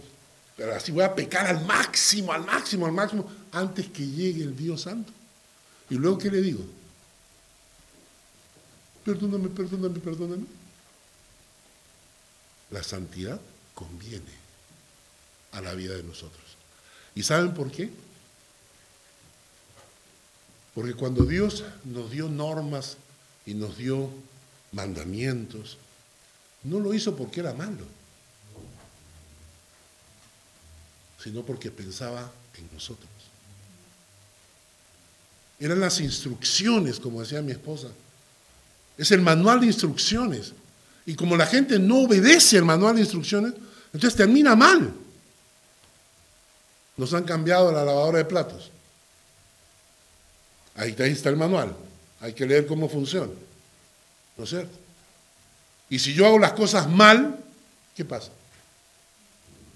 pero 0.56 0.74
así 0.74 0.92
voy 0.92 1.04
a 1.04 1.14
pecar 1.14 1.46
al 1.46 1.64
máximo, 1.64 2.32
al 2.32 2.44
máximo, 2.44 2.86
al 2.86 2.92
máximo, 2.92 3.30
antes 3.52 3.86
que 3.88 4.06
llegue 4.06 4.42
el 4.42 4.56
Dios 4.56 4.82
santo. 4.82 5.12
Y 5.88 5.94
luego, 5.94 6.18
¿qué 6.18 6.30
le 6.30 6.42
digo? 6.42 6.64
Perdóname, 9.04 9.48
perdóname, 9.48 10.00
perdóname. 10.00 10.44
La 12.70 12.82
santidad 12.82 13.40
conviene 13.74 14.43
a 15.54 15.60
la 15.60 15.74
vida 15.74 15.94
de 15.94 16.02
nosotros. 16.02 16.42
¿Y 17.14 17.22
saben 17.22 17.54
por 17.54 17.70
qué? 17.70 17.90
Porque 20.74 20.94
cuando 20.94 21.24
Dios 21.24 21.64
nos 21.84 22.10
dio 22.10 22.28
normas 22.28 22.96
y 23.46 23.54
nos 23.54 23.78
dio 23.78 24.10
mandamientos, 24.72 25.78
no 26.64 26.80
lo 26.80 26.92
hizo 26.92 27.14
porque 27.14 27.40
era 27.40 27.54
malo, 27.54 27.86
sino 31.22 31.42
porque 31.42 31.70
pensaba 31.70 32.30
en 32.58 32.68
nosotros. 32.72 33.08
Eran 35.60 35.78
las 35.78 36.00
instrucciones, 36.00 36.98
como 36.98 37.20
decía 37.20 37.40
mi 37.40 37.52
esposa. 37.52 37.88
Es 38.98 39.12
el 39.12 39.20
manual 39.20 39.60
de 39.60 39.66
instrucciones. 39.66 40.52
Y 41.06 41.14
como 41.14 41.36
la 41.36 41.46
gente 41.46 41.78
no 41.78 42.00
obedece 42.00 42.56
el 42.56 42.64
manual 42.64 42.96
de 42.96 43.02
instrucciones, 43.02 43.54
entonces 43.92 44.16
termina 44.16 44.56
mal. 44.56 44.92
Nos 46.96 47.12
han 47.14 47.24
cambiado 47.24 47.72
la 47.72 47.84
lavadora 47.84 48.18
de 48.18 48.24
platos. 48.24 48.70
Ahí, 50.76 50.94
está 50.98 51.28
el 51.28 51.36
manual. 51.36 51.74
Hay 52.20 52.32
que 52.32 52.46
leer 52.46 52.66
cómo 52.66 52.88
funciona. 52.88 53.32
¿No 54.36 54.44
es 54.44 54.50
cierto? 54.50 54.76
Y 55.90 55.98
si 55.98 56.14
yo 56.14 56.26
hago 56.26 56.38
las 56.38 56.52
cosas 56.52 56.88
mal, 56.88 57.38
¿qué 57.94 58.04
pasa? 58.04 58.30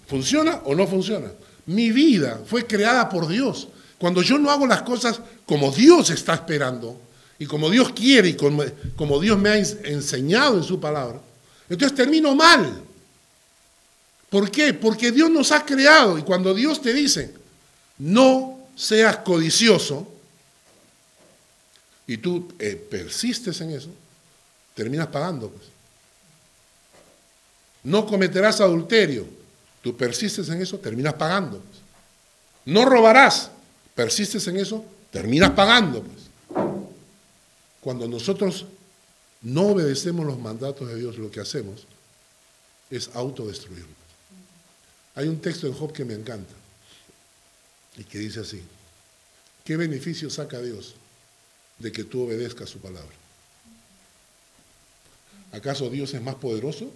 ¿Funciona 0.06 0.62
o 0.64 0.74
no 0.74 0.86
funciona? 0.86 1.30
Mi 1.66 1.90
vida 1.90 2.40
fue 2.46 2.66
creada 2.66 3.08
por 3.08 3.28
Dios. 3.28 3.68
Cuando 3.98 4.22
yo 4.22 4.38
no 4.38 4.50
hago 4.50 4.66
las 4.66 4.82
cosas 4.82 5.20
como 5.44 5.70
Dios 5.70 6.10
está 6.10 6.34
esperando 6.34 7.00
y 7.38 7.46
como 7.46 7.68
Dios 7.68 7.90
quiere 7.90 8.30
y 8.30 8.34
como, 8.34 8.64
como 8.96 9.20
Dios 9.20 9.38
me 9.38 9.50
ha 9.50 9.56
enseñado 9.56 10.56
en 10.56 10.64
su 10.64 10.80
palabra, 10.80 11.20
entonces 11.68 11.96
termino 11.96 12.34
mal. 12.34 12.82
¿Por 14.30 14.50
qué? 14.50 14.74
Porque 14.74 15.10
Dios 15.10 15.30
nos 15.30 15.52
ha 15.52 15.64
creado 15.64 16.18
y 16.18 16.22
cuando 16.22 16.52
Dios 16.54 16.82
te 16.82 16.92
dice, 16.92 17.34
no 17.98 18.58
seas 18.76 19.18
codicioso, 19.18 20.06
y 22.08 22.16
tú 22.16 22.48
eh, 22.58 22.74
persistes 22.74 23.60
en 23.60 23.70
eso, 23.70 23.90
terminas 24.74 25.08
pagando. 25.08 25.50
Pues. 25.50 25.66
No 27.84 28.06
cometerás 28.06 28.60
adulterio, 28.62 29.26
tú 29.82 29.94
persistes 29.94 30.48
en 30.48 30.62
eso, 30.62 30.78
terminas 30.78 31.14
pagando. 31.14 31.58
Pues. 31.58 31.78
No 32.64 32.86
robarás, 32.86 33.50
persistes 33.94 34.46
en 34.48 34.56
eso, 34.56 34.84
terminas 35.10 35.50
pagando. 35.50 36.02
Pues. 36.02 36.66
Cuando 37.82 38.08
nosotros 38.08 38.64
no 39.42 39.66
obedecemos 39.66 40.24
los 40.24 40.38
mandatos 40.38 40.88
de 40.88 40.96
Dios, 40.96 41.18
lo 41.18 41.30
que 41.30 41.40
hacemos 41.40 41.86
es 42.90 43.10
autodestruirnos. 43.12 44.07
Hay 45.18 45.26
un 45.26 45.40
texto 45.40 45.66
en 45.66 45.72
Job 45.72 45.92
que 45.92 46.04
me 46.04 46.14
encanta 46.14 46.54
y 47.96 48.04
que 48.04 48.20
dice 48.20 48.38
así, 48.38 48.62
¿qué 49.64 49.76
beneficio 49.76 50.30
saca 50.30 50.62
Dios 50.62 50.94
de 51.80 51.90
que 51.90 52.04
tú 52.04 52.22
obedezcas 52.22 52.70
su 52.70 52.78
palabra? 52.78 53.10
¿Acaso 55.50 55.90
Dios 55.90 56.14
es 56.14 56.22
más 56.22 56.36
poderoso 56.36 56.92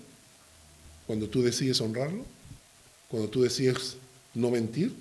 cuando 1.09 1.29
tú 1.29 1.43
decides 1.43 1.81
honrarlo? 1.81 2.25
Cuando 3.09 3.29
tú 3.29 3.43
decides 3.43 3.97
no 4.35 4.53
mentir? 4.53 4.95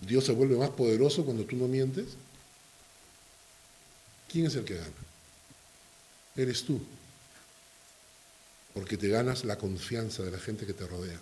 ¿Dios 0.00 0.24
se 0.24 0.32
vuelve 0.32 0.56
más 0.56 0.70
poderoso 0.70 1.24
cuando 1.24 1.44
tú 1.44 1.56
no 1.56 1.66
mientes? 1.66 2.06
¿Quién 4.30 4.46
es 4.46 4.54
el 4.54 4.64
que 4.64 4.76
gana? 4.76 4.92
Eres 6.36 6.62
tú, 6.62 6.80
porque 8.74 8.96
te 8.96 9.08
ganas 9.08 9.44
la 9.44 9.58
confianza 9.58 10.22
de 10.22 10.30
la 10.30 10.38
gente 10.38 10.66
que 10.66 10.72
te 10.72 10.86
rodea. 10.86 11.20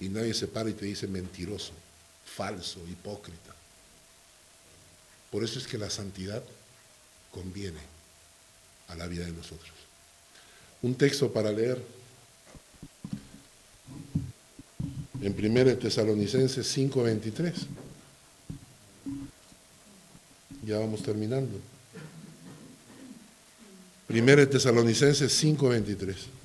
Y 0.00 0.08
nadie 0.08 0.34
se 0.34 0.46
para 0.46 0.70
y 0.70 0.74
te 0.74 0.86
dice 0.86 1.06
mentiroso, 1.06 1.72
falso, 2.24 2.80
hipócrita. 2.88 3.54
Por 5.30 5.44
eso 5.44 5.58
es 5.58 5.66
que 5.66 5.78
la 5.78 5.90
santidad 5.90 6.42
conviene 7.30 7.80
a 8.88 8.94
la 8.94 9.06
vida 9.06 9.24
de 9.24 9.32
nosotros. 9.32 9.72
Un 10.82 10.94
texto 10.94 11.32
para 11.32 11.52
leer 11.52 11.82
en 15.20 15.32
1 15.32 15.78
Tesalonicenses 15.78 16.66
5:23. 16.76 17.66
Ya 20.64 20.78
vamos 20.78 21.02
terminando. 21.02 21.60
1 24.08 24.48
Tesalonicenses 24.48 25.32
5:23. 25.32 26.37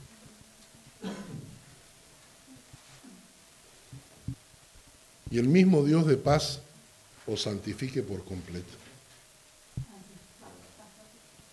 Y 5.34 5.40
el 5.40 5.48
mismo 5.48 5.84
Dios 5.84 6.06
de 6.06 6.16
paz 6.16 6.60
os 7.26 7.42
santifique 7.42 8.04
por 8.04 8.24
completo. 8.24 8.72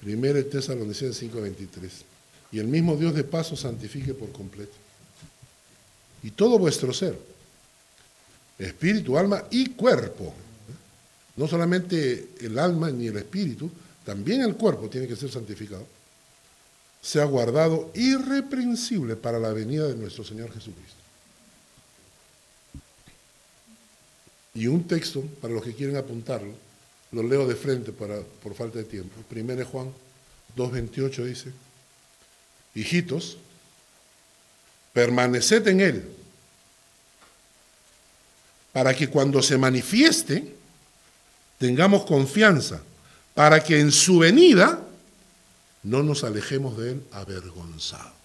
Primero 0.01 0.45
Tesalonicenses 0.45 1.16
5:23. 1.16 1.91
Y 2.53 2.59
el 2.59 2.66
mismo 2.66 2.95
Dios 2.97 3.14
de 3.14 3.24
paz 3.24 3.53
os 3.53 3.61
santifique 3.61 4.12
por 4.12 4.33
completo. 4.33 4.74
Y 6.22 6.33
todo 6.33 6.59
vuestro 6.59 6.93
ser, 6.93 7.18
espíritu, 8.59 9.16
alma 9.16 9.45
y 9.51 9.70
cuerpo. 9.70 10.35
No 11.37 11.49
solamente 11.49 12.33
el 12.39 12.59
alma 12.59 12.91
ni 12.91 13.07
el 13.07 13.16
espíritu, 13.16 13.70
también 14.05 14.43
el 14.43 14.57
cuerpo 14.57 14.91
tiene 14.91 15.09
que 15.09 15.16
ser 15.16 15.31
santificado. 15.31 15.87
Sea 17.01 17.24
guardado 17.24 17.93
irreprensible 17.95 19.16
para 19.16 19.39
la 19.39 19.55
venida 19.55 19.89
de 19.89 19.95
nuestro 19.95 20.22
Señor 20.22 20.53
Jesucristo. 20.53 21.00
Y 24.55 24.67
un 24.67 24.87
texto, 24.87 25.23
para 25.41 25.55
los 25.55 25.63
que 25.63 25.75
quieren 25.75 25.97
apuntarlo, 25.97 26.55
lo 27.13 27.23
leo 27.23 27.47
de 27.47 27.57
frente 27.57 27.93
para, 27.93 28.21
por 28.43 28.55
falta 28.55 28.79
de 28.79 28.85
tiempo. 28.85 29.21
Primero 29.29 29.65
Juan 29.67 29.93
2.28 30.57 31.25
dice, 31.25 31.53
hijitos, 32.75 33.39
permaneced 34.93 35.67
en 35.69 35.81
Él, 35.81 36.09
para 38.73 38.95
que 38.95 39.09
cuando 39.09 39.43
se 39.43 39.59
manifieste 39.59 40.55
tengamos 41.59 42.05
confianza, 42.05 42.83
para 43.35 43.63
que 43.63 43.81
en 43.81 43.93
su 43.93 44.19
venida 44.19 44.81
no 45.83 46.03
nos 46.03 46.25
alejemos 46.25 46.77
de 46.79 46.93
Él 46.93 47.03
avergonzados. 47.13 48.20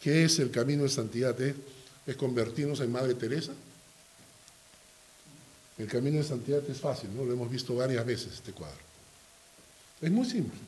¿Qué 0.00 0.24
es 0.24 0.38
el 0.38 0.50
camino 0.50 0.84
de 0.84 0.88
santidad? 0.88 1.36
¿Es, 1.40 2.16
convertirnos 2.16 2.80
en 2.80 2.92
Madre 2.92 3.14
Teresa? 3.14 3.52
El 5.78 5.88
camino 5.88 6.18
de 6.18 6.24
santidad 6.24 6.62
es 6.68 6.78
fácil, 6.78 7.14
¿no? 7.14 7.24
Lo 7.24 7.32
hemos 7.32 7.50
visto 7.50 7.74
varias 7.74 8.04
veces 8.06 8.34
este 8.34 8.52
cuadro. 8.52 8.78
Es 10.00 10.10
muy 10.10 10.24
simple. 10.24 10.58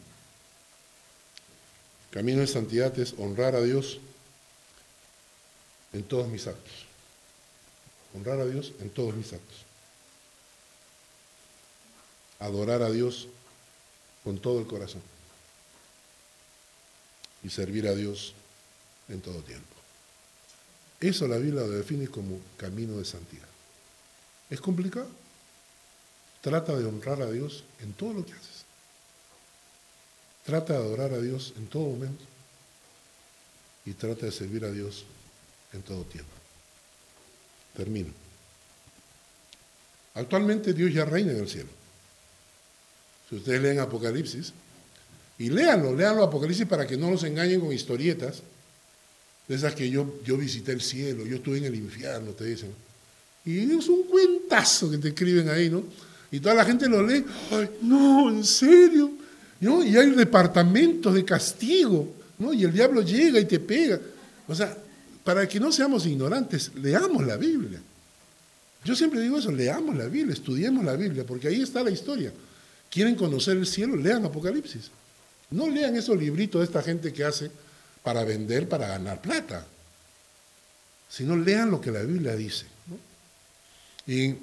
El 2.11 2.15
camino 2.15 2.41
de 2.41 2.47
santidad 2.47 2.99
es 2.99 3.15
honrar 3.19 3.55
a 3.55 3.63
Dios 3.63 4.01
en 5.93 6.03
todos 6.03 6.29
mis 6.29 6.47
actos. 6.47 6.87
Honrar 8.15 8.41
a 8.41 8.47
Dios 8.47 8.73
en 8.81 8.91
todos 8.91 9.15
mis 9.15 9.33
actos. 9.33 9.59
Adorar 12.39 12.83
a 12.83 12.91
Dios 12.91 13.29
con 14.25 14.39
todo 14.39 14.61
el 14.61 14.67
corazón. 14.67 15.03
Y 17.43 17.51
servir 17.51 17.87
a 17.89 17.95
Dios 17.95 18.35
en 19.09 19.21
todo 19.21 19.41
tiempo. 19.43 19.77
Eso 21.01 21.29
la 21.29 21.37
Biblia 21.37 21.63
lo 21.63 21.71
define 21.71 22.09
como 22.09 22.41
camino 22.57 22.99
de 22.99 23.05
santidad. 23.05 23.47
¿Es 24.51 24.61
complicado? 24.61 25.09
Trata 26.41 26.77
de 26.77 26.85
honrar 26.85 27.23
a 27.23 27.31
Dios 27.31 27.65
en 27.81 27.93
todo 27.93 28.15
lo 28.15 28.27
que 28.27 28.33
haces. 28.33 28.65
Trata 30.45 30.73
de 30.73 30.79
adorar 30.79 31.13
a 31.13 31.21
Dios 31.21 31.53
en 31.57 31.67
todo 31.67 31.85
momento. 31.85 32.25
Y 33.85 33.93
trata 33.93 34.27
de 34.27 34.33
servir 34.33 34.65
a 34.65 34.73
Dios 34.73 35.05
en 35.73 35.83
todo 35.83 36.03
tiempo. 36.05 36.31
Termino. 37.77 38.13
Actualmente 40.15 40.73
Dios 40.73 40.93
ya 40.93 41.05
reina 41.05 41.33
en 41.33 41.39
el 41.39 41.49
cielo. 41.49 41.69
Si 43.29 43.37
ustedes 43.37 43.61
leen 43.61 43.79
Apocalipsis, 43.79 44.53
y 45.39 45.51
léanlo, 45.51 45.95
léanlo 45.95 46.25
Apocalipsis 46.25 46.67
para 46.67 46.87
que 46.87 46.97
no 46.97 47.11
los 47.11 47.23
engañen 47.23 47.61
con 47.61 47.73
historietas 47.73 48.43
De 49.49 49.55
esas 49.55 49.75
que 49.75 49.89
yo, 49.89 50.21
yo 50.25 50.37
visité 50.37 50.73
el 50.73 50.83
cielo, 50.83 51.25
yo 51.25 51.37
estuve 51.37 51.59
en 51.59 51.65
el 51.65 51.75
infierno, 51.75 52.33
te 52.33 52.45
dicen. 52.45 52.71
Y 53.45 53.61
es 53.73 53.89
un 53.89 54.03
cuentazo 54.05 54.91
que 54.91 54.99
te 54.99 55.09
escriben 55.09 55.49
ahí, 55.49 55.71
¿no? 55.71 55.85
Y 56.31 56.39
toda 56.41 56.55
la 56.55 56.65
gente 56.67 56.87
lo 56.87 57.03
lee, 57.03 57.25
Ay, 57.51 57.71
no, 57.81 58.29
en 58.31 58.45
serio. 58.45 59.11
¿No? 59.61 59.83
Y 59.83 59.97
hay 59.97 60.11
departamentos 60.11 61.13
de 61.15 61.25
castigo, 61.25 62.15
¿no? 62.39 62.53
Y 62.53 62.63
el 62.65 62.73
diablo 62.73 63.03
llega 63.03 63.41
y 63.41 63.47
te 63.47 63.59
pega. 63.59 63.99
O 64.47 64.55
sea, 64.55 64.77
para 65.25 65.49
que 65.49 65.59
no 65.59 65.73
seamos 65.73 66.07
ignorantes, 66.07 66.71
leamos 66.77 67.27
la 67.27 67.37
Biblia. 67.37 67.81
Yo 68.85 68.95
siempre 68.95 69.21
digo 69.21 69.39
eso, 69.39 69.51
leamos 69.51 69.97
la 69.97 70.07
Biblia, 70.07 70.35
estudiemos 70.35 70.85
la 70.85 70.95
Biblia, 70.95 71.25
porque 71.27 71.49
ahí 71.49 71.63
está 71.63 71.83
la 71.83 71.91
historia. 71.91 72.33
¿Quieren 72.91 73.17
conocer 73.17 73.57
el 73.57 73.67
cielo? 73.67 73.97
Lean 73.97 74.25
Apocalipsis. 74.25 74.91
No 75.51 75.69
lean 75.69 75.97
esos 75.97 76.17
libritos 76.17 76.61
de 76.61 76.67
esta 76.67 76.83
gente 76.83 77.13
que 77.13 77.25
hace 77.25 77.51
para 78.09 78.25
vender, 78.25 78.67
para 78.67 78.89
ganar 78.89 79.21
plata, 79.21 79.67
sino 81.11 81.37
lean 81.37 81.71
lo 81.71 81.79
que 81.79 81.91
la 81.91 82.01
Biblia 82.01 82.35
dice. 82.35 82.65
Y 84.07 84.35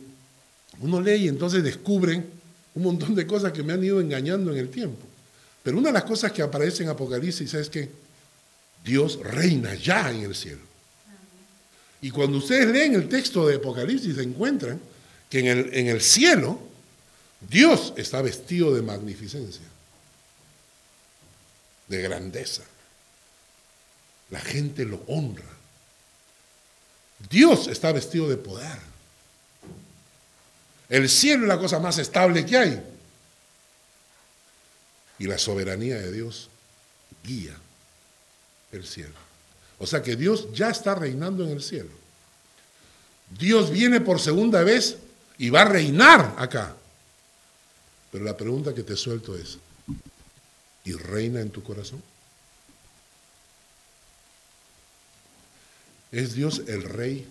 uno 0.82 1.02
lee 1.02 1.24
y 1.24 1.28
entonces 1.28 1.64
descubren 1.64 2.30
un 2.76 2.84
montón 2.84 3.16
de 3.16 3.26
cosas 3.26 3.52
que 3.52 3.64
me 3.64 3.74
han 3.74 3.84
ido 3.84 4.00
engañando 4.00 4.52
en 4.52 4.60
el 4.60 4.70
tiempo. 4.70 5.02
Pero 5.64 5.80
una 5.80 5.88
de 5.90 5.94
las 5.94 6.04
cosas 6.04 6.32
que 6.32 6.44
aparece 6.44 6.84
en 6.84 6.90
Apocalipsis 6.90 7.56
es 7.56 7.68
que 7.68 7.90
Dios 8.84 9.18
reina 9.24 9.74
ya 9.74 10.12
en 10.12 10.22
el 10.22 10.36
cielo. 10.36 10.62
Y 12.04 12.12
cuando 12.12 12.38
ustedes 12.38 12.68
leen 12.68 12.94
el 12.94 13.10
texto 13.10 13.48
de 13.48 13.56
Apocalipsis, 13.56 14.14
se 14.14 14.22
encuentran 14.22 14.80
que 15.28 15.40
en 15.40 15.48
el, 15.48 15.74
en 15.74 15.88
el 15.88 16.02
cielo 16.02 16.60
Dios 17.50 17.94
está 17.98 18.22
vestido 18.22 18.76
de 18.76 18.84
magnificencia, 18.84 19.66
de 21.88 22.02
grandeza. 22.04 22.62
La 24.30 24.40
gente 24.40 24.86
lo 24.86 25.04
honra. 25.08 25.46
Dios 27.30 27.68
está 27.68 27.92
vestido 27.92 28.28
de 28.28 28.38
poder. 28.38 28.80
El 30.90 31.10
cielo 31.10 31.44
es 31.44 31.48
la 31.48 31.60
cosa 31.60 31.80
más 31.80 31.98
estable 31.98 32.46
que 32.46 32.58
hay. 32.58 32.84
Y 35.18 35.28
la 35.28 35.38
soberanía 35.38 35.96
de 35.96 36.12
Dios 36.12 36.50
guía 37.24 37.56
el 38.72 38.86
cielo. 38.86 39.16
O 39.80 39.88
sea 39.88 40.02
que 40.02 40.16
Dios 40.16 40.48
ya 40.54 40.70
está 40.70 40.96
reinando 40.96 41.44
en 41.44 41.52
el 41.52 41.62
cielo. 41.62 41.92
Dios 43.38 43.72
viene 43.72 44.02
por 44.02 44.20
segunda 44.20 44.64
vez 44.64 44.98
y 45.38 45.50
va 45.50 45.62
a 45.62 45.66
reinar 45.66 46.36
acá. 46.38 46.76
Pero 48.12 48.24
la 48.24 48.38
pregunta 48.38 48.74
que 48.74 48.84
te 48.84 48.96
suelto 48.96 49.36
es, 49.36 49.58
¿y 50.84 50.94
reina 50.94 51.42
en 51.42 51.50
tu 51.50 51.64
corazón? 51.64 52.02
¿Es 56.12 56.34
Dios 56.34 56.62
el 56.68 56.84
rey 56.84 57.28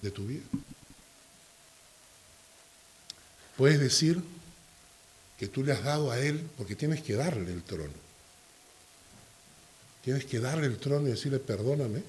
de 0.00 0.10
tu 0.10 0.26
vida? 0.26 0.44
Puedes 3.56 3.80
decir 3.80 4.22
que 5.38 5.48
tú 5.48 5.62
le 5.62 5.72
has 5.72 5.82
dado 5.82 6.10
a 6.10 6.18
Él 6.18 6.48
porque 6.56 6.76
tienes 6.76 7.02
que 7.02 7.14
darle 7.14 7.52
el 7.52 7.62
trono. 7.62 7.92
Tienes 10.02 10.24
que 10.24 10.40
darle 10.40 10.66
el 10.66 10.78
trono 10.78 11.06
y 11.06 11.10
decirle, 11.10 11.38
perdóname, 11.38 12.02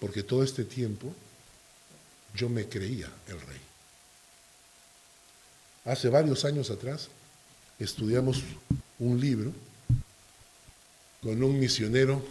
porque 0.00 0.22
todo 0.22 0.42
este 0.42 0.64
tiempo 0.64 1.14
yo 2.34 2.48
me 2.48 2.68
creía 2.68 3.08
el 3.26 3.40
rey. 3.40 3.60
Hace 5.84 6.08
varios 6.08 6.44
años 6.44 6.70
atrás 6.70 7.08
estudiamos 7.78 8.42
un 8.98 9.20
libro 9.20 9.52
con 11.22 11.42
un 11.42 11.58
misionero 11.58 12.22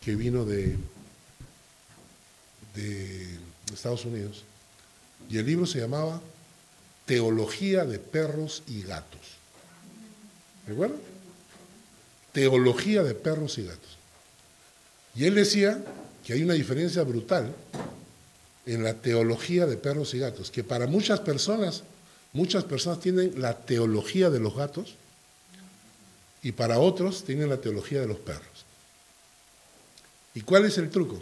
que 0.00 0.14
vino 0.14 0.44
de, 0.44 0.76
de 2.80 3.74
Estados 3.74 4.04
Unidos 4.04 4.44
y 5.28 5.38
el 5.38 5.46
libro 5.46 5.66
se 5.66 5.80
llamaba 5.80 6.20
Teología 7.06 7.84
de 7.84 7.98
perros 7.98 8.62
y 8.66 8.82
gatos. 8.82 9.20
¿Recuerdan? 10.66 10.98
Teología 12.32 13.02
de 13.02 13.14
perros 13.14 13.58
y 13.58 13.64
gatos. 13.64 13.96
Y 15.14 15.24
él 15.24 15.34
decía 15.34 15.82
que 16.24 16.34
hay 16.34 16.42
una 16.42 16.54
diferencia 16.54 17.02
brutal 17.02 17.52
en 18.66 18.84
la 18.84 18.94
teología 18.94 19.66
de 19.66 19.76
perros 19.76 20.14
y 20.14 20.18
gatos, 20.18 20.50
que 20.50 20.62
para 20.62 20.86
muchas 20.86 21.20
personas, 21.20 21.82
muchas 22.32 22.64
personas 22.64 23.00
tienen 23.00 23.40
la 23.40 23.56
teología 23.58 24.30
de 24.30 24.38
los 24.38 24.54
gatos 24.54 24.94
y 26.42 26.52
para 26.52 26.78
otros 26.78 27.24
tienen 27.24 27.48
la 27.48 27.56
teología 27.56 28.00
de 28.00 28.06
los 28.06 28.18
perros. 28.18 28.64
¿Y 30.34 30.42
cuál 30.42 30.64
es 30.64 30.78
el 30.78 30.90
truco? 30.90 31.20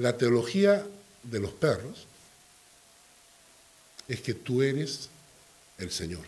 La 0.00 0.16
teología 0.16 0.86
de 1.24 1.40
los 1.40 1.52
perros 1.52 2.06
es 4.08 4.22
que 4.22 4.32
tú 4.32 4.62
eres 4.62 5.10
el 5.76 5.90
Señor. 5.90 6.24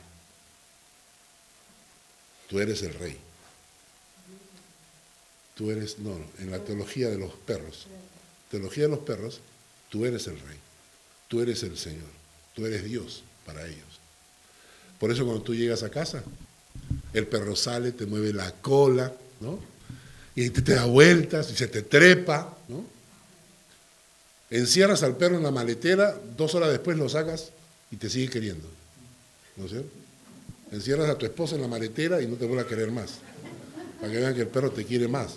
Tú 2.51 2.61
eres 2.61 2.83
el 2.83 2.93
rey. 2.93 3.16
Tú 5.55 5.70
eres, 5.70 5.99
no, 6.01 6.20
en 6.39 6.51
la 6.51 6.59
teología 6.59 7.09
de 7.09 7.16
los 7.16 7.33
perros. 7.33 7.87
Teología 8.51 8.83
de 8.83 8.91
los 8.91 8.99
perros, 8.99 9.41
tú 9.89 10.05
eres 10.05 10.27
el 10.27 10.39
rey. 10.39 10.59
Tú 11.29 11.41
eres 11.41 11.62
el 11.62 11.79
Señor. 11.79 12.11
Tú 12.55 12.66
eres 12.66 12.85
Dios 12.85 13.25
para 13.47 13.66
ellos. 13.66 14.01
Por 14.99 15.11
eso 15.11 15.25
cuando 15.25 15.43
tú 15.43 15.55
llegas 15.55 15.83
a 15.83 15.89
casa, 15.89 16.23
el 17.14 17.27
perro 17.27 17.57
sale, 17.57 17.93
te 17.93 18.05
mueve 18.05 18.35
la 18.35 18.53
cola, 18.53 19.14
¿no? 19.41 19.59
Y 20.35 20.51
te, 20.51 20.61
te 20.61 20.75
da 20.75 20.85
vueltas 20.85 21.51
y 21.51 21.57
se 21.57 21.68
te 21.68 21.81
trepa, 21.81 22.55
¿no? 22.68 22.91
Encierras 24.53 25.03
al 25.03 25.17
perro 25.17 25.39
en 25.39 25.43
la 25.43 25.51
maletera, 25.51 26.15
dos 26.37 26.55
horas 26.55 26.69
después 26.69 26.99
lo 26.99 27.09
sacas 27.09 27.53
y 27.91 27.97
te 27.97 28.11
sigue 28.11 28.29
queriendo. 28.29 28.69
¿No 29.57 29.65
es 29.65 29.71
cierto? 29.71 29.89
Encierras 30.71 31.09
a 31.09 31.17
tu 31.17 31.25
esposa 31.25 31.55
en 31.55 31.63
la 31.63 31.69
maletera 31.69 32.21
y 32.21 32.27
no 32.27 32.37
te 32.37 32.45
vuelve 32.45 32.63
a 32.63 32.67
querer 32.67 32.91
más. 32.91 33.13
Para 33.99 34.13
que 34.13 34.19
vean 34.19 34.35
que 34.35 34.43
el 34.43 34.49
perro 34.49 34.71
te 34.71 34.85
quiere 34.85 35.09
más. 35.09 35.37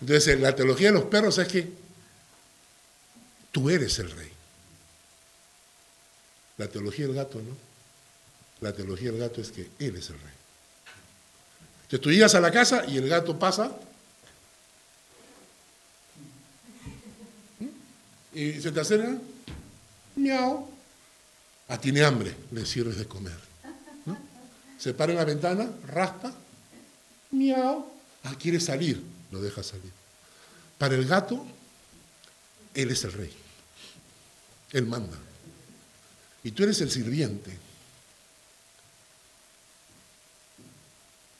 Entonces, 0.00 0.40
la 0.40 0.56
teología 0.56 0.88
de 0.88 0.94
los 0.94 1.04
perros 1.04 1.36
es 1.36 1.48
que 1.48 1.68
tú 3.52 3.68
eres 3.68 3.98
el 3.98 4.10
rey. 4.10 4.30
La 6.56 6.68
teología 6.68 7.06
del 7.06 7.16
gato, 7.16 7.38
¿no? 7.38 7.54
La 8.62 8.72
teología 8.72 9.10
del 9.10 9.20
gato 9.20 9.42
es 9.42 9.52
que 9.52 9.68
él 9.78 9.96
es 9.96 10.08
el 10.08 10.16
rey. 10.16 10.34
Entonces 11.82 12.00
tú 12.00 12.10
llegas 12.10 12.34
a 12.34 12.40
la 12.40 12.50
casa 12.50 12.86
y 12.86 12.96
el 12.96 13.10
gato 13.10 13.38
pasa 13.38 13.76
y 18.40 18.62
se 18.62 18.72
te 18.72 18.80
acerca, 18.80 19.18
miau, 20.16 20.66
ah, 21.68 21.78
tiene 21.78 22.02
hambre, 22.02 22.34
le 22.52 22.64
sirves 22.64 22.96
de 22.96 23.04
comer. 23.04 23.38
Se 24.78 24.94
para 24.94 25.12
en 25.12 25.18
la 25.18 25.26
ventana, 25.26 25.68
raspa, 25.86 26.32
miau, 27.32 27.84
ah, 28.24 28.34
quiere 28.40 28.58
salir, 28.58 29.02
lo 29.30 29.42
deja 29.42 29.62
salir. 29.62 29.92
Para 30.78 30.94
el 30.94 31.06
gato, 31.06 31.46
él 32.72 32.90
es 32.90 33.04
el 33.04 33.12
rey, 33.12 33.32
él 34.72 34.86
manda. 34.86 35.18
Y 36.42 36.52
tú 36.52 36.62
eres 36.62 36.80
el 36.80 36.90
sirviente. 36.90 37.58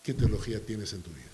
¿Qué 0.03 0.13
teología 0.13 0.61
tienes 0.61 0.93
en 0.93 1.01
tu 1.01 1.09
vida? 1.11 1.30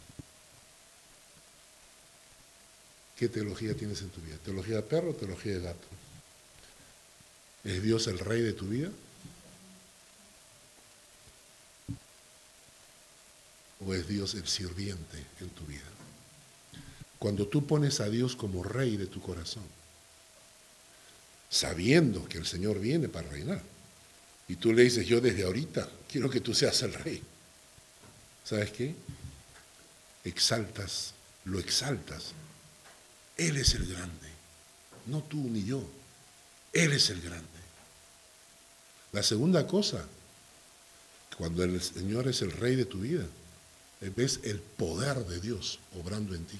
¿Qué 3.16 3.30
teología 3.30 3.74
tienes 3.74 4.02
en 4.02 4.10
tu 4.10 4.20
vida? 4.20 4.36
¿Teología 4.44 4.76
de 4.76 4.82
perro 4.82 5.10
o 5.10 5.14
teología 5.14 5.54
de 5.54 5.60
gato? 5.60 5.86
¿Es 7.64 7.82
Dios 7.82 8.06
el 8.08 8.18
rey 8.18 8.42
de 8.42 8.52
tu 8.52 8.68
vida? 8.68 8.90
¿O 13.86 13.94
es 13.94 14.06
Dios 14.06 14.34
el 14.34 14.46
sirviente 14.46 15.24
en 15.40 15.48
tu 15.50 15.64
vida? 15.64 15.80
Cuando 17.18 17.48
tú 17.48 17.66
pones 17.66 18.00
a 18.00 18.10
Dios 18.10 18.36
como 18.36 18.62
rey 18.62 18.98
de 18.98 19.06
tu 19.06 19.22
corazón, 19.22 19.64
sabiendo 21.48 22.28
que 22.28 22.36
el 22.36 22.46
Señor 22.46 22.78
viene 22.78 23.08
para 23.08 23.30
reinar, 23.30 23.62
y 24.46 24.56
tú 24.56 24.74
le 24.74 24.82
dices, 24.82 25.06
yo 25.06 25.22
desde 25.22 25.44
ahorita 25.44 25.88
quiero 26.06 26.28
que 26.28 26.42
tú 26.42 26.54
seas 26.54 26.82
el 26.82 26.92
rey, 26.92 27.22
¿sabes 28.44 28.70
qué? 28.72 28.94
Exaltas, 30.22 31.14
lo 31.46 31.58
exaltas 31.58 32.34
él 33.36 33.56
es 33.56 33.74
el 33.74 33.86
grande, 33.86 34.28
no 35.06 35.22
tú 35.22 35.36
ni 35.36 35.64
yo. 35.64 35.82
Él 36.72 36.92
es 36.92 37.10
el 37.10 37.20
grande. 37.20 37.46
La 39.12 39.22
segunda 39.22 39.66
cosa, 39.66 40.04
cuando 41.38 41.64
el 41.64 41.80
Señor 41.80 42.28
es 42.28 42.42
el 42.42 42.52
rey 42.52 42.76
de 42.76 42.84
tu 42.84 43.00
vida, 43.00 43.24
ves 44.14 44.40
el 44.42 44.58
poder 44.58 45.24
de 45.26 45.40
Dios 45.40 45.78
obrando 45.98 46.34
en 46.34 46.44
ti. 46.44 46.58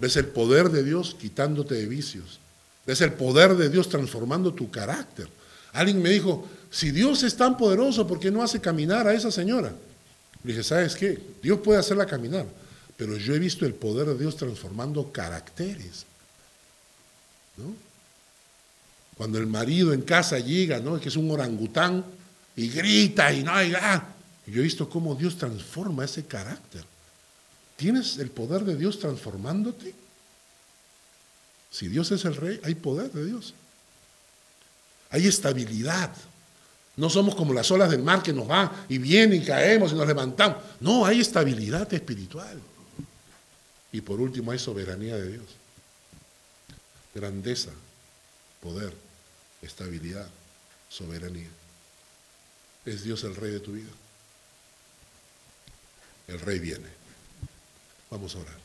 Ves 0.00 0.16
el 0.16 0.26
poder 0.26 0.70
de 0.70 0.82
Dios 0.82 1.14
quitándote 1.18 1.74
de 1.74 1.86
vicios. 1.86 2.40
Ves 2.86 3.00
el 3.00 3.12
poder 3.12 3.56
de 3.56 3.68
Dios 3.68 3.88
transformando 3.88 4.52
tu 4.52 4.70
carácter. 4.70 5.28
Alguien 5.72 6.02
me 6.02 6.10
dijo, 6.10 6.48
si 6.70 6.90
Dios 6.90 7.22
es 7.22 7.36
tan 7.36 7.56
poderoso, 7.56 8.06
¿por 8.06 8.18
qué 8.18 8.30
no 8.30 8.42
hace 8.42 8.60
caminar 8.60 9.06
a 9.06 9.14
esa 9.14 9.30
señora? 9.30 9.74
Le 10.42 10.52
dije, 10.52 10.62
¿sabes 10.62 10.94
qué? 10.94 11.18
Dios 11.42 11.60
puede 11.60 11.78
hacerla 11.78 12.06
caminar, 12.06 12.46
pero 12.96 13.16
yo 13.16 13.34
he 13.34 13.38
visto 13.38 13.66
el 13.66 13.74
poder 13.74 14.06
de 14.08 14.18
Dios 14.18 14.36
transformando 14.36 15.10
caracteres. 15.12 16.06
¿no? 17.56 17.74
Cuando 19.16 19.38
el 19.38 19.46
marido 19.46 19.92
en 19.92 20.02
casa 20.02 20.38
llega, 20.38 20.78
¿no? 20.80 21.00
que 21.00 21.08
es 21.08 21.16
un 21.16 21.30
orangután, 21.30 22.04
y 22.56 22.68
grita 22.68 23.32
y 23.32 23.42
no 23.42 23.52
hay... 23.52 23.72
Ah, 23.74 24.14
yo 24.46 24.60
he 24.60 24.64
visto 24.64 24.88
cómo 24.88 25.14
Dios 25.14 25.36
transforma 25.36 26.04
ese 26.04 26.24
carácter. 26.24 26.84
¿Tienes 27.76 28.18
el 28.18 28.30
poder 28.30 28.64
de 28.64 28.76
Dios 28.76 28.98
transformándote? 28.98 29.94
Si 31.70 31.88
Dios 31.88 32.12
es 32.12 32.24
el 32.24 32.36
rey, 32.36 32.60
hay 32.62 32.74
poder 32.74 33.10
de 33.10 33.24
Dios. 33.24 33.54
Hay 35.10 35.26
estabilidad. 35.26 36.12
No 36.96 37.10
somos 37.10 37.34
como 37.34 37.52
las 37.52 37.70
olas 37.70 37.90
del 37.90 38.02
mar 38.02 38.22
que 38.22 38.32
nos 38.32 38.46
van 38.46 38.70
y 38.88 38.98
vienen 38.98 39.42
y 39.42 39.44
caemos 39.44 39.92
y 39.92 39.96
nos 39.96 40.06
levantamos. 40.06 40.58
No, 40.80 41.04
hay 41.04 41.20
estabilidad 41.20 41.92
espiritual. 41.92 42.60
Y 43.94 44.00
por 44.00 44.20
último 44.20 44.50
hay 44.50 44.58
soberanía 44.58 45.14
de 45.14 45.34
Dios. 45.34 45.46
Grandeza, 47.14 47.70
poder, 48.60 48.92
estabilidad, 49.62 50.28
soberanía. 50.88 51.48
Es 52.84 53.04
Dios 53.04 53.22
el 53.22 53.36
rey 53.36 53.52
de 53.52 53.60
tu 53.60 53.70
vida. 53.70 53.92
El 56.26 56.40
rey 56.40 56.58
viene. 56.58 56.88
Vamos 58.10 58.34
a 58.34 58.38
orar. 58.38 58.58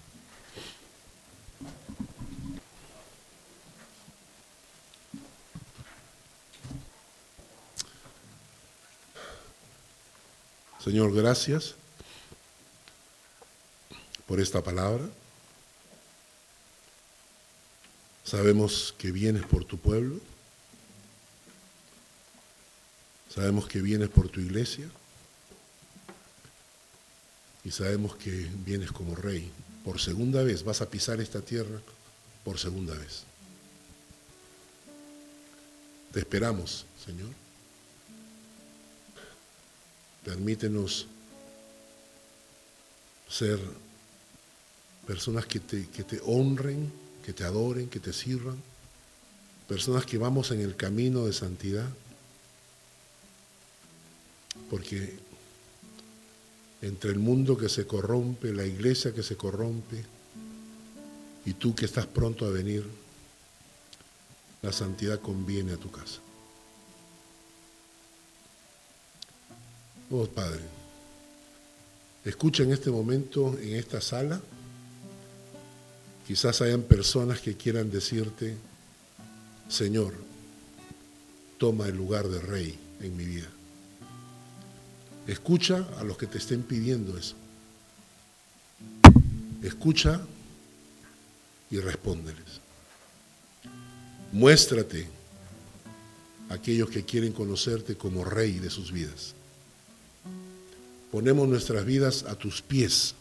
Señor, 10.84 11.14
gracias 11.14 11.76
por 14.30 14.40
esta 14.40 14.64
palabra. 14.64 15.04
Sabemos 18.24 18.94
que 18.96 19.12
vienes 19.12 19.44
por 19.44 19.66
tu 19.66 19.80
pueblo. 19.80 20.20
Sabemos 23.34 23.68
que 23.68 23.82
vienes 23.82 24.10
por 24.10 24.30
tu 24.30 24.40
iglesia. 24.40 24.88
Y 27.64 27.72
sabemos 27.72 28.16
que 28.18 28.30
vienes 28.64 28.92
como 28.92 29.16
rey. 29.16 29.52
Por 29.84 30.00
segunda 30.00 30.44
vez 30.44 30.64
vas 30.64 30.82
a 30.82 30.90
pisar 30.92 31.20
esta 31.20 31.42
tierra 31.42 31.82
por 32.44 32.60
segunda 32.60 32.94
vez. 32.94 33.24
Te 36.14 36.20
esperamos, 36.20 36.86
Señor. 37.04 37.30
Permítenos 40.24 41.08
ser 43.28 43.60
personas 45.10 45.48
que 45.48 45.60
te, 45.60 45.88
que 45.88 46.04
te 46.04 46.22
honren, 46.24 46.92
que 47.26 47.34
te 47.34 47.44
adoren, 47.44 47.90
que 47.90 48.00
te 48.00 48.14
sirvan, 48.14 48.62
personas 49.68 50.06
que 50.06 50.20
vamos 50.20 50.52
en 50.52 50.62
el 50.62 50.76
camino 50.76 51.26
de 51.26 51.34
santidad, 51.34 51.90
porque 54.70 55.18
entre 56.84 57.10
el 57.10 57.18
mundo 57.18 57.58
que 57.58 57.70
se 57.70 57.88
corrompe, 57.88 58.54
la 58.54 58.68
iglesia 58.68 59.12
que 59.12 59.24
se 59.24 59.36
corrompe, 59.36 60.06
y 61.44 61.54
tú 61.54 61.74
que 61.74 61.86
estás 61.86 62.06
pronto 62.06 62.46
a 62.46 62.52
venir, 62.52 62.86
la 64.62 64.72
santidad 64.72 65.20
conviene 65.20 65.74
a 65.74 65.78
tu 65.78 65.90
casa. 65.90 66.20
Oh 70.12 70.28
Padre, 70.28 70.62
escucha 72.24 72.62
en 72.62 72.74
este 72.74 72.92
momento, 72.92 73.58
en 73.58 73.76
esta 73.76 74.02
sala, 74.02 74.40
quizás 76.30 76.62
hayan 76.62 76.84
personas 76.84 77.42
que 77.42 77.58
quieran 77.58 77.90
decirte, 77.90 78.56
Señor, 79.68 80.14
toma 81.58 81.88
el 81.88 81.98
lugar 81.98 82.28
de 82.28 82.40
rey 82.40 82.78
en 83.02 83.18
mi 83.18 83.26
vida. 83.26 83.48
Escucha 85.26 85.88
a 85.98 86.04
los 86.04 86.20
que 86.20 86.28
te 86.28 86.38
estén 86.38 86.62
pidiendo 86.62 87.18
eso. 87.18 87.34
Escucha 89.64 90.22
y 91.72 91.80
respóndeles. 91.80 92.62
Muéstrate 94.32 95.08
a 96.52 96.54
aquellos 96.54 96.92
que 96.92 97.06
quieren 97.06 97.34
conocerte 97.34 97.96
como 97.96 98.24
rey 98.24 98.60
de 98.60 98.70
sus 98.70 98.92
vidas 98.92 99.34
ponemos 101.12 101.48
nuestras 101.48 101.84
vidas 101.88 102.24
a 102.28 102.36
tus 102.36 102.62
pies, 102.62 103.16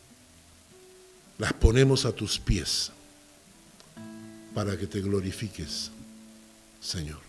las 1.38 1.54
ponemos 1.54 2.04
a 2.04 2.12
tus 2.12 2.38
pies 2.38 2.92
para 4.58 4.76
que 4.76 4.88
te 4.88 5.00
glorifiques, 5.00 5.92
Señor. 6.80 7.27